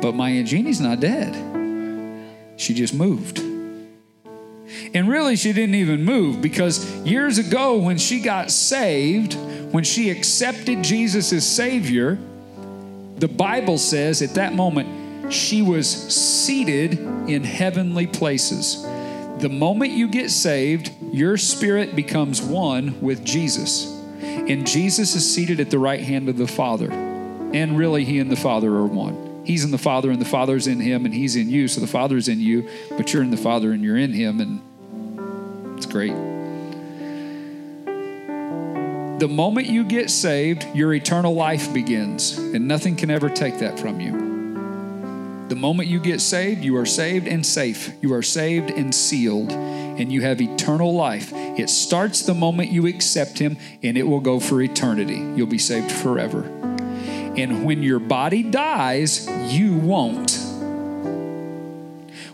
But 0.02 0.16
my 0.16 0.32
Aunt 0.32 0.48
Jeannie's 0.48 0.82
not 0.82 1.00
dead. 1.00 1.36
She 2.58 2.74
just 2.74 2.96
moved. 2.96 3.51
And 4.94 5.08
really, 5.08 5.36
she 5.36 5.54
didn't 5.54 5.76
even 5.76 6.04
move 6.04 6.42
because 6.42 6.96
years 7.06 7.38
ago, 7.38 7.78
when 7.78 7.98
she 7.98 8.22
got 8.22 8.52
saved, 8.52 9.36
when 9.72 9.84
she 9.84 10.10
accepted 10.10 10.84
Jesus 10.84 11.32
as 11.34 11.48
Savior, 11.48 12.18
the 13.18 13.28
Bible 13.28 13.78
says 13.78 14.22
at 14.22 14.36
that 14.36 14.54
moment, 14.54 15.34
she 15.34 15.62
was 15.62 15.90
seated 15.90 17.00
in 17.30 17.44
heavenly 17.44 18.08
places. 18.08 18.82
The 19.40 19.50
moment 19.50 19.92
you 19.92 20.08
get 20.08 20.30
saved, 20.30 20.92
your 21.14 21.38
spirit 21.38 21.96
becomes 21.96 22.42
one 22.42 23.00
with 23.02 23.24
Jesus. 23.24 23.86
And 24.22 24.68
Jesus 24.68 25.16
is 25.16 25.34
seated 25.34 25.60
at 25.60 25.70
the 25.70 25.80
right 25.80 26.02
hand 26.02 26.30
of 26.30 26.38
the 26.38 26.48
Father. 26.48 26.92
And 26.92 27.78
really, 27.78 28.06
He 28.06 28.20
and 28.20 28.32
the 28.32 28.36
Father 28.36 28.70
are 28.76 28.86
one. 28.86 29.31
He's 29.44 29.64
in 29.64 29.72
the 29.72 29.78
Father, 29.78 30.12
and 30.12 30.22
the 30.22 30.26
Father's 30.26 30.68
in 30.68 30.80
Him, 30.80 31.06
and 31.06 31.14
He's 31.14 31.36
in 31.36 31.50
you. 31.50 31.68
So 31.68 31.82
the 31.82 31.88
Father's 31.88 32.28
in 32.28 32.40
you, 32.40 32.70
but 32.92 33.14
you're 33.14 33.24
in 33.24 33.32
the 33.32 33.38
Father, 33.38 33.72
and 33.72 33.84
you're 33.84 33.98
in 33.98 34.14
Him, 34.14 34.40
and 34.40 35.78
it's 35.78 35.86
great. 35.86 36.14
The 39.20 39.28
moment 39.28 39.68
you 39.68 39.84
get 39.84 40.10
saved, 40.10 40.66
your 40.74 40.94
eternal 40.94 41.34
life 41.34 41.74
begins, 41.74 42.38
and 42.38 42.68
nothing 42.68 42.96
can 42.96 43.12
ever 43.12 43.30
take 43.30 43.60
that 43.60 43.80
from 43.80 44.00
you. 44.00 45.48
The 45.48 45.56
moment 45.56 45.90
you 45.90 46.00
get 46.00 46.22
saved, 46.22 46.64
you 46.64 46.78
are 46.78 46.86
saved 46.86 47.28
and 47.28 47.46
safe. 47.46 47.92
You 48.02 48.14
are 48.14 48.22
saved 48.22 48.72
and 48.72 48.96
sealed 48.96 49.52
and 49.52 50.12
you 50.12 50.22
have 50.22 50.42
eternal 50.42 50.94
life. 50.94 51.32
It 51.34 51.70
starts 51.70 52.24
the 52.24 52.34
moment 52.34 52.72
you 52.72 52.88
accept 52.88 53.40
Him, 53.40 53.58
and 53.84 53.98
it 53.98 54.04
will 54.04 54.20
go 54.20 54.40
for 54.40 54.62
eternity. 54.62 55.18
You'll 55.36 55.48
be 55.48 55.58
saved 55.58 55.92
forever. 55.92 56.61
And 57.38 57.66
when 57.66 57.82
your 57.82 58.00
body 58.00 58.44
dies, 58.44 59.28
you 59.54 59.76
won't. 59.78 60.32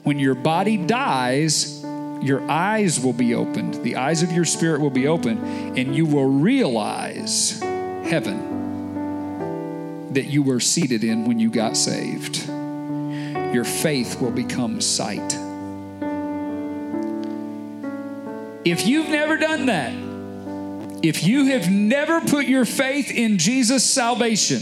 When 0.04 0.20
your 0.20 0.36
body 0.36 0.78
dies, 0.78 1.84
your 2.22 2.50
eyes 2.50 3.00
will 3.00 3.14
be 3.14 3.36
opened. 3.36 3.76
The 3.84 3.98
eyes 3.98 4.24
of 4.24 4.32
your 4.32 4.46
spirit 4.46 4.82
will 4.82 4.90
be 4.90 5.08
opened, 5.08 5.78
and 5.78 5.96
you 5.96 6.06
will 6.06 6.30
realize 6.30 7.60
heaven 7.60 8.56
that 10.14 10.26
you 10.26 10.42
were 10.42 10.60
seated 10.60 11.04
in 11.04 11.26
when 11.26 11.40
you 11.40 11.52
got 11.52 11.78
saved. 11.78 12.48
Your 12.48 13.66
faith 13.66 14.20
will 14.20 14.32
become 14.32 14.82
sight. 14.82 15.38
If 18.66 18.88
you've 18.88 19.10
never 19.10 19.38
done 19.38 19.68
that, 19.68 19.94
if 21.04 21.24
you 21.24 21.46
have 21.52 21.70
never 21.70 22.20
put 22.22 22.48
your 22.48 22.66
faith 22.66 23.12
in 23.12 23.38
Jesus' 23.38 23.84
salvation, 23.84 24.62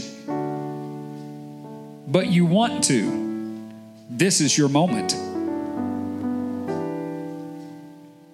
but 2.06 2.28
you 2.28 2.46
want 2.46 2.84
to, 2.84 3.72
this 4.08 4.40
is 4.40 4.56
your 4.56 4.68
moment. 4.68 5.14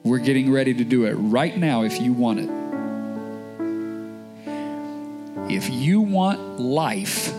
We're 0.05 0.19
getting 0.19 0.53
ready 0.53 0.75
to 0.75 0.85
do 0.85 1.07
it 1.07 1.15
right 1.15 1.57
now 1.57 1.83
if 1.85 2.01
you 2.01 2.13
want 2.13 2.41
it. 2.41 2.51
If 5.51 5.71
you 5.71 6.01
want 6.01 6.61
life 6.61 7.33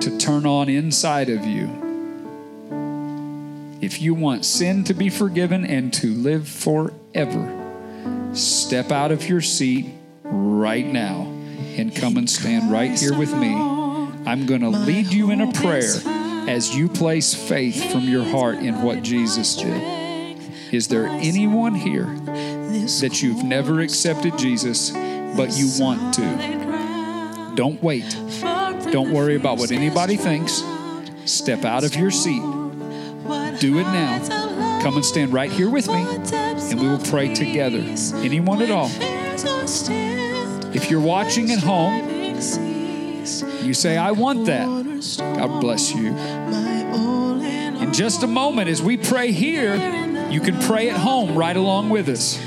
to 0.00 0.18
turn 0.18 0.44
on 0.44 0.68
inside 0.68 1.30
of 1.30 1.44
you, 1.46 1.82
if 3.80 4.00
you 4.00 4.14
want 4.14 4.44
sin 4.44 4.84
to 4.84 4.94
be 4.94 5.08
forgiven 5.08 5.64
and 5.64 5.92
to 5.94 6.14
live 6.14 6.48
forever, 6.48 8.32
step 8.34 8.90
out 8.90 9.12
of 9.12 9.28
your 9.28 9.40
seat 9.40 9.86
right 10.22 10.86
now 10.86 11.22
and 11.76 11.94
come 11.94 12.16
and 12.16 12.28
stand 12.28 12.70
right 12.70 12.98
here 12.98 13.16
with 13.16 13.34
me. 13.34 13.73
I'm 14.26 14.46
going 14.46 14.62
to 14.62 14.70
lead 14.70 15.12
you 15.12 15.30
in 15.30 15.40
a 15.40 15.52
prayer 15.52 15.92
as 16.48 16.74
you 16.74 16.88
place 16.88 17.34
faith 17.34 17.92
from 17.92 18.02
your 18.02 18.24
heart 18.24 18.58
in 18.58 18.82
what 18.82 19.02
Jesus 19.02 19.56
did. 19.56 20.38
Is 20.72 20.88
there 20.88 21.06
anyone 21.06 21.74
here 21.74 22.06
that 23.00 23.22
you've 23.22 23.44
never 23.44 23.80
accepted 23.80 24.36
Jesus 24.36 24.92
but 25.36 25.56
you 25.56 25.68
want 25.78 26.14
to. 26.14 27.52
Don't 27.56 27.82
wait. 27.82 28.16
Don't 28.90 29.12
worry 29.12 29.36
about 29.36 29.58
what 29.58 29.70
anybody 29.70 30.16
thinks. 30.16 30.62
Step 31.24 31.64
out 31.64 31.84
of 31.84 31.94
your 31.94 32.10
seat. 32.10 32.42
Do 33.60 33.78
it 33.78 33.84
now. 33.84 34.80
Come 34.82 34.96
and 34.96 35.04
stand 35.04 35.32
right 35.32 35.50
here 35.50 35.70
with 35.70 35.88
me, 35.88 36.04
and 36.04 36.80
we 36.80 36.88
will 36.88 36.98
pray 36.98 37.34
together. 37.34 37.78
Anyone 38.16 38.62
at 38.62 38.70
all. 38.70 38.90
If 40.74 40.90
you're 40.90 41.00
watching 41.00 41.50
at 41.50 41.60
home, 41.60 42.10
you 43.64 43.74
say, 43.74 43.96
I 43.96 44.12
want 44.12 44.46
that. 44.46 44.66
God 45.18 45.60
bless 45.60 45.92
you. 45.94 46.16
In 47.82 47.92
just 47.92 48.22
a 48.22 48.26
moment, 48.26 48.68
as 48.68 48.82
we 48.82 48.96
pray 48.96 49.32
here, 49.32 49.74
you 50.30 50.40
can 50.40 50.58
pray 50.60 50.90
at 50.90 50.96
home 50.98 51.34
right 51.36 51.56
along 51.56 51.90
with 51.90 52.08
us. 52.08 52.40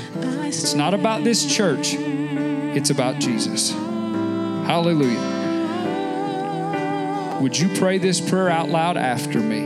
It's 0.46 0.74
not 0.74 0.94
about 0.94 1.24
this 1.24 1.46
church, 1.46 1.94
it's 1.94 2.90
about 2.90 3.18
Jesus. 3.20 3.70
Hallelujah. 3.70 5.36
Would 7.40 7.58
you 7.58 7.68
pray 7.78 7.98
this 7.98 8.20
prayer 8.20 8.50
out 8.50 8.68
loud 8.68 8.96
after 8.96 9.38
me? 9.40 9.60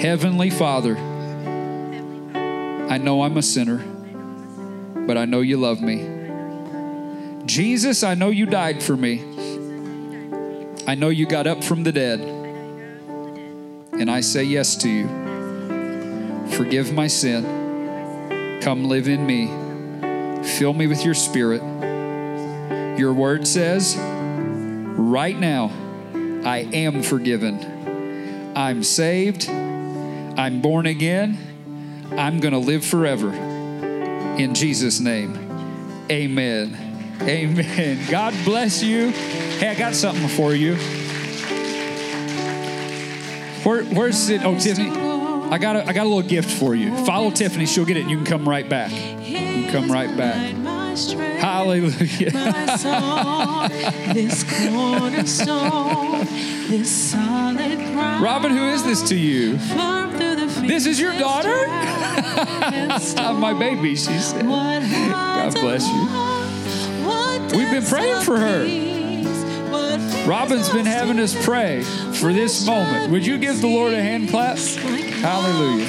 Heavenly 0.00 0.50
Father, 0.50 0.96
I 2.88 2.98
know 2.98 3.22
I'm 3.22 3.36
a 3.36 3.42
sinner, 3.42 3.78
but 5.06 5.16
I 5.16 5.24
know 5.24 5.40
you 5.40 5.56
love 5.56 5.80
me. 5.80 6.06
Jesus, 7.46 8.02
I 8.02 8.14
know 8.14 8.28
you 8.28 8.44
died 8.46 8.82
for 8.82 8.96
me. 8.96 9.35
I 10.88 10.94
know 10.94 11.08
you 11.08 11.26
got 11.26 11.48
up 11.48 11.64
from 11.64 11.82
the 11.82 11.90
dead. 11.90 12.20
And 13.98 14.08
I 14.08 14.20
say 14.20 14.44
yes 14.44 14.76
to 14.76 14.88
you. 14.88 15.08
Forgive 16.56 16.92
my 16.92 17.08
sin. 17.08 18.60
Come 18.62 18.84
live 18.84 19.08
in 19.08 19.26
me. 19.26 19.48
Fill 20.44 20.74
me 20.74 20.86
with 20.86 21.04
your 21.04 21.14
spirit. 21.14 21.60
Your 22.98 23.12
word 23.12 23.48
says, 23.48 23.96
right 23.98 25.36
now, 25.36 25.72
I 26.44 26.68
am 26.72 27.02
forgiven. 27.02 28.52
I'm 28.56 28.84
saved. 28.84 29.48
I'm 29.48 30.60
born 30.60 30.86
again. 30.86 31.36
I'm 32.12 32.38
going 32.38 32.52
to 32.52 32.58
live 32.58 32.84
forever. 32.84 33.32
In 33.32 34.54
Jesus' 34.54 35.00
name, 35.00 35.34
amen. 36.10 37.18
Amen. 37.22 37.98
God 38.08 38.34
bless 38.44 38.82
you. 38.82 39.12
Hey, 39.58 39.68
I 39.68 39.74
got 39.74 39.94
something 39.94 40.28
for 40.28 40.54
you. 40.54 40.76
Where, 43.64 43.84
where's 43.84 44.28
it? 44.28 44.44
Oh, 44.44 44.58
Tiffany, 44.58 44.90
I 44.90 45.56
got 45.58 45.76
a, 45.76 45.86
I 45.88 45.92
got 45.94 46.04
a 46.04 46.08
little 46.08 46.28
gift 46.28 46.50
for 46.50 46.74
you. 46.74 46.94
Follow 47.06 47.30
Tiffany; 47.30 47.64
she'll 47.64 47.86
get 47.86 47.96
it, 47.96 48.02
and 48.02 48.10
you 48.10 48.18
can 48.18 48.26
come 48.26 48.46
right 48.48 48.68
back. 48.68 48.92
You 48.92 49.70
come 49.70 49.90
right 49.90 50.14
back. 50.16 50.54
Hallelujah. 51.40 52.30
Robin, 58.22 58.50
who 58.50 58.68
is 58.68 58.84
this 58.84 59.08
to 59.08 59.16
you? 59.16 59.56
This 60.66 60.84
is 60.86 61.00
your 61.00 61.18
daughter? 61.18 61.66
My 63.40 63.54
baby, 63.58 63.96
she 63.96 64.18
said. 64.18 64.44
God 64.44 65.54
bless 65.54 65.86
you. 65.88 66.06
We've 67.58 67.70
been 67.70 67.84
praying 67.84 68.20
for 68.22 68.38
her. 68.38 68.64
Robin's 70.26 70.68
been 70.68 70.86
having 70.86 71.20
us 71.20 71.34
pray 71.44 71.82
for 71.82 72.32
this 72.32 72.66
moment. 72.66 73.12
Would 73.12 73.24
you 73.24 73.38
give 73.38 73.60
the 73.60 73.68
Lord 73.68 73.92
a 73.94 74.02
hand 74.02 74.28
clap? 74.28 74.58
Hallelujah. 74.58 75.84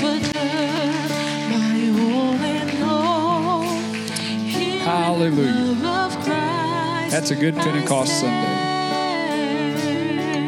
Hallelujah. 4.83 5.75
That's 7.09 7.31
a 7.31 7.35
good 7.35 7.55
Pentecost 7.55 8.19
Sunday. 8.19 8.67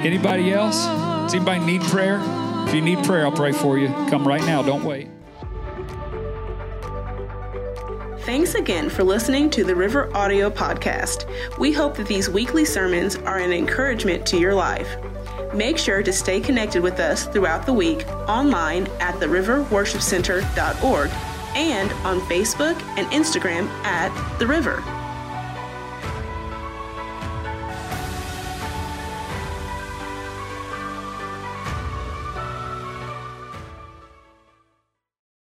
Anybody 0.06 0.54
else? 0.54 0.86
Does 0.86 1.34
anybody 1.34 1.66
need 1.66 1.82
prayer? 1.82 2.22
If 2.68 2.76
you 2.76 2.82
need 2.82 3.04
prayer, 3.04 3.26
I'll 3.26 3.32
pray 3.32 3.54
for 3.54 3.80
you. 3.80 3.88
Come 3.88 4.28
right 4.28 4.44
now. 4.44 4.62
Don't 4.62 4.84
wait. 4.84 5.08
Thanks 8.30 8.54
again 8.54 8.92
for 8.92 9.04
listening 9.04 9.50
to 9.50 9.64
the 9.64 9.74
River 9.74 10.16
Audio 10.16 10.52
Podcast. 10.52 11.28
We 11.58 11.72
hope 11.72 11.98
that 11.98 12.06
these 12.06 12.30
weekly 12.30 12.64
sermons 12.64 13.16
are 13.16 13.40
an 13.40 13.52
encouragement 13.52 14.24
to 14.28 14.38
your 14.38 14.54
life. 14.54 14.88
Make 15.52 15.80
sure 15.80 16.04
to 16.04 16.14
stay 16.14 16.40
connected 16.40 16.84
with 16.84 17.00
us 17.00 17.26
throughout 17.26 17.66
the 17.66 17.74
week 17.74 18.08
online 18.30 18.86
at 19.00 19.16
theriverworshipcenter.org 19.16 21.10
and 21.56 21.92
on 22.06 22.20
Facebook 22.22 22.80
and 23.00 23.08
Instagram 23.08 23.68
at 23.84 24.38
The 24.38 24.46
River. 24.46 24.84